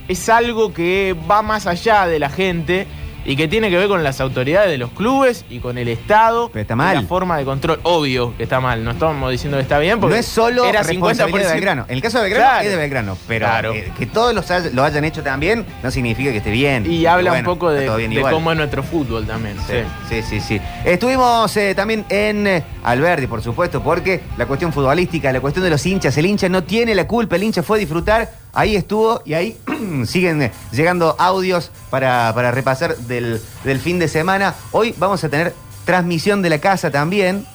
es 0.09 0.29
algo 0.29 0.73
que 0.73 1.15
va 1.31 1.43
más 1.43 1.67
allá 1.67 2.07
de 2.07 2.19
la 2.19 2.31
gente 2.31 2.87
y 3.25 3.37
que 3.37 3.49
tiene 3.49 3.71
que 3.71 3.77
ver 3.77 3.89
con 3.89 4.03
las 4.03 4.21
autoridades 4.21 4.71
de 4.71 4.79
los 4.79 4.91
clubes 4.91 5.45
y 5.51 5.59
con 5.59 5.79
el 5.79 5.89
Estado. 5.89 6.49
Pero 6.53 6.63
está 6.63 6.75
y 6.75 6.77
mal. 6.77 6.95
La 6.97 7.03
forma 7.03 7.37
de 7.39 7.45
control. 7.45 7.81
Obvio 7.83 8.37
que 8.37 8.45
está 8.45 8.61
mal. 8.61 8.83
No 8.85 8.93
estamos 8.93 9.31
diciendo 9.31 9.57
que 9.59 9.63
está 9.63 9.79
bien 9.79 10.01
porque 10.01 10.15
no 10.15 10.21
es 10.21 10.27
solo 10.27 10.65
era 10.65 10.83
responsabilidad 10.83 11.29
50%. 11.29 11.49
de 11.49 11.55
Belgrano. 11.55 11.85
En 11.89 11.95
el 11.97 12.03
caso 12.03 12.19
de 12.19 12.25
Belgrano 12.25 12.47
Claro. 12.51 12.65
es 12.65 12.71
de 12.71 12.77
Belgrano, 12.77 13.19
pero 13.29 13.47
Claro. 13.47 13.75
eh, 13.75 13.93
que 13.99 14.07
todos 14.07 14.35
los 14.35 14.51
hay- 14.51 14.73
lo 14.73 14.85
hayan 14.85 15.05
hecho 15.05 15.23
también 15.23 15.65
no 15.83 15.91
significa 15.91 16.31
que 16.31 16.39
esté 16.39 16.51
bien. 16.51 16.91
Y 16.91 17.07
habla 17.07 17.31
Bueno, 17.31 17.51
un 17.51 17.55
poco 17.57 17.71
de, 17.71 17.87
cómo 18.31 18.51
es 18.53 18.57
nuestro 18.59 18.83
fútbol 18.83 19.27
también. 19.27 19.57
Sí, 19.67 19.75
sí. 20.09 20.23
sí, 20.23 20.41
sí, 20.41 20.41
sí. 20.41 20.61
Estuvimos 20.85 21.57
eh, 21.57 21.75
también 21.75 22.05
en 22.09 22.47
eh, 22.47 22.63
Alberdi, 22.83 23.27
por 23.27 23.43
supuesto, 23.43 23.83
porque 23.83 24.21
la 24.37 24.47
cuestión 24.47 24.73
futbolística, 24.73 25.33
la 25.33 25.41
cuestión 25.41 25.65
de 25.65 25.71
los 25.71 25.85
hinchas, 25.87 26.17
el 26.19 26.27
hincha 26.27 26.49
no 26.49 26.65
tiene 26.65 26.95
la 26.95 27.07
culpa, 27.07 27.37
el 27.37 27.43
hincha 27.45 27.63
fue 27.63 27.79
a 27.79 27.81
disfrutar, 27.81 28.31
ahí 28.53 28.77
estuvo 28.77 29.23
y 29.25 29.35
ahí 29.35 29.57
siguen 30.07 30.43
eh, 30.43 30.53
llegando 30.73 31.17
audios 31.19 31.71
para, 31.91 32.33
para 32.35 32.51
repasar 32.51 32.97
del, 32.97 33.41
del 33.65 33.79
fin 33.81 33.99
de 33.99 34.09
semana. 34.09 34.55
Hoy 34.73 34.95
vamos 34.99 35.23
a 35.25 35.29
tener 35.29 35.55
transmisión 35.85 36.43
de 36.43 36.51
la 36.51 36.59
casa 36.59 36.91
también, 36.91 37.47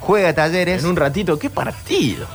juega 0.00 0.32
talleres. 0.34 0.82
En 0.82 0.90
un 0.90 0.96
ratito, 0.96 1.38
¿qué 1.38 1.50
partido? 1.50 2.26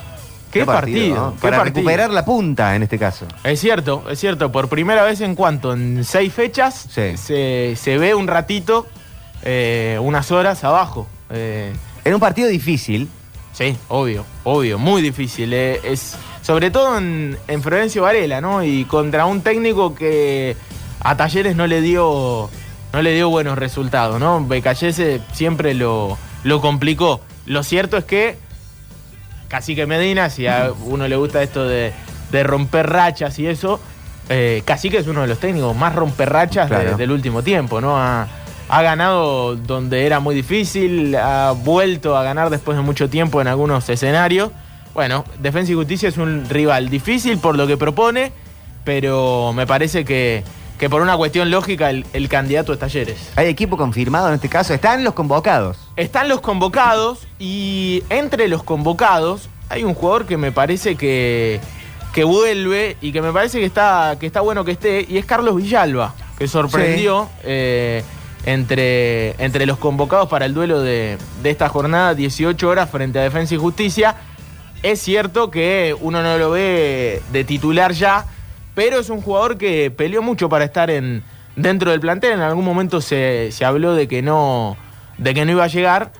¿Qué, 0.50 0.64
partido? 0.64 1.34
¿Qué 1.34 1.40
Para 1.42 1.58
partido? 1.58 1.76
recuperar 1.82 2.10
la 2.10 2.24
punta 2.24 2.74
en 2.76 2.82
este 2.84 2.98
caso. 2.98 3.26
Es 3.44 3.60
cierto, 3.60 4.04
es 4.08 4.18
cierto. 4.18 4.50
Por 4.50 4.68
primera 4.68 5.02
vez 5.04 5.20
en 5.20 5.34
cuanto, 5.34 5.74
en 5.74 6.02
seis 6.02 6.32
fechas, 6.32 6.86
Sí. 6.90 7.16
se, 7.18 7.74
se 7.76 7.98
ve 7.98 8.14
un 8.14 8.26
ratito, 8.26 8.86
eh, 9.42 9.98
unas 10.00 10.30
horas 10.32 10.64
abajo. 10.64 11.06
Eh, 11.30 11.74
En 12.04 12.14
un 12.14 12.20
partido 12.20 12.48
difícil, 12.48 13.08
sí, 13.52 13.76
obvio, 13.88 14.24
obvio, 14.44 14.78
muy 14.78 15.02
difícil. 15.02 15.52
eh, 15.52 15.78
es, 15.84 16.16
sobre 16.46 16.70
todo 16.70 16.96
en, 16.98 17.36
en 17.48 17.60
Florencio 17.60 18.02
Varela, 18.02 18.40
¿no? 18.40 18.62
Y 18.62 18.84
contra 18.84 19.26
un 19.26 19.40
técnico 19.40 19.96
que 19.96 20.56
a 21.00 21.16
Talleres 21.16 21.56
no 21.56 21.66
le 21.66 21.80
dio, 21.80 22.48
no 22.92 23.02
le 23.02 23.12
dio 23.14 23.28
buenos 23.30 23.58
resultados, 23.58 24.20
¿no? 24.20 24.44
Becallese 24.46 25.20
siempre 25.32 25.74
lo, 25.74 26.16
lo 26.44 26.60
complicó. 26.60 27.20
Lo 27.46 27.64
cierto 27.64 27.96
es 27.96 28.04
que 28.04 28.38
Cacique 29.48 29.86
Medina, 29.86 30.30
si 30.30 30.46
a 30.46 30.70
uno 30.84 31.08
le 31.08 31.16
gusta 31.16 31.42
esto 31.42 31.66
de, 31.66 31.92
de 32.30 32.42
romper 32.44 32.88
rachas 32.90 33.38
y 33.40 33.46
eso, 33.48 33.80
eh, 34.28 34.62
Cacique 34.64 34.98
es 34.98 35.06
uno 35.08 35.22
de 35.22 35.26
los 35.28 35.38
técnicos 35.38 35.76
más 35.76 35.94
romperrachas 35.96 36.68
de- 36.70 36.76
Claro. 36.76 36.96
del 36.96 37.10
último 37.12 37.42
tiempo, 37.42 37.80
¿no? 37.80 37.96
Ha, 37.96 38.28
ha 38.68 38.82
ganado 38.82 39.54
donde 39.56 40.06
era 40.06 40.18
muy 40.20 40.34
difícil, 40.34 41.14
ha 41.16 41.52
vuelto 41.52 42.16
a 42.16 42.22
ganar 42.24 42.50
después 42.50 42.76
de 42.76 42.82
mucho 42.82 43.08
tiempo 43.08 43.40
en 43.40 43.46
algunos 43.48 43.88
escenarios. 43.88 44.50
Bueno, 44.96 45.26
Defensa 45.38 45.72
y 45.72 45.74
Justicia 45.74 46.08
es 46.08 46.16
un 46.16 46.48
rival 46.48 46.88
difícil 46.88 47.36
por 47.36 47.54
lo 47.54 47.66
que 47.66 47.76
propone, 47.76 48.32
pero 48.82 49.52
me 49.52 49.66
parece 49.66 50.06
que, 50.06 50.42
que 50.78 50.88
por 50.88 51.02
una 51.02 51.18
cuestión 51.18 51.50
lógica 51.50 51.90
el, 51.90 52.06
el 52.14 52.30
candidato 52.30 52.72
es 52.72 52.78
Talleres. 52.78 53.30
hay 53.36 53.48
equipo 53.48 53.76
confirmado 53.76 54.28
en 54.28 54.36
este 54.36 54.48
caso, 54.48 54.72
están 54.72 55.04
los 55.04 55.12
convocados. 55.12 55.76
Están 55.96 56.30
los 56.30 56.40
convocados 56.40 57.28
y 57.38 58.04
entre 58.08 58.48
los 58.48 58.62
convocados 58.62 59.50
hay 59.68 59.84
un 59.84 59.92
jugador 59.92 60.24
que 60.24 60.38
me 60.38 60.50
parece 60.50 60.96
que, 60.96 61.60
que 62.14 62.24
vuelve 62.24 62.96
y 63.02 63.12
que 63.12 63.20
me 63.20 63.34
parece 63.34 63.60
que 63.60 63.66
está, 63.66 64.16
que 64.18 64.24
está 64.24 64.40
bueno 64.40 64.64
que 64.64 64.70
esté 64.72 65.04
y 65.06 65.18
es 65.18 65.26
Carlos 65.26 65.56
Villalba, 65.56 66.14
que 66.38 66.48
sorprendió 66.48 67.28
eh, 67.42 68.02
entre, 68.46 69.32
entre 69.44 69.66
los 69.66 69.76
convocados 69.76 70.30
para 70.30 70.46
el 70.46 70.54
duelo 70.54 70.80
de, 70.80 71.18
de 71.42 71.50
esta 71.50 71.68
jornada 71.68 72.14
18 72.14 72.66
horas 72.66 72.88
frente 72.88 73.18
a 73.18 73.22
Defensa 73.24 73.54
y 73.54 73.58
Justicia. 73.58 74.16
Es 74.82 75.00
cierto 75.00 75.50
que 75.50 75.96
uno 76.00 76.22
no 76.22 76.38
lo 76.38 76.50
ve 76.50 77.22
de 77.32 77.44
titular 77.44 77.92
ya, 77.92 78.26
pero 78.74 78.98
es 78.98 79.10
un 79.10 79.20
jugador 79.20 79.58
que 79.58 79.90
peleó 79.90 80.22
mucho 80.22 80.48
para 80.48 80.64
estar 80.64 80.90
en, 80.90 81.22
dentro 81.56 81.90
del 81.90 82.00
plantel. 82.00 82.32
En 82.32 82.40
algún 82.40 82.64
momento 82.64 83.00
se, 83.00 83.50
se 83.52 83.64
habló 83.64 83.94
de 83.94 84.06
que 84.06 84.22
no, 84.22 84.76
de 85.18 85.34
que 85.34 85.44
no 85.44 85.52
iba 85.52 85.64
a 85.64 85.68
llegar. 85.68 86.12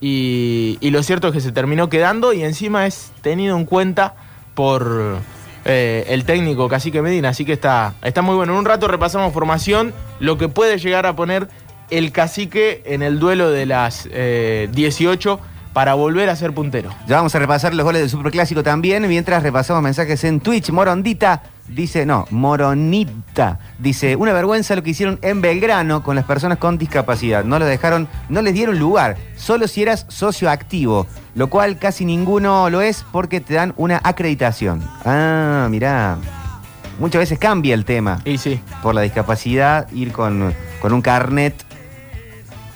Y, 0.00 0.78
y 0.80 0.90
lo 0.90 1.02
cierto 1.02 1.28
es 1.28 1.34
que 1.34 1.40
se 1.40 1.52
terminó 1.52 1.88
quedando 1.88 2.32
y 2.32 2.42
encima 2.42 2.86
es 2.86 3.12
tenido 3.22 3.56
en 3.56 3.64
cuenta 3.64 4.14
por 4.54 5.18
eh, 5.64 6.04
el 6.08 6.24
técnico 6.24 6.68
Cacique 6.68 7.02
Medina. 7.02 7.30
Así 7.30 7.44
que 7.44 7.52
está, 7.52 7.94
está 8.02 8.22
muy 8.22 8.36
bueno. 8.36 8.52
En 8.52 8.58
un 8.58 8.64
rato 8.64 8.88
repasamos 8.88 9.32
formación, 9.32 9.94
lo 10.20 10.36
que 10.38 10.48
puede 10.48 10.78
llegar 10.78 11.06
a 11.06 11.16
poner 11.16 11.48
el 11.90 12.12
cacique 12.12 12.82
en 12.86 13.02
el 13.02 13.18
duelo 13.18 13.50
de 13.50 13.66
las 13.66 14.08
eh, 14.10 14.68
18 14.72 15.40
para 15.74 15.94
volver 15.94 16.30
a 16.30 16.36
ser 16.36 16.54
puntero. 16.54 16.90
Ya 17.06 17.16
vamos 17.16 17.34
a 17.34 17.38
repasar 17.38 17.74
los 17.74 17.84
goles 17.84 18.00
del 18.00 18.08
Superclásico 18.08 18.62
también, 18.62 19.06
mientras 19.08 19.42
repasamos 19.42 19.82
mensajes 19.82 20.24
en 20.24 20.40
Twitch. 20.40 20.70
Morondita 20.70 21.42
dice, 21.68 22.06
no, 22.06 22.26
Moronita 22.30 23.58
dice, 23.78 24.16
una 24.16 24.32
vergüenza 24.32 24.76
lo 24.76 24.82
que 24.82 24.90
hicieron 24.90 25.18
en 25.20 25.40
Belgrano 25.40 26.02
con 26.02 26.14
las 26.16 26.24
personas 26.24 26.58
con 26.58 26.78
discapacidad. 26.78 27.44
No 27.44 27.58
los 27.58 27.68
dejaron, 27.68 28.08
no 28.28 28.40
les 28.40 28.54
dieron 28.54 28.78
lugar, 28.78 29.16
solo 29.36 29.66
si 29.66 29.82
eras 29.82 30.06
socio 30.08 30.48
activo, 30.48 31.06
lo 31.34 31.50
cual 31.50 31.78
casi 31.78 32.04
ninguno 32.04 32.70
lo 32.70 32.80
es 32.80 33.04
porque 33.10 33.40
te 33.40 33.54
dan 33.54 33.74
una 33.76 34.00
acreditación. 34.02 34.82
Ah, 35.04 35.66
mirá. 35.70 36.18
Muchas 37.00 37.18
veces 37.18 37.40
cambia 37.40 37.74
el 37.74 37.84
tema. 37.84 38.20
Y 38.24 38.38
sí. 38.38 38.60
Por 38.80 38.94
la 38.94 39.00
discapacidad, 39.00 39.90
ir 39.90 40.12
con, 40.12 40.54
con 40.80 40.92
un 40.92 41.02
carnet 41.02 41.54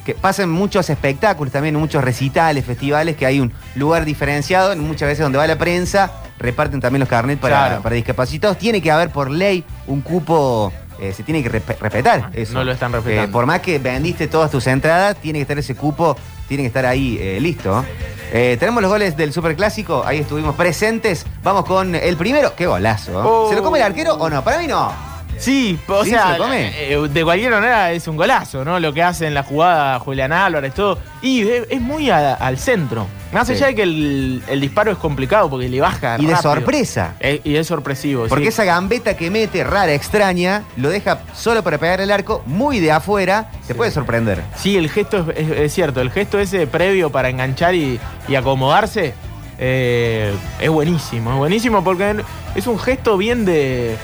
que 0.09 0.15
pasan 0.15 0.49
muchos 0.49 0.89
espectáculos 0.89 1.53
también, 1.53 1.75
muchos 1.77 2.03
recitales, 2.03 2.65
festivales, 2.65 3.15
que 3.15 3.27
hay 3.27 3.41
un 3.41 3.53
lugar 3.75 4.07
diferenciado, 4.07 4.75
muchas 4.77 5.07
veces 5.07 5.23
donde 5.23 5.37
va 5.37 5.47
la 5.47 5.59
prensa, 5.59 6.11
reparten 6.39 6.81
también 6.81 7.01
los 7.01 7.11
carnets 7.11 7.39
para, 7.39 7.67
Claro. 7.67 7.83
para 7.83 7.95
discapacitados. 7.95 8.57
Tiene 8.57 8.81
que 8.81 8.91
haber 8.91 9.11
por 9.11 9.31
ley 9.31 9.65
un 9.87 10.01
cupo, 10.01 10.73
eh, 10.99 11.13
se 11.15 11.25
tiene 11.25 11.43
que 11.43 11.51
respe- 11.53 11.77
respetar 11.79 12.31
eso. 12.33 12.55
no 12.55 12.65
lo 12.65 12.73
están 12.73 12.91
respetando. 12.91 13.25
Eh, 13.25 13.29
por 13.31 13.45
más 13.45 13.61
que 13.61 13.79
vendiste 13.79 14.29
todas 14.29 14.51
tus 14.51 14.67
entradas, 14.67 15.15
tiene 15.17 15.41
que 15.41 15.43
estar 15.43 15.59
ese 15.59 15.75
cupo, 15.75 16.17
tiene 16.49 16.63
que 16.63 16.69
estar 16.69 16.87
ahí 16.87 17.19
eh, 17.21 17.39
listo. 17.39 17.85
Tenemos 18.33 18.81
los 18.83 18.91
goles 18.91 19.15
del 19.15 19.33
Superclásico, 19.35 20.05
ahí 20.07 20.21
estuvimos 20.21 20.55
presentes. 20.55 21.27
Vamos 21.43 21.67
con 21.67 21.95
el 21.95 22.17
primero, 22.17 22.55
qué 22.57 22.67
golazo. 22.67 23.13
Oh. 23.23 23.51
¿Se 23.51 23.57
lo 23.57 23.63
come 23.63 23.79
el 23.79 23.85
arquero 23.85 24.15
o 24.15 24.31
no? 24.31 24.43
Para 24.43 24.59
mí 24.59 24.67
no. 24.67 24.91
Sí, 25.39 25.79
o 25.87 26.05
¿Sí? 26.05 26.11
sea, 26.11 26.33
¿Se 26.33 26.39
come? 26.39 26.73
eh, 26.93 27.09
de 27.09 27.25
cualquier 27.25 27.53
manera 27.53 27.93
es 27.93 28.07
un 28.09 28.17
golazo, 28.17 28.65
¿no? 28.65 28.81
Lo 28.81 28.93
que 28.93 29.03
hace 29.03 29.27
en 29.27 29.35
la 29.35 29.43
jugada 29.45 29.99
Julián 30.01 30.33
Álvarez, 30.33 30.75
todo. 30.75 30.99
Y 31.23 31.43
es, 31.49 31.63
es 31.71 31.81
muy 31.81 32.11
a- 32.11 32.35
al 32.35 32.59
centro. 32.59 33.07
Más 33.33 33.47
Sí. 33.47 33.53
allá 33.53 33.67
de 33.69 33.75
que 33.75 33.83
el, 33.83 34.43
el 34.49 34.61
disparo 34.61 34.91
es 34.91 34.99
complicado 34.99 35.49
porque 35.51 35.69
le 35.69 35.81
baja. 35.81 36.17
Y 36.19 36.27
de 36.27 36.35
sorpresa. 36.37 37.15
Eh, 37.21 37.41
y 37.45 37.57
es 37.57 37.67
sorpresivo. 37.67 38.27
Porque 38.29 38.45
sí. 38.45 38.49
esa 38.49 38.65
gambeta 38.65 39.17
que 39.17 39.31
mete, 39.31 39.63
rara, 39.65 39.93
extraña, 39.93 40.65
lo 40.77 40.89
deja 40.89 41.21
solo 41.35 41.63
para 41.63 41.79
pegar 41.79 42.01
el 42.01 42.11
arco, 42.11 42.43
muy 42.47 42.81
de 42.81 42.91
afuera, 42.91 43.51
te 43.67 43.75
puede 43.75 43.91
sorprender. 43.91 44.43
Sí, 44.57 44.77
el 44.77 44.89
gesto 44.91 45.27
es, 45.37 45.47
es- 45.51 45.59
es 45.59 45.73
cierto. 45.75 46.01
El 46.01 46.11
gesto 46.11 46.39
ese 46.39 46.67
previo 46.67 47.11
para 47.11 47.29
enganchar 47.29 47.75
y, 47.75 48.01
y 48.29 48.35
acomodarse 48.35 49.15
eh, 49.59 50.33
es 50.61 50.71
buenísimo. 50.71 51.31
Es 51.33 51.37
buenísimo 51.37 51.83
porque 51.85 52.23
es 52.55 52.67
un 52.67 52.79
gesto 52.79 53.17
bien 53.17 53.45
de. 53.45 53.97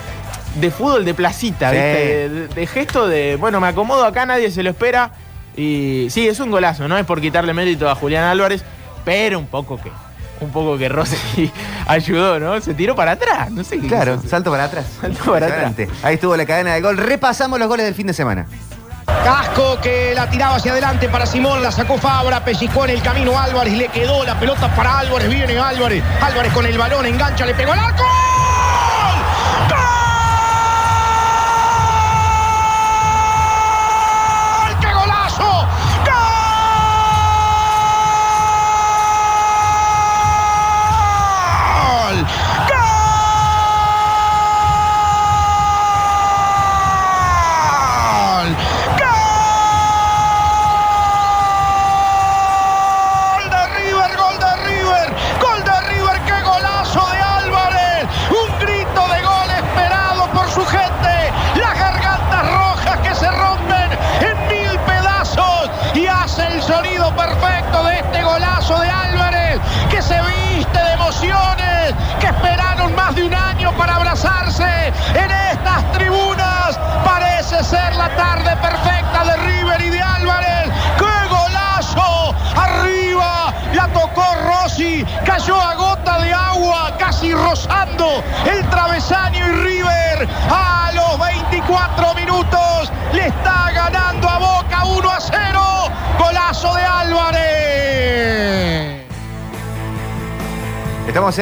De 0.55 0.71
fútbol 0.71 1.03
de 1.05 1.13
placita, 1.13 1.69
Sí. 1.69 1.75
¿viste? 1.75 2.29
De, 2.29 2.47
de 2.47 2.67
gesto 2.67 3.07
de, 3.07 3.35
bueno, 3.35 3.59
me 3.59 3.67
acomodo 3.67 4.05
acá, 4.05 4.25
nadie 4.25 4.49
se 4.51 4.63
lo 4.63 4.69
espera. 4.69 5.11
Y 5.57 6.07
sí, 6.09 6.27
es 6.27 6.39
un 6.39 6.51
golazo, 6.51 6.87
no 6.87 6.97
es 6.97 7.05
por 7.05 7.21
quitarle 7.21 7.53
mérito 7.53 7.89
a 7.89 7.95
Julián 7.95 8.23
Álvarez, 8.25 8.63
pero 9.05 9.39
un 9.39 9.47
poco 9.47 9.77
que, 9.81 9.89
un 10.41 10.49
poco 10.51 10.77
que 10.77 10.89
Rossi 10.89 11.51
ayudó, 11.87 12.39
¿no? 12.39 12.59
Se 12.61 12.73
tiró 12.73 12.95
para 12.95 13.11
atrás, 13.11 13.51
no 13.51 13.63
sé 13.63 13.79
qué 13.79 13.87
Claro, 13.87 14.21
salto 14.27 14.51
para 14.51 14.65
atrás. 14.65 14.85
Salto 15.01 15.31
para 15.31 15.47
atrás. 15.47 15.73
Ahí 16.03 16.15
estuvo 16.15 16.35
la 16.35 16.45
cadena 16.45 16.73
de 16.73 16.81
gol. 16.81 16.97
Repasamos 16.97 17.57
los 17.59 17.67
goles 17.67 17.85
del 17.85 17.95
fin 17.95 18.07
de 18.07 18.13
semana. 18.13 18.45
Casco 19.23 19.79
que 19.81 20.13
la 20.15 20.29
tiraba 20.29 20.55
hacia 20.55 20.71
adelante 20.71 21.07
para 21.09 21.25
Simón, 21.25 21.61
la 21.61 21.71
sacó 21.71 21.97
Fabra, 21.97 22.43
pellizcó 22.43 22.85
en 22.85 22.91
el 22.91 23.01
camino 23.01 23.37
Álvarez, 23.39 23.73
le 23.73 23.87
quedó 23.89 24.23
la 24.25 24.39
pelota 24.39 24.73
para 24.75 24.99
Álvarez, 24.99 25.29
viene 25.29 25.57
Álvarez, 25.59 26.03
Álvarez 26.21 26.51
con 26.53 26.65
el 26.65 26.77
balón, 26.77 27.05
engancha, 27.05 27.45
le 27.45 27.53
pegó 27.53 27.71
al 27.73 27.79
arco. 27.79 28.03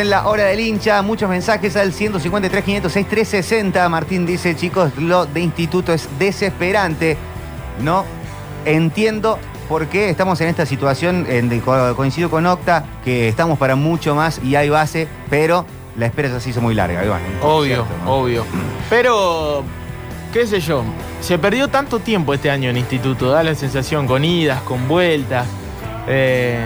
En 0.03 0.09
la 0.09 0.27
hora 0.27 0.43
del 0.43 0.59
hincha, 0.59 1.01
muchos 1.01 1.29
mensajes 1.29 1.77
al 1.77 1.93
153 1.93 2.63
506 2.63 3.07
360. 3.07 3.89
Martín 3.89 4.25
dice, 4.25 4.53
chicos, 4.55 4.91
lo 4.97 5.25
de 5.25 5.39
instituto 5.39 5.93
es 5.93 6.09
desesperante. 6.19 7.17
No 7.81 8.03
entiendo 8.65 9.39
por 9.69 9.87
qué 9.87 10.09
estamos 10.09 10.41
en 10.41 10.49
esta 10.49 10.65
situación, 10.65 11.25
en 11.29 11.61
coincido 11.95 12.29
con 12.29 12.45
Octa, 12.45 12.83
que 13.05 13.29
estamos 13.29 13.57
para 13.57 13.75
mucho 13.77 14.13
más 14.13 14.41
y 14.43 14.55
hay 14.55 14.69
base, 14.69 15.07
pero 15.29 15.65
la 15.97 16.07
espera 16.07 16.37
se 16.37 16.49
hizo 16.49 16.59
muy 16.59 16.75
larga. 16.75 16.99
bueno, 16.99 17.25
Obvio, 17.41 17.75
cierto, 17.85 17.93
¿no? 18.03 18.13
obvio. 18.13 18.45
Pero, 18.89 19.63
qué 20.33 20.45
sé 20.45 20.59
yo, 20.59 20.83
se 21.21 21.39
perdió 21.39 21.69
tanto 21.69 21.99
tiempo 21.99 22.33
este 22.33 22.51
año 22.51 22.69
en 22.69 22.75
instituto, 22.75 23.31
da 23.31 23.41
la 23.41 23.55
sensación, 23.55 24.05
con 24.05 24.25
idas, 24.25 24.61
con 24.63 24.85
vueltas, 24.89 25.47
eh, 26.07 26.59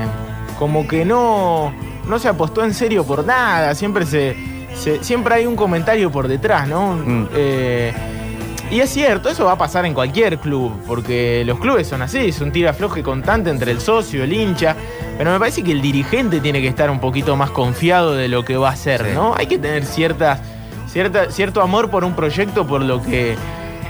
como 0.58 0.88
que 0.88 1.06
no, 1.06 1.72
no 2.08 2.20
se 2.20 2.28
apostó 2.28 2.64
en 2.64 2.74
serio 2.74 3.04
por 3.06 3.26
nada, 3.26 3.74
siempre 3.76 4.06
se, 4.06 4.36
se- 4.76 5.04
siempre 5.04 5.36
hay 5.36 5.46
un 5.46 5.56
comentario 5.56 6.12
por 6.12 6.28
detrás, 6.28 6.68
¿no? 6.68 6.94
Mm. 6.96 7.28
Eh, 7.36 7.94
y 8.70 8.82
es 8.82 8.90
cierto, 8.90 9.30
eso 9.30 9.46
va 9.46 9.54
a 9.54 9.58
pasar 9.58 9.86
en 9.86 9.94
cualquier 9.94 10.40
club, 10.40 10.74
porque 10.86 11.44
los 11.46 11.58
clubes 11.60 11.88
son 11.88 12.02
así, 12.02 12.18
es 12.20 12.42
un 12.42 12.52
tira-afloje 12.52 13.02
constante 13.02 13.50
entre 13.50 13.72
el 13.72 13.80
socio, 13.80 14.24
el 14.26 14.34
hincha, 14.34 14.76
pero 15.18 15.32
me 15.32 15.40
parece 15.40 15.64
que 15.64 15.72
el 15.72 15.82
dirigente 15.82 16.42
tiene 16.42 16.62
que 16.62 16.68
estar 16.68 16.90
un 16.92 17.00
poquito 17.00 17.38
más 17.38 17.50
confiado 17.52 18.14
de 18.14 18.28
lo 18.28 18.44
que 18.44 18.58
va 18.58 18.70
a 18.70 18.74
hacer, 18.74 19.06
Sí. 19.06 19.12
¿no? 19.14 19.34
Hay 19.38 19.48
que 19.48 19.58
tener 19.58 19.86
ciertas, 19.86 20.42
cierta, 20.92 21.32
cierto 21.32 21.62
amor 21.62 21.90
por 21.90 22.04
un 22.04 22.14
proyecto, 22.14 22.68
por 22.68 22.82
lo 22.82 23.02
que, 23.02 23.36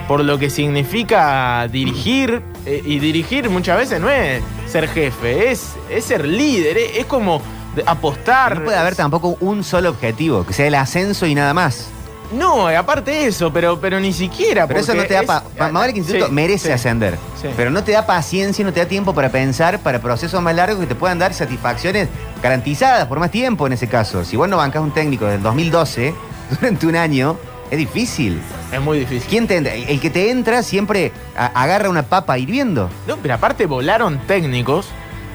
por 0.07 0.23
lo 0.23 0.37
que 0.37 0.51
significa 0.51 1.67
dirigir, 1.69 2.43
eh, 2.67 2.81
y 2.85 2.99
dirigir 2.99 3.49
muchas 3.49 3.77
veces 3.77 3.99
no 3.99 4.09
es 4.11 4.43
ser 4.67 4.87
jefe, 4.89 5.49
es, 5.49 5.73
es 5.89 6.05
ser 6.05 6.23
líder, 6.27 6.77
es, 6.77 6.97
es 6.99 7.05
como 7.07 7.41
de- 7.77 7.83
apostar. 7.85 8.57
No 8.59 8.65
puede 8.65 8.77
haber 8.77 8.95
tampoco 8.95 9.37
un 9.39 9.63
solo 9.63 9.89
objetivo, 9.89 10.45
que 10.45 10.53
sea 10.53 10.67
el 10.67 10.75
ascenso 10.75 11.25
y 11.25 11.33
nada 11.35 11.53
más. 11.53 11.87
No, 12.33 12.67
aparte 12.67 13.25
eso, 13.25 13.53
pero, 13.53 13.79
pero 13.79 14.01
ni 14.01 14.11
siquiera. 14.11 14.67
Pero 14.67 14.81
eso 14.81 14.93
no 14.93 15.05
te 15.05 15.13
da 15.13 15.21
es- 15.21 15.25
pa- 15.27 15.43
pa- 15.57 15.65
Más 15.71 15.81
vale 15.81 15.93
que 15.93 15.99
instituto 15.99 16.27
Sí, 16.27 16.31
merece 16.33 16.67
sí. 16.67 16.73
ascender. 16.73 17.17
Sí. 17.41 17.47
Pero 17.55 17.69
no 17.71 17.85
te 17.85 17.93
da 17.93 18.05
paciencia, 18.05 18.65
no 18.65 18.73
te 18.73 18.81
da 18.81 18.85
tiempo 18.85 19.13
para 19.15 19.29
pensar 19.29 19.79
para 19.79 20.01
procesos 20.01 20.41
más 20.41 20.53
largos 20.53 20.81
que 20.81 20.87
te 20.87 20.95
puedan 20.95 21.19
dar 21.19 21.33
satisfacciones 21.33 22.09
garantizadas 22.43 23.05
por 23.07 23.19
más 23.19 23.31
tiempo 23.31 23.65
en 23.65 23.73
ese 23.73 23.87
caso. 23.87 24.25
Si 24.25 24.35
vos 24.35 24.49
no 24.49 24.57
bancás 24.57 24.81
un 24.81 24.91
técnico 24.91 25.25
del 25.25 25.41
2012 25.41 26.13
durante 26.59 26.85
un 26.85 26.97
año, 26.97 27.37
es 27.71 27.77
difícil. 27.77 28.41
Es 28.73 28.81
muy 28.81 28.99
difícil. 28.99 29.29
¿Quién 29.29 29.47
te 29.47 29.55
entra? 29.55 29.73
El 29.73 30.01
que 30.01 30.09
te 30.09 30.29
entra 30.29 30.63
siempre 30.63 31.13
agarra 31.37 31.89
una 31.89 32.03
papa 32.03 32.37
hirviendo. 32.37 32.89
No, 33.07 33.15
pero 33.17 33.35
aparte 33.35 33.65
volaron 33.67 34.19
técnicos 34.27 34.87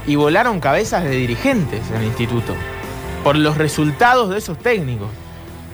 y 0.07 0.17
volaron 0.17 0.61
cabezas 0.61 1.05
de 1.05 1.11
dirigentes 1.11 1.81
en 1.91 1.97
el 1.97 2.05
instituto. 2.05 2.55
Por 3.25 3.37
los 3.37 3.57
resultados 3.57 4.31
de 4.31 4.39
esos 4.39 4.59
técnicos. 4.59 5.09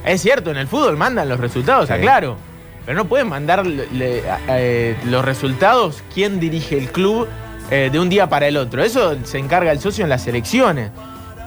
Es 0.04 0.20
cierto, 0.22 0.50
en 0.50 0.56
el 0.58 0.68
fútbol 0.68 0.96
mandan 0.96 1.28
los 1.28 1.40
resultados, 1.40 1.86
Sí. 1.88 1.92
aclaro. 1.94 2.36
Pero 2.84 2.96
no 2.96 3.04
pueden 3.06 3.28
mandar 3.28 3.66
le- 3.66 4.22
eh, 4.48 4.96
los 5.04 5.24
resultados 5.24 6.02
quién 6.14 6.40
dirige 6.40 6.78
el 6.78 6.90
club 6.90 7.26
eh, 7.70 7.90
de 7.92 8.00
un 8.00 8.08
día 8.08 8.28
para 8.30 8.46
el 8.48 8.56
otro. 8.56 8.82
Eso 8.82 9.14
se 9.24 9.38
encarga 9.38 9.70
el 9.72 9.78
socio 9.80 10.02
en 10.04 10.08
las 10.10 10.26
elecciones. 10.26 10.90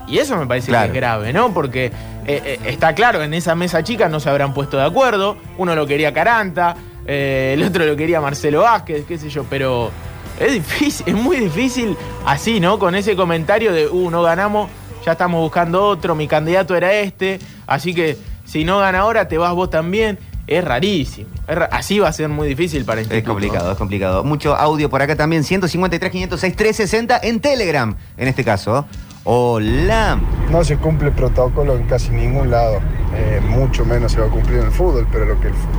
Y 0.08 0.20
eso 0.20 0.38
me 0.38 0.46
parece 0.46 0.68
Claro. 0.68 0.92
que 0.92 0.98
es 0.98 1.02
grave, 1.02 1.34
¿no? 1.34 1.52
Porque 1.54 1.92
eh, 2.28 2.60
está 2.66 2.94
claro, 2.94 3.24
en 3.24 3.34
esa 3.34 3.56
mesa 3.56 3.82
chica 3.84 4.08
no 4.08 4.20
se 4.20 4.30
habrán 4.30 4.54
puesto 4.54 4.78
de 4.78 4.84
acuerdo. 4.86 5.38
Uno 5.58 5.74
lo 5.76 5.88
quería 5.88 6.14
Caranta, 6.14 6.76
el 7.08 7.64
otro 7.64 7.86
lo 7.86 7.96
quería 7.96 8.22
Marcelo 8.22 8.62
Vázquez, 8.62 9.06
qué 9.08 9.18
sé 9.18 9.30
yo, 9.30 9.44
pero 9.50 9.90
es 10.46 10.54
difícil, 10.54 11.06
es 11.08 11.16
muy 11.16 11.38
difícil 11.38 11.96
así, 12.26 12.60
¿no? 12.60 12.80
Con 12.80 12.96
ese 12.96 13.16
comentario 13.16 13.72
de, 13.74 13.88
uh, 13.88 14.10
no 14.10 14.22
ganamos, 14.24 14.70
ya 15.06 15.14
estamos 15.14 15.40
buscando 15.42 15.84
otro, 15.86 16.16
mi 16.16 16.28
candidato 16.28 16.76
era 16.76 16.94
este, 16.94 17.40
así 17.68 17.94
que 17.94 18.18
si 18.46 18.64
no 18.66 18.80
gana 18.80 19.00
ahora, 19.00 19.28
te 19.28 19.38
vas 19.38 19.54
vos 19.54 19.70
también. 19.70 20.20
Es 20.48 20.66
rarísimo. 20.66 21.30
Es 21.48 21.56
ra- 21.56 21.70
así 21.72 22.00
va 22.00 22.10
a 22.10 22.14
ser 22.14 22.28
muy 22.28 22.46
difícil 22.50 22.84
para 22.84 23.00
el 23.00 23.10
Es 23.10 23.24
complicado, 23.24 23.72
es 23.72 23.78
complicado. 23.78 24.24
Mucho 24.26 24.54
audio 24.54 24.90
por 24.90 25.02
acá 25.02 25.16
también. 25.16 25.46
153, 25.46 26.12
506, 26.12 26.56
360 26.58 27.20
en 27.24 27.40
Telegram, 27.40 27.96
en 28.18 28.28
este 28.28 28.44
caso. 28.44 28.86
Hola. 29.24 30.20
No 30.50 30.64
se 30.66 30.76
cumple 30.78 31.08
el 31.10 31.14
protocolo 31.14 31.76
en 31.78 31.84
casi 31.84 32.10
ningún 32.10 32.52
lado. 32.52 32.80
Eh, 33.16 33.40
mucho 33.48 33.86
menos 33.86 34.12
se 34.12 34.20
va 34.20 34.28
a 34.28 34.30
cumplir 34.30 34.60
en 34.60 34.66
el 34.66 34.72
fútbol, 34.72 35.08
pero 35.12 35.26
lo 35.26 35.40
que, 35.40 35.48
el 35.48 35.54
fu- 35.54 35.70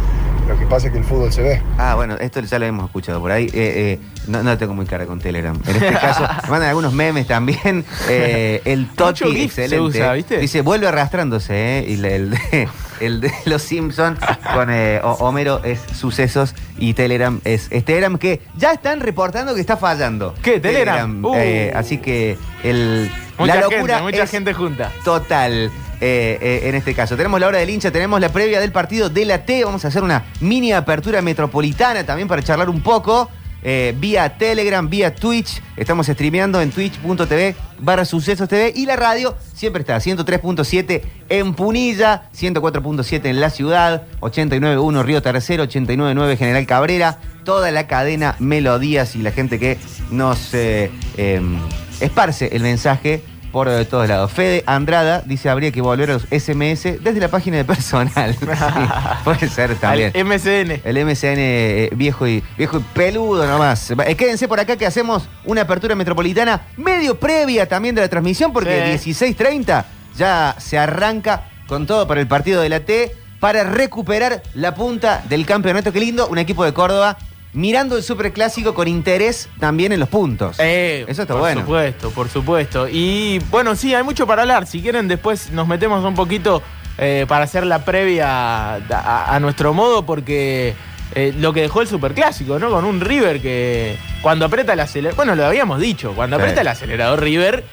lo 0.48 0.58
que 0.58 0.66
pasa 0.66 0.86
es 0.86 0.92
que 0.92 0.98
el 0.98 1.04
fútbol 1.04 1.32
se 1.32 1.42
ve. 1.42 1.62
Ah, 1.78 1.94
bueno, 1.94 2.16
esto 2.18 2.40
ya 2.40 2.58
lo 2.58 2.66
hemos 2.66 2.86
escuchado 2.86 3.20
por 3.20 3.30
ahí. 3.30 3.44
Eh, 3.46 3.50
eh, 3.54 3.98
no, 4.26 4.42
no 4.42 4.56
tengo 4.58 4.74
muy 4.74 4.86
cara 4.86 5.06
con 5.06 5.18
Telegram. 5.20 5.58
En 5.66 5.76
este 5.76 5.92
caso, 6.00 6.22
me 6.44 6.50
mandan 6.50 6.68
algunos 6.70 6.92
memes 6.92 7.26
también. 7.26 7.84
Eh, 8.08 8.60
el 8.64 8.88
Mucho 8.98 9.30
se 9.30 9.44
excelente. 9.44 9.80
usa, 9.80 10.12
¿viste? 10.14 10.38
Dice, 10.38 10.62
vuelve 10.62 10.86
arrastrándose, 10.88 11.78
¿eh? 11.78 11.84
Y 11.88 11.94
el 12.04 12.30
de, 12.30 12.68
el 13.00 13.20
de 13.20 13.32
los 13.46 13.62
Simpsons 13.62 14.18
con 14.54 14.68
eh, 14.70 15.00
Homero 15.02 15.62
es 15.64 15.80
sucesos 15.96 16.54
y 16.78 16.94
Telegram 16.94 17.40
es, 17.44 17.68
es 17.70 17.84
Telegram 17.84 18.18
que 18.18 18.40
ya 18.56 18.72
están 18.72 19.00
reportando 19.00 19.54
que 19.54 19.60
está 19.60 19.76
fallando. 19.76 20.34
¿Qué, 20.42 20.60
Telegram? 20.60 21.24
Uh. 21.24 21.34
Eh, 21.36 21.72
así 21.74 21.98
que 21.98 22.36
el, 22.62 23.10
Mucha 23.38 23.54
la 23.54 23.60
locura 23.62 23.78
gente, 23.98 24.02
mucha 24.02 24.22
es 24.24 24.30
gente 24.30 24.52
junta. 24.52 24.90
total 25.04 25.70
eh, 26.04 26.36
eh, 26.42 26.68
en 26.68 26.74
este 26.74 26.94
caso. 26.94 27.16
Tenemos 27.16 27.38
la 27.38 27.46
hora 27.46 27.58
del 27.58 27.70
hincha, 27.70 27.92
tenemos 27.92 28.20
la 28.20 28.32
previa 28.32 28.58
del 28.58 28.72
partido 28.72 29.08
de 29.08 29.24
la 29.24 29.44
T. 29.44 29.64
Vamos 29.64 29.84
a 29.84 29.88
hacer 29.88 30.02
una 30.02 30.24
mini 30.40 30.72
apertura 30.72 31.22
metropolitana 31.22 32.04
también 32.04 32.26
para 32.26 32.42
charlar 32.42 32.68
un 32.68 32.80
poco. 32.80 33.30
eh, 33.62 33.94
vía 33.96 34.36
Telegram, 34.36 34.90
vía 34.90 35.14
Twitch. 35.14 35.62
Estamos 35.76 36.08
streameando 36.08 36.60
en 36.60 36.72
twitch.tv 36.72 37.54
barra 37.78 38.04
sucesos 38.04 38.48
TV. 38.48 38.72
Y 38.74 38.84
la 38.86 38.96
radio 38.96 39.36
siempre 39.54 39.82
está 39.82 39.96
103.7 39.98 41.02
en 41.28 41.54
Punilla, 41.54 42.24
104.7 42.36 43.26
en 43.26 43.40
la 43.40 43.50
ciudad, 43.50 44.02
89.1 44.18 45.04
Río 45.04 45.22
Tercero, 45.22 45.62
89.9 45.68 46.36
General 46.36 46.66
Cabrera. 46.66 47.18
Toda 47.44 47.70
la 47.70 47.86
cadena 47.86 48.34
Melodías 48.40 49.14
y 49.14 49.22
la 49.22 49.30
gente 49.30 49.60
que 49.60 49.78
nos 50.10 50.52
em, 50.52 51.60
esparce 52.00 52.48
el 52.52 52.62
mensaje 52.62 53.22
por 53.52 53.68
eh, 53.68 53.84
todos 53.84 54.08
lados. 54.08 54.32
Fede 54.32 54.64
Andrada 54.66 55.22
dice 55.24 55.50
habría 55.50 55.70
que 55.70 55.80
volver 55.80 56.10
a 56.10 56.14
los 56.14 56.22
SMS 56.22 57.02
desde 57.02 57.20
la 57.20 57.28
página 57.28 57.58
de 57.58 57.64
personal. 57.64 58.36
Sí, 58.42 58.46
puede 59.24 59.48
ser 59.48 59.74
también. 59.76 60.12
Al 60.14 60.24
MCN. 60.24 60.80
El 60.84 61.04
MCN 61.04 61.38
eh, 61.38 61.90
viejo 61.94 62.26
y 62.26 62.42
viejo 62.56 62.78
y 62.78 62.82
peludo 62.94 63.46
nomás. 63.46 63.90
Eh, 63.90 64.14
quédense 64.16 64.48
por 64.48 64.58
acá 64.60 64.76
que 64.76 64.86
hacemos 64.86 65.28
una 65.44 65.62
apertura 65.62 65.94
metropolitana 65.94 66.62
medio 66.76 67.18
previa 67.18 67.68
también 67.68 67.94
de 67.94 68.00
la 68.00 68.08
transmisión 68.08 68.52
porque 68.52 68.98
Sí. 68.98 69.12
16.30 69.12 69.84
ya 70.16 70.56
se 70.58 70.78
arranca 70.78 71.44
con 71.66 71.86
todo 71.86 72.06
para 72.06 72.20
el 72.20 72.26
partido 72.26 72.62
de 72.62 72.68
la 72.68 72.80
T 72.80 73.14
para 73.40 73.64
recuperar 73.64 74.42
la 74.54 74.74
punta 74.74 75.22
del 75.28 75.44
campeonato. 75.44 75.92
Qué 75.92 76.00
lindo, 76.00 76.28
un 76.28 76.38
equipo 76.38 76.64
de 76.64 76.72
Córdoba 76.72 77.18
mirando 77.54 77.96
el 77.96 78.02
superclásico 78.02 78.72
con 78.74 78.88
interés 78.88 79.48
también 79.60 79.92
en 79.92 80.00
los 80.00 80.08
puntos. 80.08 80.56
Eh, 80.58 81.04
Eso 81.08 81.22
está 81.22 81.34
por 81.34 81.40
bueno. 81.42 81.60
Por 81.60 81.66
supuesto, 81.66 82.10
por 82.10 82.28
supuesto. 82.28 82.88
Y 82.88 83.38
bueno, 83.50 83.74
sí, 83.76 83.94
hay 83.94 84.02
mucho 84.02 84.26
para 84.26 84.42
hablar. 84.42 84.66
Si 84.66 84.80
quieren, 84.80 85.06
después 85.08 85.50
nos 85.50 85.68
metemos 85.68 86.02
un 86.04 86.14
poquito 86.14 86.62
eh, 86.98 87.26
para 87.28 87.44
hacer 87.44 87.66
la 87.66 87.84
previa 87.84 88.74
a, 88.74 88.76
a- 88.90 89.34
a 89.36 89.40
nuestro 89.40 89.74
modo, 89.74 90.04
porque 90.06 90.74
eh, 91.14 91.34
lo 91.38 91.52
que 91.52 91.60
dejó 91.62 91.82
el 91.82 91.88
superclásico, 91.88 92.58
¿no? 92.58 92.70
Con 92.70 92.84
un 92.86 93.00
River 93.00 93.40
que 93.42 93.96
cuando 94.22 94.46
aprieta 94.46 94.72
el 94.72 94.80
acelerador. 94.80 95.16
Bueno, 95.16 95.34
lo 95.34 95.44
habíamos 95.46 95.78
dicho, 95.80 96.12
cuando 96.14 96.36
Sí. 96.36 96.40
aprieta 96.42 96.60
el 96.62 96.68
acelerador 96.68 97.20
River, 97.20 97.64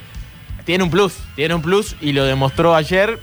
tiene 0.65 0.83
un 0.83 0.89
plus, 0.89 1.13
tiene 1.35 1.53
un 1.55 1.61
plus 1.61 1.95
y 2.01 2.11
lo 2.11 2.25
demostró 2.25 2.75
ayer 2.75 3.17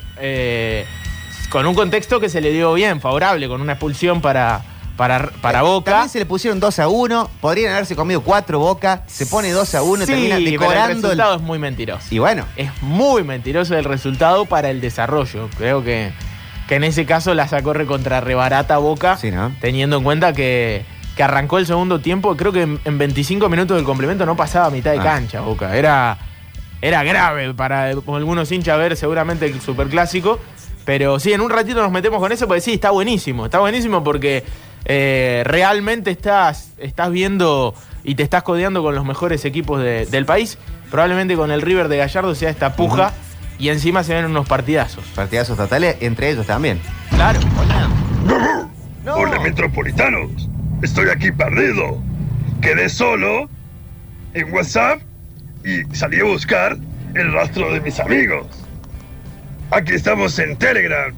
con 1.51 1.67
un 1.67 1.75
contexto 1.75 2.19
que 2.19 2.29
se 2.29 2.41
le 2.41 2.51
dio 2.51 2.73
bien, 2.75 3.01
favorable, 3.01 3.47
con 3.49 3.61
una 3.61 3.75
expulsión 3.75 4.21
para, 4.21 4.63
para, 4.97 5.30
para 5.42 5.62
Boca. 5.62 5.90
Eh, 5.90 5.94
También 5.94 6.09
se 6.11 6.18
le 6.20 6.26
pusieron 6.26 6.59
2 6.61 6.78
a 6.78 6.88
1. 6.88 7.30
Podrían 7.40 7.72
haberse 7.72 7.94
comido 7.97 8.20
4 8.22 8.59
Boca. 8.59 9.03
Se 9.07 9.26
pone 9.26 9.51
2 9.53 9.74
a 9.74 9.82
1. 9.82 10.07
Sí, 10.07 10.12
termina 10.12 10.36
pero 10.36 10.44
el 10.47 10.51
decorando. 10.53 10.92
el- 10.92 11.03
resultado 11.03 11.36
es 11.36 11.42
muy 11.42 11.59
mentiroso. 11.59 12.07
Y 12.11 12.18
bueno, 12.18 12.44
Es 12.57 12.70
muy 12.82 13.22
mentiroso 13.24 13.76
el 13.76 13.84
resultado 13.84 14.47
para 14.47 14.70
el 14.70 14.80
desarrollo. 14.80 15.49
Creo 15.59 15.82
que, 15.84 16.12
que 16.68 16.74
en 16.76 16.84
ese 16.84 17.05
caso 17.07 17.34
la 17.34 17.47
sacó 17.49 17.72
recontra 17.72 18.20
rebarata 18.20 18.78
Boca, 18.78 19.16
sí, 19.16 19.30
¿no? 19.30 19.53
teniendo 19.61 19.99
en 19.99 20.05
cuenta 20.05 20.32
que, 20.32 20.84
que 21.16 21.22
arrancó 21.22 21.59
el 21.59 21.66
segundo 21.66 22.01
tiempo. 22.01 22.36
Creo 22.36 22.53
que 22.53 22.62
en, 22.62 22.80
en 22.84 22.99
25 22.99 23.49
minutos 23.49 23.76
del 23.76 23.84
complemento 23.84 24.24
no 24.26 24.36
pasaba 24.36 24.66
a 24.66 24.70
mitad 24.70 24.92
de 24.92 25.01
Ah. 25.01 25.03
cancha 25.05 25.40
Boca. 25.42 25.76
Era, 25.76 26.18
era 26.80 27.03
grave 27.05 27.53
para 27.55 27.84
algunos 27.90 28.51
hinchas 28.53 28.78
ver 28.78 28.97
seguramente 28.97 29.47
el 29.47 29.61
superclásico. 29.61 30.38
Pero 30.84 31.18
sí, 31.18 31.32
en 31.32 31.40
un 31.40 31.51
ratito 31.51 31.82
nos 31.82 31.90
metemos 31.90 32.20
con 32.20 32.30
eso 32.30 32.47
porque 32.47 32.61
sí, 32.61 32.74
está 32.74 32.90
buenísimo. 32.90 33.44
Está 33.47 33.59
buenísimo 33.59 34.05
porque 34.05 34.44
eh, 34.87 35.43
realmente 35.45 36.11
estás, 36.11 36.70
estás 36.78 37.11
viendo 37.11 37.74
y 38.05 38.14
te 38.14 38.22
estás 38.22 38.43
codeando 38.45 38.82
con 38.82 38.95
los 38.95 39.05
mejores 39.05 39.45
equipos 39.45 39.82
de- 39.82 40.07
del 40.07 40.24
país. 40.24 40.57
Probablemente 40.91 41.34
con 41.37 41.51
el 41.51 41.61
River 41.61 41.89
de 41.89 41.97
Gallardo 41.99 42.34
sea 42.34 42.49
esta 42.51 42.76
puja 42.76 43.12
y 43.59 43.68
encima 43.70 44.05
se 44.05 44.14
ven 44.14 44.24
unos 44.26 44.49
partidazos. 44.49 45.05
Partidazos 45.14 45.57
totales 45.57 45.97
entre 46.01 46.30
ellos 46.30 46.47
también. 46.47 46.80
Claro. 47.11 47.41
Hola, 49.09 49.39
metropolitanos. 49.41 50.49
Estoy 50.82 51.09
aquí 51.09 51.30
perdido. 51.32 52.01
Quedé 52.61 52.89
solo 52.89 53.49
en 54.34 54.53
WhatsApp 54.53 55.01
y 55.64 55.82
salí 55.95 56.20
a 56.20 56.24
buscar 56.24 56.76
el 57.14 57.32
rastro 57.32 57.72
de 57.72 57.80
mis 57.80 57.99
amigos. 58.01 58.47
Aquí 59.70 59.95
estamos 59.95 60.39
en 60.39 60.57
Telegram. 60.57 61.12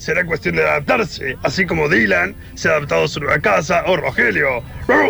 Será 0.00 0.24
cuestión 0.24 0.56
de 0.56 0.62
adaptarse, 0.68 1.36
así 1.42 1.66
como 1.66 1.86
Dylan 1.88 2.34
se 2.54 2.68
ha 2.68 2.72
adaptado 2.72 3.04
a 3.04 3.08
su 3.08 3.20
nueva 3.20 3.38
casa 3.38 3.84
o 3.86 3.96
Rogelio. 3.96 4.62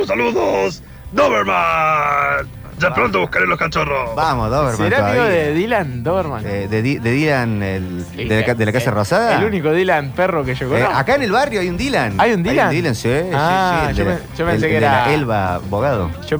Saludos. 0.07 0.83
Doberman. 1.13 2.47
Ya 2.79 2.95
pronto 2.95 3.21
buscaré 3.21 3.47
los 3.47 3.59
cachorros. 3.59 4.15
Vamos, 4.17 4.51
Doberman. 4.51 4.77
¿Será 4.77 4.99
amigo 5.09 5.23
todavía. 5.25 5.39
de 5.45 5.55
Dylan 5.55 6.03
Doberman? 6.03 6.45
Eh, 6.47 6.67
de, 6.69 6.83
Di- 6.83 6.99
de 6.99 7.11
Dylan, 7.13 7.63
el, 7.63 8.07
de, 8.17 8.25
la, 8.41 8.45
ca- 8.47 8.55
de 8.55 8.67
la 8.67 8.73
Casa 8.73 8.91
Rosada. 8.91 9.39
El 9.39 9.45
único 9.45 9.71
Dylan 9.73 10.13
perro 10.13 10.45
que 10.45 10.55
yo 10.55 10.67
Eh, 10.67 10.81
conozco. 10.81 10.97
acá 10.99 11.15
en 11.17 11.23
el 11.23 11.31
barrio 11.33 11.61
hay 11.61 11.69
un 11.69 11.77
Dylan. 11.77 12.15
¿Hay 12.19 12.33
un 12.33 12.43
Dylan? 12.43 12.69
Hay 12.71 12.77
un 12.77 12.83
Dylan, 12.83 12.95
sí. 12.95 13.09
sí, 13.11 13.31
Ah, 13.35 13.89
sí, 13.91 13.97
yo 13.99 14.05
de- 14.07 14.15
pe- 14.17 14.23
yo 14.39 14.47
pensé 14.47 14.67
el- 14.67 14.71
que 14.73 14.77
el 14.79 14.83
de 14.83 14.89
la 14.89 15.05
era- 15.05 15.15
Elba 15.15 15.55
Abogado. 15.57 16.11
Yo, 16.27 16.39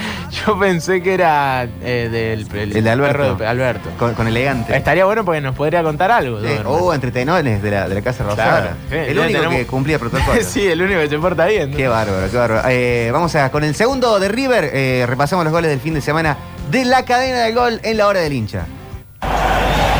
yo 0.46 0.58
pensé 0.58 1.02
que 1.02 1.14
era 1.14 1.64
eh, 1.82 2.08
del 2.10 2.46
el 2.58 2.76
El 2.76 2.84
de 2.84 2.90
Alberto. 2.90 3.12
perro 3.18 3.34
de 3.36 3.46
Alberto. 3.46 3.90
Con, 3.98 4.14
con 4.14 4.26
elegante. 4.26 4.76
Estaría 4.76 5.04
bueno 5.04 5.24
porque 5.24 5.40
nos 5.40 5.54
podría 5.54 5.82
contar 5.82 6.10
algo. 6.10 6.38
Sí, 6.40 6.46
Doberman. 6.46 6.66
Oh, 6.66 6.92
entretenones 6.94 7.62
de 7.62 7.70
la, 7.70 7.88
de 7.88 7.94
la 7.94 8.02
Casa 8.02 8.24
Rosada. 8.24 8.60
Claro, 8.60 8.76
sí, 8.88 8.96
el 8.96 9.18
único 9.18 9.38
tenemos- 9.40 9.56
que 9.58 9.66
cumplía 9.66 9.98
protocolo. 9.98 10.38
sí, 10.46 10.66
el 10.66 10.80
único 10.82 11.00
que 11.00 11.08
se 11.08 11.18
porta 11.18 11.46
bien. 11.46 11.70
¿no? 11.70 11.76
Qué 11.76 11.88
bárbaro, 11.88 12.30
qué 12.30 12.36
bárbaro. 12.36 12.68
Eh, 12.68 13.10
vamos 13.12 13.34
a 13.36 13.50
con 13.50 13.64
el 13.64 13.74
segundo 13.74 14.18
de 14.20 14.28
River. 14.28 14.70
eh, 14.72 15.04
repasamos 15.06 15.44
los 15.44 15.52
goles 15.52 15.70
del 15.70 15.80
fin 15.80 15.94
de 15.94 16.00
semana 16.00 16.36
de 16.70 16.84
la 16.84 17.04
cadena 17.04 17.40
del 17.44 17.54
gol 17.54 17.80
en 17.82 17.96
la 17.96 18.06
hora 18.06 18.20
del 18.20 18.32
hincha. 18.32 18.66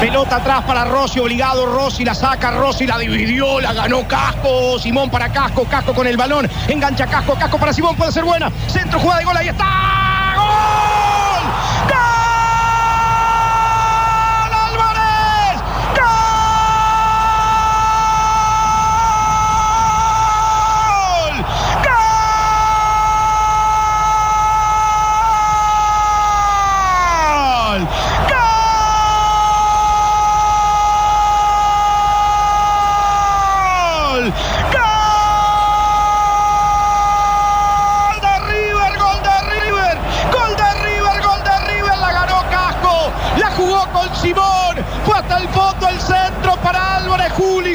Pelota 0.02 0.34
atrás 0.34 0.64
para 0.64 0.84
Rossi, 0.84 1.20
obligado. 1.20 1.64
Rossi, 1.64 2.04
la 2.04 2.12
saca 2.12 2.50
Rossi, 2.50 2.88
la 2.88 2.98
dividió, 2.98 3.60
la 3.60 3.72
ganó 3.72 4.04
Casco, 4.08 4.76
Simón 4.80 5.08
para 5.08 5.32
Casco, 5.32 5.64
Casco 5.64 5.94
con 5.94 6.08
el 6.08 6.16
balón, 6.16 6.50
engancha 6.66 7.06
Casco, 7.06 7.36
Casco 7.36 7.56
para 7.56 7.72
Simón, 7.72 7.94
puede 7.94 8.10
ser 8.10 8.24
buena, 8.24 8.50
centro, 8.66 8.98
jugada 8.98 9.20
de 9.20 9.24
gol, 9.26 9.36
ahí 9.36 9.46
está, 9.46 10.34
¡gol! 10.34 11.11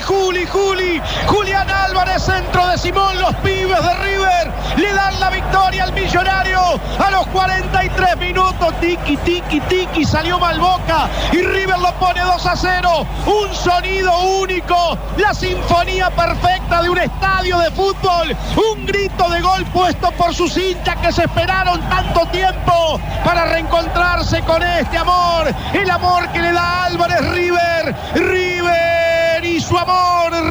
Juli, 0.08 0.46
Juli, 0.46 0.46
Juli, 0.46 1.02
Julián 1.28 1.70
Álvarez, 1.70 2.24
centro 2.24 2.66
de 2.68 2.78
Simón, 2.78 3.20
los 3.20 3.36
pibes 3.38 3.82
de 3.82 3.94
River 3.96 4.52
le 4.78 4.94
dan 4.94 5.20
la 5.20 5.30
victoria 5.30 5.84
al 5.84 5.94
millonario. 5.94 6.60
A 7.00 7.12
los 7.12 7.28
43 7.28 8.18
minutos, 8.18 8.74
tiki, 8.80 9.18
tiki, 9.18 9.60
tiki, 9.62 10.06
salió 10.06 10.40
Malboca 10.40 11.10
y 11.34 11.42
River 11.42 11.78
lo 11.80 11.92
pone 11.96 12.22
2 12.22 12.46
a 12.46 12.56
0, 12.56 13.08
un 13.26 13.54
sonido 13.54 14.18
único, 14.40 14.98
la 15.18 15.34
sinfonía 15.34 16.10
perfecta 16.12 16.82
de 16.82 16.90
un 16.90 16.98
estadio 17.00 17.58
de 17.60 17.72
fútbol, 17.72 18.36
un 18.56 18.86
grito 18.86 19.30
de 19.30 19.42
gol 19.42 19.66
puesto 19.74 20.12
por 20.12 20.34
sus 20.34 20.56
hinchas 20.58 20.96
que 20.98 21.12
se 21.12 21.24
esperaron 21.24 21.82
tanto 21.90 22.26
tiempo 22.28 23.00
para 23.26 23.46
reencontrarse 23.46 24.42
con 24.44 24.64
este 24.64 24.98
amor, 24.98 25.54
el 25.74 25.90
amor 25.90 26.30
que 26.30 26.42
le 26.42 26.54
da 26.54 26.86
Álvarez 26.86 27.30
River, 27.30 27.96
River 28.16 28.47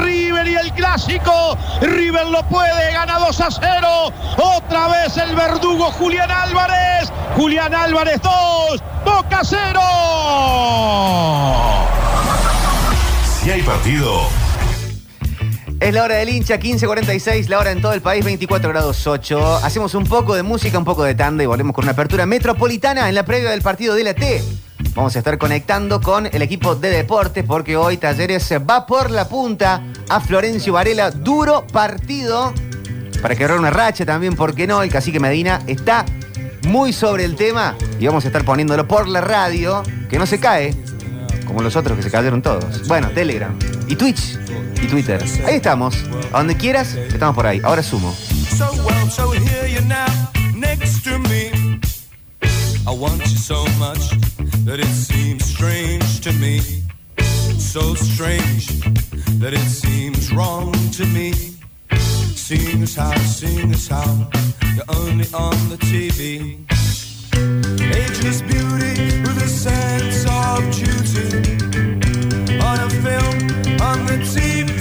River 0.02 0.48
y 0.48 0.56
el 0.56 0.72
clásico, 0.72 1.56
River 1.80 2.26
lo 2.26 2.42
puede, 2.48 2.92
gana 2.92 3.18
2 3.18 3.40
a 3.40 3.50
0, 3.50 4.12
otra 4.36 4.88
vez 4.88 5.16
el 5.16 5.34
verdugo 5.36 5.90
Julián 5.92 6.30
Álvarez, 6.30 7.12
Julián 7.36 7.74
Álvarez 7.74 8.20
2, 8.22 8.82
Boca 9.04 9.40
0. 9.44 9.80
Si 13.42 13.50
hay 13.50 13.62
partido, 13.62 14.22
Es 15.78 15.92
la 15.92 16.04
hora 16.04 16.16
del 16.16 16.30
hincha, 16.30 16.58
15.46, 16.58 17.48
la 17.48 17.58
hora 17.58 17.70
en 17.70 17.82
todo 17.82 17.92
el 17.92 18.00
país, 18.00 18.24
24 18.24 18.70
grados 18.70 19.06
8. 19.06 19.56
Hacemos 19.62 19.94
un 19.94 20.04
poco 20.04 20.34
de 20.34 20.42
música, 20.42 20.78
un 20.78 20.86
poco 20.86 21.04
de 21.04 21.14
tanda 21.14 21.42
y 21.42 21.46
volvemos 21.46 21.74
con 21.74 21.84
una 21.84 21.92
apertura 21.92 22.24
metropolitana 22.24 23.08
en 23.08 23.14
la 23.14 23.24
previa 23.24 23.50
del 23.50 23.60
partido 23.60 23.94
de 23.94 24.04
la 24.04 24.14
T. 24.14 24.42
Vamos 24.94 25.14
a 25.16 25.18
estar 25.18 25.36
conectando 25.38 26.00
con 26.00 26.26
el 26.26 26.42
equipo 26.42 26.74
de 26.74 26.90
deportes 26.90 27.44
porque 27.44 27.76
hoy 27.76 27.96
Talleres 27.96 28.50
va 28.68 28.86
por 28.86 29.10
la 29.10 29.28
punta 29.28 29.82
a 30.08 30.20
Florencio 30.20 30.72
Varela. 30.72 31.10
Duro 31.10 31.66
partido 31.66 32.52
para 33.20 33.34
quebrar 33.34 33.58
una 33.58 33.70
racha 33.70 34.04
también, 34.04 34.36
¿por 34.36 34.54
qué 34.54 34.66
no? 34.66 34.82
El 34.82 34.90
cacique 34.90 35.18
Medina 35.20 35.62
está 35.66 36.04
muy 36.68 36.92
sobre 36.92 37.24
el 37.24 37.36
tema 37.36 37.76
y 37.98 38.06
vamos 38.06 38.24
a 38.24 38.28
estar 38.28 38.44
poniéndolo 38.44 38.86
por 38.86 39.08
la 39.08 39.20
radio, 39.20 39.82
que 40.08 40.18
no 40.18 40.26
se 40.26 40.38
cae, 40.38 40.74
como 41.46 41.62
los 41.62 41.76
otros 41.76 41.96
que 41.96 42.02
se 42.02 42.10
cayeron 42.10 42.42
todos. 42.42 42.86
Bueno, 42.88 43.10
Telegram 43.10 43.56
y 43.88 43.96
Twitch 43.96 44.38
y 44.82 44.86
Twitter. 44.86 45.22
Ahí 45.46 45.56
estamos. 45.56 45.96
A 46.32 46.38
donde 46.38 46.56
quieras, 46.56 46.94
estamos 46.94 47.34
por 47.34 47.46
ahí. 47.46 47.60
Ahora 47.64 47.82
sumo. 47.82 48.14
I 52.88 52.92
want 52.92 53.20
you 53.22 53.36
so 53.36 53.64
much 53.80 54.10
that 54.64 54.78
it 54.78 54.86
seems 54.86 55.44
strange 55.44 56.20
to 56.20 56.32
me. 56.34 56.60
So 57.58 57.94
strange 57.94 58.68
that 59.40 59.52
it 59.52 59.68
seems 59.68 60.32
wrong 60.32 60.72
to 60.92 61.04
me. 61.06 61.32
Seeing 62.36 62.82
as 62.84 62.94
how, 62.94 63.16
seeing 63.18 63.72
as 63.72 63.88
how, 63.88 64.30
you're 64.76 64.84
only 65.00 65.26
on 65.34 65.56
the 65.68 65.78
TV. 65.78 66.60
Ageless 67.92 68.40
beauty 68.42 69.20
with 69.20 69.42
a 69.42 69.48
sense 69.48 70.24
of 70.30 70.62
duty. 70.72 71.56
On 72.60 72.78
a 72.78 72.90
film, 72.90 73.80
on 73.80 74.06
the 74.06 74.18
TV. 74.22 74.76